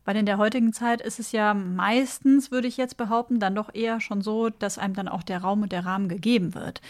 Weil 0.05 0.16
in 0.16 0.26
der 0.26 0.38
heutigen 0.38 0.74
Zeit 0.74 1.01
ist 1.01 1.20
es 1.20 1.32
ja 1.34 1.53
meistens, 1.53 2.51
würde 2.51 2.68
ich 2.68 2.78
jetzt 2.78 2.97
behaupten, 2.97 3.39
dann 3.39 3.53
doch 3.55 3.74
eher 3.74 3.99
schon 4.01 4.22
so, 4.22 4.49
dass 4.49 4.78
einem 4.78 4.93
dann 4.95 5.07
auch 5.07 5.24
der 5.24 5.41
Raum 5.41 5.62
und 5.62 5.72
der 5.72 5.86
Rahmen 5.86 6.07
gegeben 6.10 6.55
wird. 6.55 6.82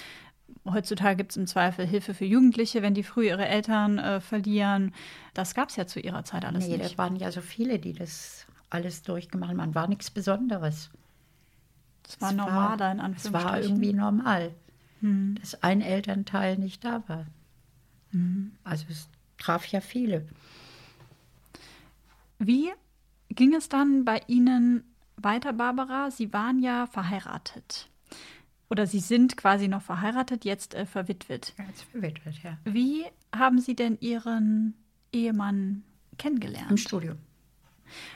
Heutzutage 0.69 1.15
gibt 1.17 1.31
es 1.31 1.37
im 1.37 1.47
Zweifel 1.47 1.85
Hilfe 1.85 2.13
für 2.13 2.25
Jugendliche, 2.25 2.81
wenn 2.81 2.93
die 2.93 3.03
früh 3.03 3.27
ihre 3.27 3.47
Eltern 3.47 3.97
äh, 3.97 4.19
verlieren. 4.21 4.93
Das 5.33 5.55
gab 5.55 5.69
es 5.69 5.75
ja 5.75 5.87
zu 5.87 5.99
ihrer 5.99 6.23
Zeit 6.23 6.45
alles 6.45 6.67
Nee, 6.67 6.77
nicht. 6.77 6.93
da 6.93 6.97
waren 6.97 7.15
ja 7.15 7.31
so 7.31 7.41
viele, 7.41 7.79
die 7.79 7.93
das 7.93 8.45
alles 8.69 9.01
durchgemacht 9.01 9.49
haben. 9.49 9.57
Man 9.57 9.73
war 9.75 9.87
nichts 9.87 10.11
Besonderes. 10.11 10.89
Das 12.03 12.21
war 12.21 12.29
Es 12.31 12.35
normaler 12.35 12.91
in 12.91 12.99
Es 12.99 13.03
Anführungsstrichen. 13.05 13.43
war 13.49 13.61
irgendwie 13.61 13.93
normal, 13.93 14.51
dass 15.01 15.61
ein 15.63 15.81
Elternteil 15.81 16.57
nicht 16.57 16.83
da 16.83 17.03
war. 17.07 17.25
Also 18.63 18.85
es 18.89 19.09
traf 19.37 19.65
ja 19.67 19.81
viele. 19.81 20.27
Wie 22.39 22.69
ging 23.29 23.53
es 23.53 23.69
dann 23.69 24.05
bei 24.05 24.21
Ihnen 24.27 24.83
weiter, 25.17 25.53
Barbara? 25.53 26.09
Sie 26.11 26.33
waren 26.33 26.59
ja 26.59 26.87
verheiratet. 26.87 27.89
Oder 28.69 28.85
Sie 28.87 28.99
sind 28.99 29.35
quasi 29.35 29.67
noch 29.67 29.81
verheiratet, 29.81 30.45
jetzt 30.45 30.73
äh, 30.75 30.85
verwitwet. 30.85 31.53
Als 31.57 31.81
verwitwet, 31.81 32.35
ja. 32.43 32.57
Wie 32.65 33.03
haben 33.35 33.59
Sie 33.59 33.75
denn 33.75 33.97
Ihren 33.99 34.75
Ehemann 35.11 35.83
Im 36.11 36.17
kennengelernt? 36.17 36.79
Studium. 36.79 37.17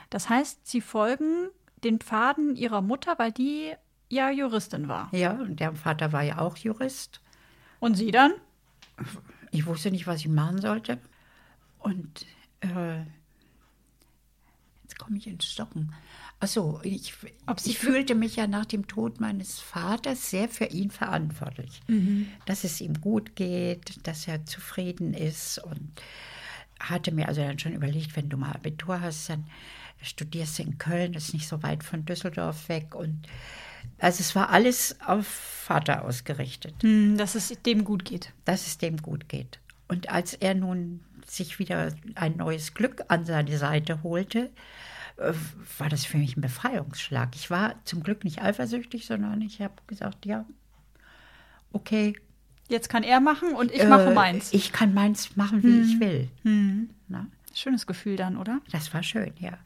Das 0.10 0.30
heißt, 0.30 0.68
Sie 0.68 0.82
folgen 0.82 1.50
den 1.84 2.00
Pfaden 2.00 2.56
Ihrer 2.56 2.82
Mutter, 2.82 3.18
weil 3.18 3.32
die 3.32 3.74
ja 4.14 4.30
Juristin 4.30 4.88
war. 4.88 5.10
Ja, 5.14 5.32
und 5.32 5.60
der 5.60 5.74
Vater 5.76 6.12
war 6.12 6.24
ja 6.24 6.40
auch 6.40 6.58
Jurist. 6.58 7.22
Und 7.80 7.96
Sie 7.96 8.12
dann? 8.12 8.34
Ich 9.52 9.66
wusste 9.66 9.92
nicht, 9.92 10.08
was 10.08 10.22
ich 10.22 10.28
machen 10.28 10.62
sollte. 10.62 11.00
Und 11.80 12.26
äh, 12.62 13.00
jetzt 14.84 14.98
komme 14.98 15.18
ich 15.18 15.28
ins 15.28 15.46
Stocken. 15.46 15.94
Achso, 16.40 16.80
ich, 16.84 17.14
Ob 17.46 17.60
Sie 17.60 17.72
ich 17.72 17.80
fühlte 17.80 18.16
mich 18.16 18.36
ja 18.36 18.48
nach 18.48 18.66
dem 18.66 18.88
Tod 18.88 19.20
meines 19.20 19.60
Vaters 19.60 20.30
sehr 20.30 20.50
für 20.50 20.66
ihn 20.66 20.92
verantwortlich. 20.92 21.82
Dass 22.46 22.64
es 22.64 22.82
ihm 22.82 23.00
gut 23.00 23.36
geht, 23.36 24.06
dass 24.08 24.28
er 24.28 24.46
zufrieden 24.46 25.14
ist 25.14 25.60
und 25.60 25.92
hatte 26.80 27.12
mir 27.12 27.28
also 27.28 27.42
dann 27.42 27.60
schon 27.60 27.74
überlegt, 27.74 28.16
wenn 28.16 28.30
du 28.30 28.38
mal 28.38 28.52
Abitur 28.52 29.00
hast, 29.00 29.30
dann 29.30 29.46
studierst 30.02 30.60
du 30.60 30.64
in 30.64 30.78
Köln, 30.78 31.14
das 31.14 31.30
ist 31.30 31.34
nicht 31.34 31.48
so 31.48 31.64
weit 31.64 31.84
von 31.84 32.06
Düsseldorf 32.06 32.68
weg. 32.68 32.94
Und 32.94 33.28
also 34.00 34.22
es 34.22 34.36
war 34.36 34.50
alles 34.50 34.98
auf 35.06 35.26
Vater 35.28 36.04
ausgerichtet 36.04 36.76
Hm, 36.84 37.18
dass 37.18 37.36
es 37.36 37.50
dem 37.66 37.84
gut 37.84 38.06
geht. 38.06 38.32
dass 38.46 38.68
es 38.68 38.78
dem 38.78 38.98
gut 38.98 39.30
geht. 39.30 39.60
Und 39.88 40.10
als 40.10 40.34
er 40.34 40.56
nun 40.56 41.02
sich 41.28 41.60
wieder 41.60 41.94
ein 42.16 42.36
neues 42.38 42.74
Glück 42.74 43.04
an 43.08 43.26
seine 43.26 43.58
Seite 43.58 44.04
holte, 44.04 44.52
äh, 45.18 45.34
war 45.78 45.90
das 45.90 46.06
für 46.06 46.18
mich 46.18 46.36
ein 46.36 46.42
Befreiungsschlag. 46.42 47.30
Ich 47.36 47.50
war 47.50 47.76
zum 47.86 48.04
Glück 48.04 48.24
nicht 48.24 48.42
eifersüchtig, 48.42 49.06
sondern 49.06 49.42
ich 49.42 49.62
habe 49.62 49.74
gesagt, 49.88 50.26
ja, 50.26 50.46
okay. 51.72 52.16
Jetzt 52.70 52.90
kann 52.90 53.04
er 53.04 53.20
machen 53.20 53.54
und 53.54 53.72
ich 53.72 53.86
mache 53.86 54.12
äh, 54.12 54.14
meins. 54.14 54.54
Ich 54.54 54.72
kann 54.72 54.94
meins 54.94 55.36
machen, 55.36 55.62
wie 55.64 55.82
ich 55.82 56.00
will. 56.00 56.30
Na, 57.08 57.28
Schönes 57.54 57.86
Gefühl 57.86 58.16
dann, 58.16 58.38
oder? 58.38 58.62
das 58.72 58.94
war 58.94 59.04
schön, 59.04 59.34
ja. 59.40 59.58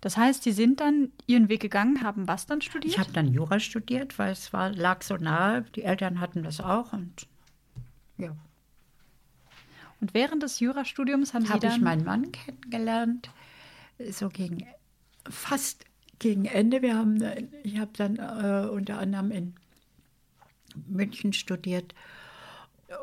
Das 0.00 0.16
heißt, 0.16 0.42
Sie 0.42 0.52
sind 0.52 0.80
dann 0.80 1.10
Ihren 1.26 1.48
Weg 1.48 1.60
gegangen, 1.60 2.02
haben 2.02 2.28
was 2.28 2.46
dann 2.46 2.60
studiert? 2.60 2.94
Ich 2.94 2.98
habe 2.98 3.12
dann 3.12 3.28
Jura 3.28 3.58
studiert, 3.58 4.18
weil 4.18 4.32
es 4.32 4.52
war, 4.52 4.70
lag 4.70 5.02
so 5.02 5.16
nahe. 5.16 5.62
Die 5.74 5.82
Eltern 5.82 6.20
hatten 6.20 6.42
das 6.42 6.60
auch 6.60 6.92
und 6.92 7.26
ja. 8.18 8.34
und 10.00 10.14
während 10.14 10.42
des 10.42 10.60
Jurastudiums 10.60 11.34
haben 11.34 11.46
Sie 11.46 11.52
habe 11.52 11.60
dann 11.60 11.76
ich 11.76 11.80
meinen 11.80 12.04
Mann 12.04 12.32
kennengelernt, 12.32 13.30
so 14.10 14.28
gegen 14.28 14.66
fast 15.28 15.84
gegen 16.18 16.44
Ende. 16.44 16.82
Wir 16.82 16.96
haben, 16.96 17.22
ich 17.62 17.78
habe 17.78 17.90
dann 17.96 18.16
äh, 18.16 18.68
unter 18.68 18.98
anderem 18.98 19.30
in 19.30 19.54
München 20.86 21.32
studiert 21.32 21.94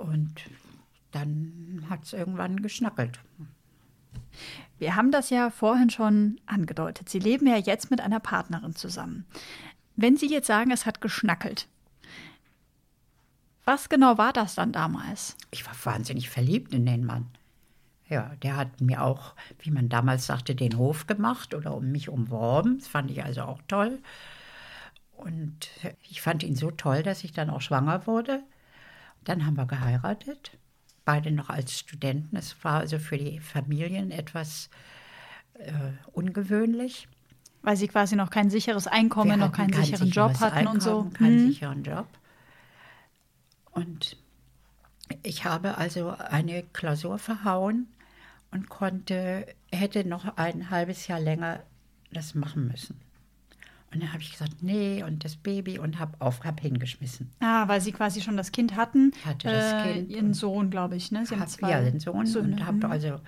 und 0.02 0.34
dann 1.12 1.86
hat 1.90 2.04
es 2.04 2.14
irgendwann 2.14 2.62
geschnackelt. 2.62 3.20
Wir 4.80 4.96
haben 4.96 5.12
das 5.12 5.30
ja 5.30 5.50
vorhin 5.50 5.90
schon 5.90 6.40
angedeutet. 6.46 7.10
Sie 7.10 7.20
leben 7.20 7.48
ja 7.48 7.58
jetzt 7.58 7.92
mit 7.92 8.02
einer 8.02 8.20
Partnerin 8.20 8.76
zusammen. 8.76 9.26
Wenn 9.96 10.18
Sie 10.18 10.28
jetzt 10.28 10.48
sagen, 10.48 10.72
es 10.72 10.86
hat 10.86 11.02
geschnackelt, 11.02 11.68
was 13.66 13.88
genau 13.88 14.18
war 14.18 14.34
das 14.34 14.56
dann 14.56 14.72
damals? 14.72 15.38
Ich 15.52 15.66
war 15.66 15.74
wahnsinnig 15.84 16.30
verliebt 16.30 16.74
in 16.74 16.86
den 16.86 17.06
Mann. 17.06 17.28
Ja, 18.10 18.34
der 18.44 18.58
hat 18.58 18.82
mir 18.82 19.02
auch, 19.02 19.34
wie 19.60 19.72
man 19.72 19.88
damals 19.88 20.26
sagte, 20.26 20.54
den 20.54 20.78
Hof 20.78 21.08
gemacht 21.08 21.54
oder 21.54 21.74
um 21.74 21.92
mich 21.92 22.10
umworben. 22.10 22.80
Das 22.80 22.88
fand 22.88 23.10
ich 23.10 23.24
also 23.24 23.44
auch 23.44 23.62
toll. 23.68 24.00
Und 25.16 25.70
ich 26.10 26.22
fand 26.22 26.44
ihn 26.44 26.56
so 26.56 26.72
toll, 26.72 27.04
dass 27.04 27.24
ich 27.24 27.32
dann 27.32 27.50
auch 27.50 27.62
schwanger 27.62 28.06
wurde. 28.06 28.44
Dann 29.24 29.46
haben 29.46 29.56
wir 29.56 29.66
geheiratet, 29.66 30.52
beide 31.06 31.32
noch 31.32 31.50
als 31.50 31.80
Studenten. 31.80 32.36
Es 32.36 32.56
war 32.64 32.80
also 32.80 33.00
für 33.00 33.18
die 33.18 33.40
Familien 33.40 34.12
etwas 34.12 34.70
äh, 35.56 35.72
ungewöhnlich. 36.12 37.08
Weil 37.62 37.78
Sie 37.78 37.88
quasi 37.88 38.16
noch 38.16 38.30
kein 38.30 38.50
sicheres 38.50 38.88
Einkommen, 38.88 39.40
noch 39.40 39.52
keinen 39.52 39.72
kein 39.72 39.86
sicheren 39.86 40.10
Job 40.10 40.40
hatten 40.40 40.68
und 40.68 40.82
so. 40.84 40.98
Einkommen, 40.98 41.14
Keinen 41.14 41.40
Hm. 41.40 41.48
sicheren 41.48 41.84
Job. 41.84 42.08
Und 43.72 44.18
ich 45.24 45.46
habe 45.46 45.78
also 45.78 46.10
eine 46.12 46.64
Klausur 46.74 47.18
verhauen 47.18 47.88
und 48.52 48.70
konnte, 48.70 49.48
hätte 49.72 50.06
noch 50.08 50.38
ein 50.38 50.70
halbes 50.70 51.08
Jahr 51.08 51.20
länger 51.20 51.62
das 52.12 52.36
machen 52.36 52.68
müssen. 52.68 53.00
Und 53.94 54.02
dann 54.02 54.12
habe 54.12 54.22
ich 54.24 54.32
gesagt, 54.32 54.62
nee, 54.62 55.04
und 55.04 55.24
das 55.24 55.36
Baby 55.36 55.78
und 55.78 56.00
habe 56.00 56.20
auf, 56.20 56.44
habe 56.44 56.62
hingeschmissen. 56.62 57.30
Ah, 57.40 57.68
weil 57.68 57.80
Sie 57.80 57.92
quasi 57.92 58.22
schon 58.22 58.38
das 58.38 58.52
Kind 58.52 58.76
hatten. 58.76 59.12
Hatte 59.24 59.48
das 59.50 59.74
äh, 59.74 59.94
Kind 59.94 60.10
Ihren 60.10 60.34
Sohn, 60.34 60.70
glaube 60.72 60.96
ich, 60.96 61.12
ne? 61.12 61.26
Sie 61.26 61.36
haben 61.36 61.42
Hab, 61.42 61.50
zwei 61.50 61.70
ja, 61.70 61.82
den 61.82 62.00
Sohn 62.00 62.26
Söhne. 62.26 62.56
und 62.56 62.66
habe 62.66 62.84
Hm. 62.84 62.92
also 62.92 63.20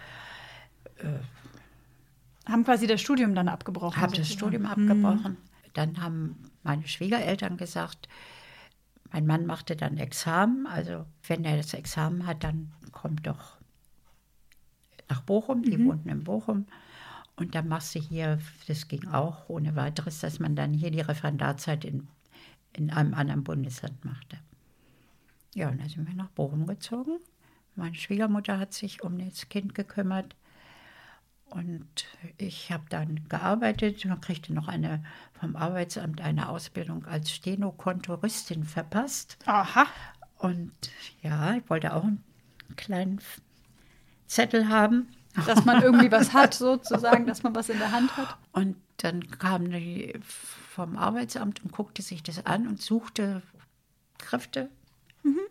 haben 2.47 2.63
quasi 2.63 2.87
das 2.87 3.01
Studium 3.01 3.35
dann 3.35 3.47
abgebrochen. 3.47 4.01
habe 4.01 4.15
das. 4.15 4.29
Studium 4.31 4.65
abgebrochen. 4.65 5.37
Dann 5.73 6.01
haben 6.01 6.37
meine 6.63 6.87
Schwiegereltern 6.87 7.57
gesagt, 7.57 8.07
mein 9.11 9.25
Mann 9.25 9.45
machte 9.45 9.75
dann 9.75 9.97
Examen. 9.97 10.67
Also 10.67 11.05
wenn 11.27 11.43
er 11.43 11.57
das 11.57 11.73
Examen 11.73 12.25
hat, 12.25 12.43
dann 12.43 12.71
kommt 12.91 13.27
doch 13.27 13.57
nach 15.09 15.21
Bochum. 15.21 15.63
Die 15.63 15.83
wohnten 15.83 16.09
in 16.09 16.23
Bochum. 16.23 16.65
Und 17.35 17.55
dann 17.55 17.67
machst 17.67 17.93
du 17.95 17.99
hier, 17.99 18.39
das 18.67 18.87
ging 18.87 19.07
auch 19.09 19.49
ohne 19.49 19.75
weiteres, 19.75 20.19
dass 20.19 20.39
man 20.39 20.55
dann 20.55 20.73
hier 20.73 20.91
die 20.91 21.01
Referendarzeit 21.01 21.83
in, 21.83 22.07
in 22.73 22.91
einem 22.91 23.13
anderen 23.13 23.43
Bundesland 23.43 24.05
machte. 24.05 24.37
Ja, 25.53 25.69
und 25.69 25.79
dann 25.79 25.89
sind 25.89 26.07
wir 26.07 26.15
nach 26.15 26.29
Bochum 26.29 26.65
gezogen. 26.67 27.19
Meine 27.75 27.95
Schwiegermutter 27.95 28.57
hat 28.57 28.73
sich 28.73 29.03
um 29.03 29.17
das 29.17 29.49
Kind 29.49 29.75
gekümmert. 29.75 30.35
Und 31.45 32.05
ich 32.37 32.71
habe 32.71 32.83
dann 32.89 33.27
gearbeitet. 33.29 34.03
Man 34.05 34.19
kriegte 34.19 34.53
noch 34.53 34.67
eine 34.67 35.03
vom 35.39 35.55
Arbeitsamt 35.55 36.21
eine 36.21 36.49
Ausbildung 36.49 37.05
als 37.05 37.31
Stenokontoristin 37.31 38.63
verpasst. 38.63 39.37
Aha. 39.45 39.85
Und 40.37 40.73
ja, 41.21 41.55
ich 41.55 41.69
wollte 41.69 41.93
auch 41.93 42.03
einen 42.03 42.23
kleinen 42.75 43.19
Zettel 44.27 44.69
haben. 44.69 45.07
Dass 45.45 45.65
man 45.65 45.81
irgendwie 45.81 46.11
was 46.11 46.33
hat, 46.33 46.53
sozusagen, 46.53 47.25
dass 47.25 47.43
man 47.43 47.55
was 47.55 47.69
in 47.69 47.79
der 47.79 47.91
Hand 47.91 48.15
hat. 48.17 48.37
Und 48.51 48.75
dann 48.97 49.27
kam 49.29 49.69
die 49.69 50.13
vom 50.21 50.97
Arbeitsamt 50.97 51.63
und 51.63 51.71
guckte 51.71 52.01
sich 52.01 52.23
das 52.23 52.45
an 52.45 52.67
und 52.67 52.81
suchte 52.81 53.41
Kräfte. 54.17 54.69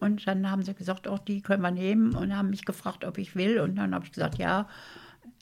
Und 0.00 0.26
dann 0.26 0.50
haben 0.50 0.62
sie 0.62 0.74
gesagt, 0.74 1.08
auch 1.08 1.18
die 1.18 1.40
können 1.40 1.62
wir 1.62 1.70
nehmen 1.70 2.14
und 2.14 2.36
haben 2.36 2.50
mich 2.50 2.64
gefragt, 2.64 3.04
ob 3.04 3.18
ich 3.18 3.34
will. 3.34 3.58
Und 3.60 3.76
dann 3.76 3.94
habe 3.94 4.04
ich 4.04 4.12
gesagt, 4.12 4.38
ja. 4.38 4.68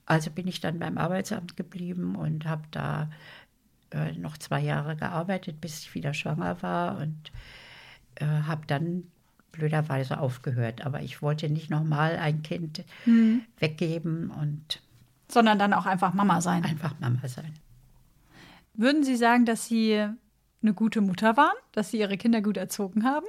Also 0.07 0.31
bin 0.31 0.49
ich 0.49 0.61
dann 0.61 0.79
beim 0.79 0.99
Arbeitsamt 0.99 1.57
geblieben 1.57 2.17
und 2.17 2.47
habe 2.47 2.63
da 2.71 3.09
äh, 3.91 4.13
noch 4.13 4.37
zwei 4.39 4.61
Jahre 4.61 4.97
gearbeitet, 4.97 5.61
bis 5.61 5.81
ich 5.81 5.95
wieder 5.95 6.13
schwanger 6.13 6.61
war 6.63 6.99
und 6.99 7.31
äh, 8.17 8.27
habe 8.27 8.67
dann 8.67 9.05
blöderweise 9.53 10.19
aufgehört. 10.19 10.85
Aber 10.85 11.03
ich 11.03 11.23
wollte 11.23 11.49
nicht 11.49 11.71
nochmal 11.71 12.17
ein 12.17 12.43
Kind 12.43 12.85
weggeben 13.59 14.31
und 14.31 14.83
Sondern 15.31 15.59
dann 15.59 15.73
auch 15.73 15.87
einfach 15.87 16.15
Mama 16.15 16.41
sein. 16.41 16.65
einfach 16.65 16.99
Mama 16.99 17.27
sein. 17.29 17.55
Würden 18.75 19.05
Sie 19.05 19.17
sagen, 19.17 19.45
dass 19.45 19.67
Sie 19.67 19.95
eine 20.63 20.75
gute 20.75 21.01
Mutter 21.01 21.37
waren, 21.37 21.57
dass 21.73 21.91
Sie 21.91 21.99
Ihre 21.99 22.17
Kinder 22.17 22.41
gut 22.41 22.57
erzogen 22.57 23.05
haben? 23.05 23.27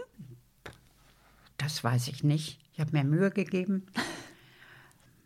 Das 1.57 1.84
weiß 1.84 2.07
ich 2.07 2.24
nicht. 2.24 2.59
Ich 2.74 2.80
habe 2.80 2.91
mir 2.91 3.03
Mühe 3.03 3.30
gegeben. 3.32 3.86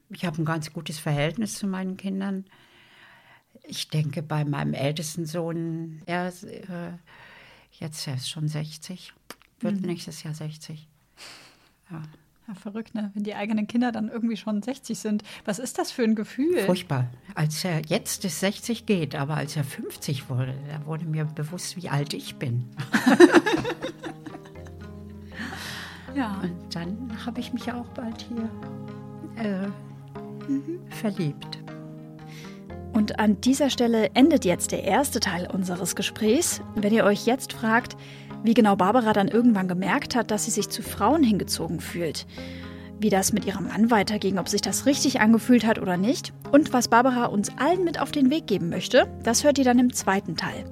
Ich 0.09 0.25
habe 0.25 0.41
ein 0.41 0.45
ganz 0.45 0.73
gutes 0.73 0.99
Verhältnis 0.99 1.55
zu 1.55 1.67
meinen 1.67 1.97
Kindern. 1.97 2.45
Ich 3.63 3.89
denke, 3.89 4.21
bei 4.23 4.45
meinem 4.45 4.73
ältesten 4.73 5.25
Sohn, 5.25 6.01
er 6.05 6.29
ist, 6.29 6.43
äh, 6.43 6.91
jetzt 7.73 8.07
er 8.07 8.15
ist 8.15 8.29
schon 8.29 8.47
60, 8.47 9.13
wird 9.59 9.81
mhm. 9.81 9.87
nächstes 9.87 10.23
Jahr 10.23 10.33
60. 10.33 10.87
Ja. 11.91 12.01
Ja, 12.47 12.53
verrückt, 12.53 12.95
ne? 12.95 13.11
Wenn 13.13 13.23
die 13.23 13.35
eigenen 13.35 13.67
Kinder 13.67 13.91
dann 13.91 14.07
irgendwie 14.07 14.37
schon 14.37 14.61
60 14.61 14.97
sind. 14.97 15.23
Was 15.43 15.59
ist 15.59 15.77
das 15.77 15.91
für 15.91 16.03
ein 16.03 16.15
Gefühl? 16.15 16.59
Furchtbar. 16.59 17.09
Als 17.35 17.65
er 17.65 17.81
jetzt 17.87 18.21
bis 18.21 18.39
60 18.39 18.85
geht, 18.85 19.15
aber 19.15 19.35
als 19.35 19.57
er 19.57 19.65
50 19.65 20.29
wurde, 20.29 20.55
da 20.69 20.85
wurde 20.85 21.03
mir 21.03 21.25
bewusst, 21.25 21.75
wie 21.75 21.89
alt 21.89 22.13
ich 22.13 22.37
bin. 22.37 22.63
ja. 26.15 26.39
Und 26.41 26.73
dann 26.73 27.25
habe 27.25 27.41
ich 27.41 27.51
mich 27.51 27.69
auch 27.73 27.87
bald 27.89 28.21
hier 28.21 28.49
äh, 29.43 29.67
mhm. 30.49 30.79
verliebt. 30.89 31.59
Und 32.93 33.19
an 33.19 33.41
dieser 33.41 33.69
Stelle 33.69 34.11
endet 34.13 34.45
jetzt 34.45 34.71
der 34.71 34.83
erste 34.83 35.19
Teil 35.19 35.47
unseres 35.51 35.97
Gesprächs. 35.97 36.61
Wenn 36.75 36.93
ihr 36.93 37.03
euch 37.03 37.25
jetzt 37.25 37.51
fragt, 37.51 37.97
wie 38.47 38.53
genau 38.53 38.77
Barbara 38.77 39.11
dann 39.11 39.27
irgendwann 39.27 39.67
gemerkt 39.67 40.15
hat, 40.15 40.31
dass 40.31 40.45
sie 40.45 40.51
sich 40.51 40.69
zu 40.69 40.81
Frauen 40.81 41.21
hingezogen 41.21 41.81
fühlt, 41.81 42.25
wie 42.97 43.09
das 43.09 43.33
mit 43.33 43.45
ihrem 43.45 43.67
Mann 43.67 43.91
weiterging, 43.91 44.39
ob 44.39 44.47
sich 44.47 44.61
das 44.61 44.85
richtig 44.85 45.19
angefühlt 45.19 45.65
hat 45.65 45.79
oder 45.79 45.97
nicht 45.97 46.31
und 46.53 46.71
was 46.71 46.87
Barbara 46.87 47.25
uns 47.25 47.51
allen 47.57 47.83
mit 47.83 47.99
auf 47.99 48.11
den 48.11 48.31
Weg 48.31 48.47
geben 48.47 48.69
möchte, 48.69 49.07
das 49.21 49.43
hört 49.43 49.57
ihr 49.57 49.65
dann 49.65 49.79
im 49.79 49.91
zweiten 49.91 50.37
Teil. 50.37 50.63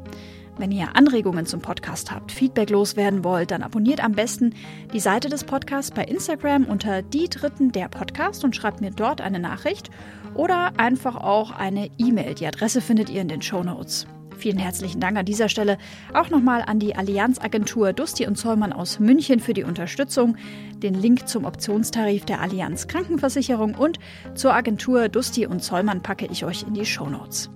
Wenn 0.57 0.71
ihr 0.71 0.95
Anregungen 0.95 1.45
zum 1.45 1.59
Podcast 1.59 2.11
habt, 2.11 2.31
Feedback 2.31 2.69
loswerden 2.69 3.25
wollt, 3.25 3.51
dann 3.51 3.61
abonniert 3.61 4.01
am 4.01 4.13
besten 4.13 4.53
die 4.93 5.01
Seite 5.01 5.27
des 5.27 5.43
Podcasts 5.43 5.91
bei 5.91 6.05
Instagram 6.05 6.63
unter 6.63 7.01
die 7.01 7.27
Dritten 7.27 7.73
der 7.73 7.89
Podcast 7.89 8.45
und 8.45 8.55
schreibt 8.55 8.79
mir 8.79 8.91
dort 8.91 9.19
eine 9.19 9.39
Nachricht 9.39 9.91
oder 10.33 10.71
einfach 10.77 11.17
auch 11.17 11.51
eine 11.51 11.89
E-Mail. 11.97 12.35
Die 12.35 12.47
Adresse 12.47 12.79
findet 12.79 13.09
ihr 13.09 13.21
in 13.21 13.27
den 13.27 13.41
Show 13.41 13.63
Notes. 13.63 14.07
Vielen 14.37 14.57
herzlichen 14.57 14.99
Dank 14.99 15.17
an 15.17 15.25
dieser 15.25 15.49
Stelle 15.49 15.77
auch 16.13 16.29
nochmal 16.29 16.63
an 16.65 16.79
die 16.79 16.95
Allianzagentur 16.95 17.93
Dusti 17.93 18.27
und 18.27 18.37
Zollmann 18.37 18.73
aus 18.73 18.99
München 18.99 19.39
für 19.39 19.53
die 19.53 19.63
Unterstützung. 19.63 20.37
Den 20.83 20.93
Link 20.93 21.27
zum 21.27 21.45
Optionstarif 21.45 22.25
der 22.25 22.41
Allianz 22.41 22.87
Krankenversicherung 22.87 23.75
und 23.75 23.99
zur 24.35 24.53
Agentur 24.53 25.09
Dusti 25.09 25.45
und 25.45 25.63
Zollmann 25.63 26.01
packe 26.01 26.27
ich 26.31 26.43
euch 26.45 26.63
in 26.63 26.73
die 26.73 26.85
Show 26.85 27.09
Notes. 27.09 27.49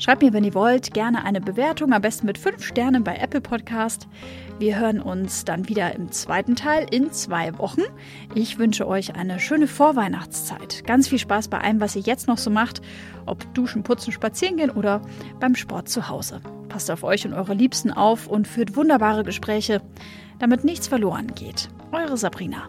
Schreibt 0.00 0.22
mir, 0.22 0.32
wenn 0.32 0.44
ihr 0.44 0.54
wollt, 0.54 0.94
gerne 0.94 1.24
eine 1.24 1.40
Bewertung, 1.40 1.92
am 1.92 2.00
besten 2.00 2.26
mit 2.26 2.38
5 2.38 2.64
Sternen 2.64 3.02
bei 3.02 3.16
Apple 3.16 3.40
Podcast. 3.40 4.06
Wir 4.60 4.78
hören 4.78 5.00
uns 5.00 5.44
dann 5.44 5.68
wieder 5.68 5.92
im 5.96 6.12
zweiten 6.12 6.54
Teil 6.54 6.86
in 6.88 7.10
zwei 7.10 7.58
Wochen. 7.58 7.82
Ich 8.32 8.60
wünsche 8.60 8.86
euch 8.86 9.16
eine 9.16 9.40
schöne 9.40 9.66
Vorweihnachtszeit. 9.66 10.84
Ganz 10.86 11.08
viel 11.08 11.18
Spaß 11.18 11.48
bei 11.48 11.60
allem, 11.60 11.80
was 11.80 11.96
ihr 11.96 12.02
jetzt 12.02 12.28
noch 12.28 12.38
so 12.38 12.48
macht, 12.48 12.80
ob 13.26 13.52
duschen, 13.54 13.82
putzen, 13.82 14.12
spazieren 14.12 14.56
gehen 14.56 14.70
oder 14.70 15.02
beim 15.40 15.56
Sport 15.56 15.88
zu 15.88 16.08
Hause. 16.08 16.40
Passt 16.68 16.92
auf 16.92 17.02
euch 17.02 17.26
und 17.26 17.32
eure 17.32 17.54
Liebsten 17.54 17.90
auf 17.90 18.28
und 18.28 18.46
führt 18.46 18.76
wunderbare 18.76 19.24
Gespräche, 19.24 19.82
damit 20.38 20.62
nichts 20.62 20.86
verloren 20.86 21.34
geht. 21.34 21.70
Eure 21.90 22.16
Sabrina. 22.16 22.68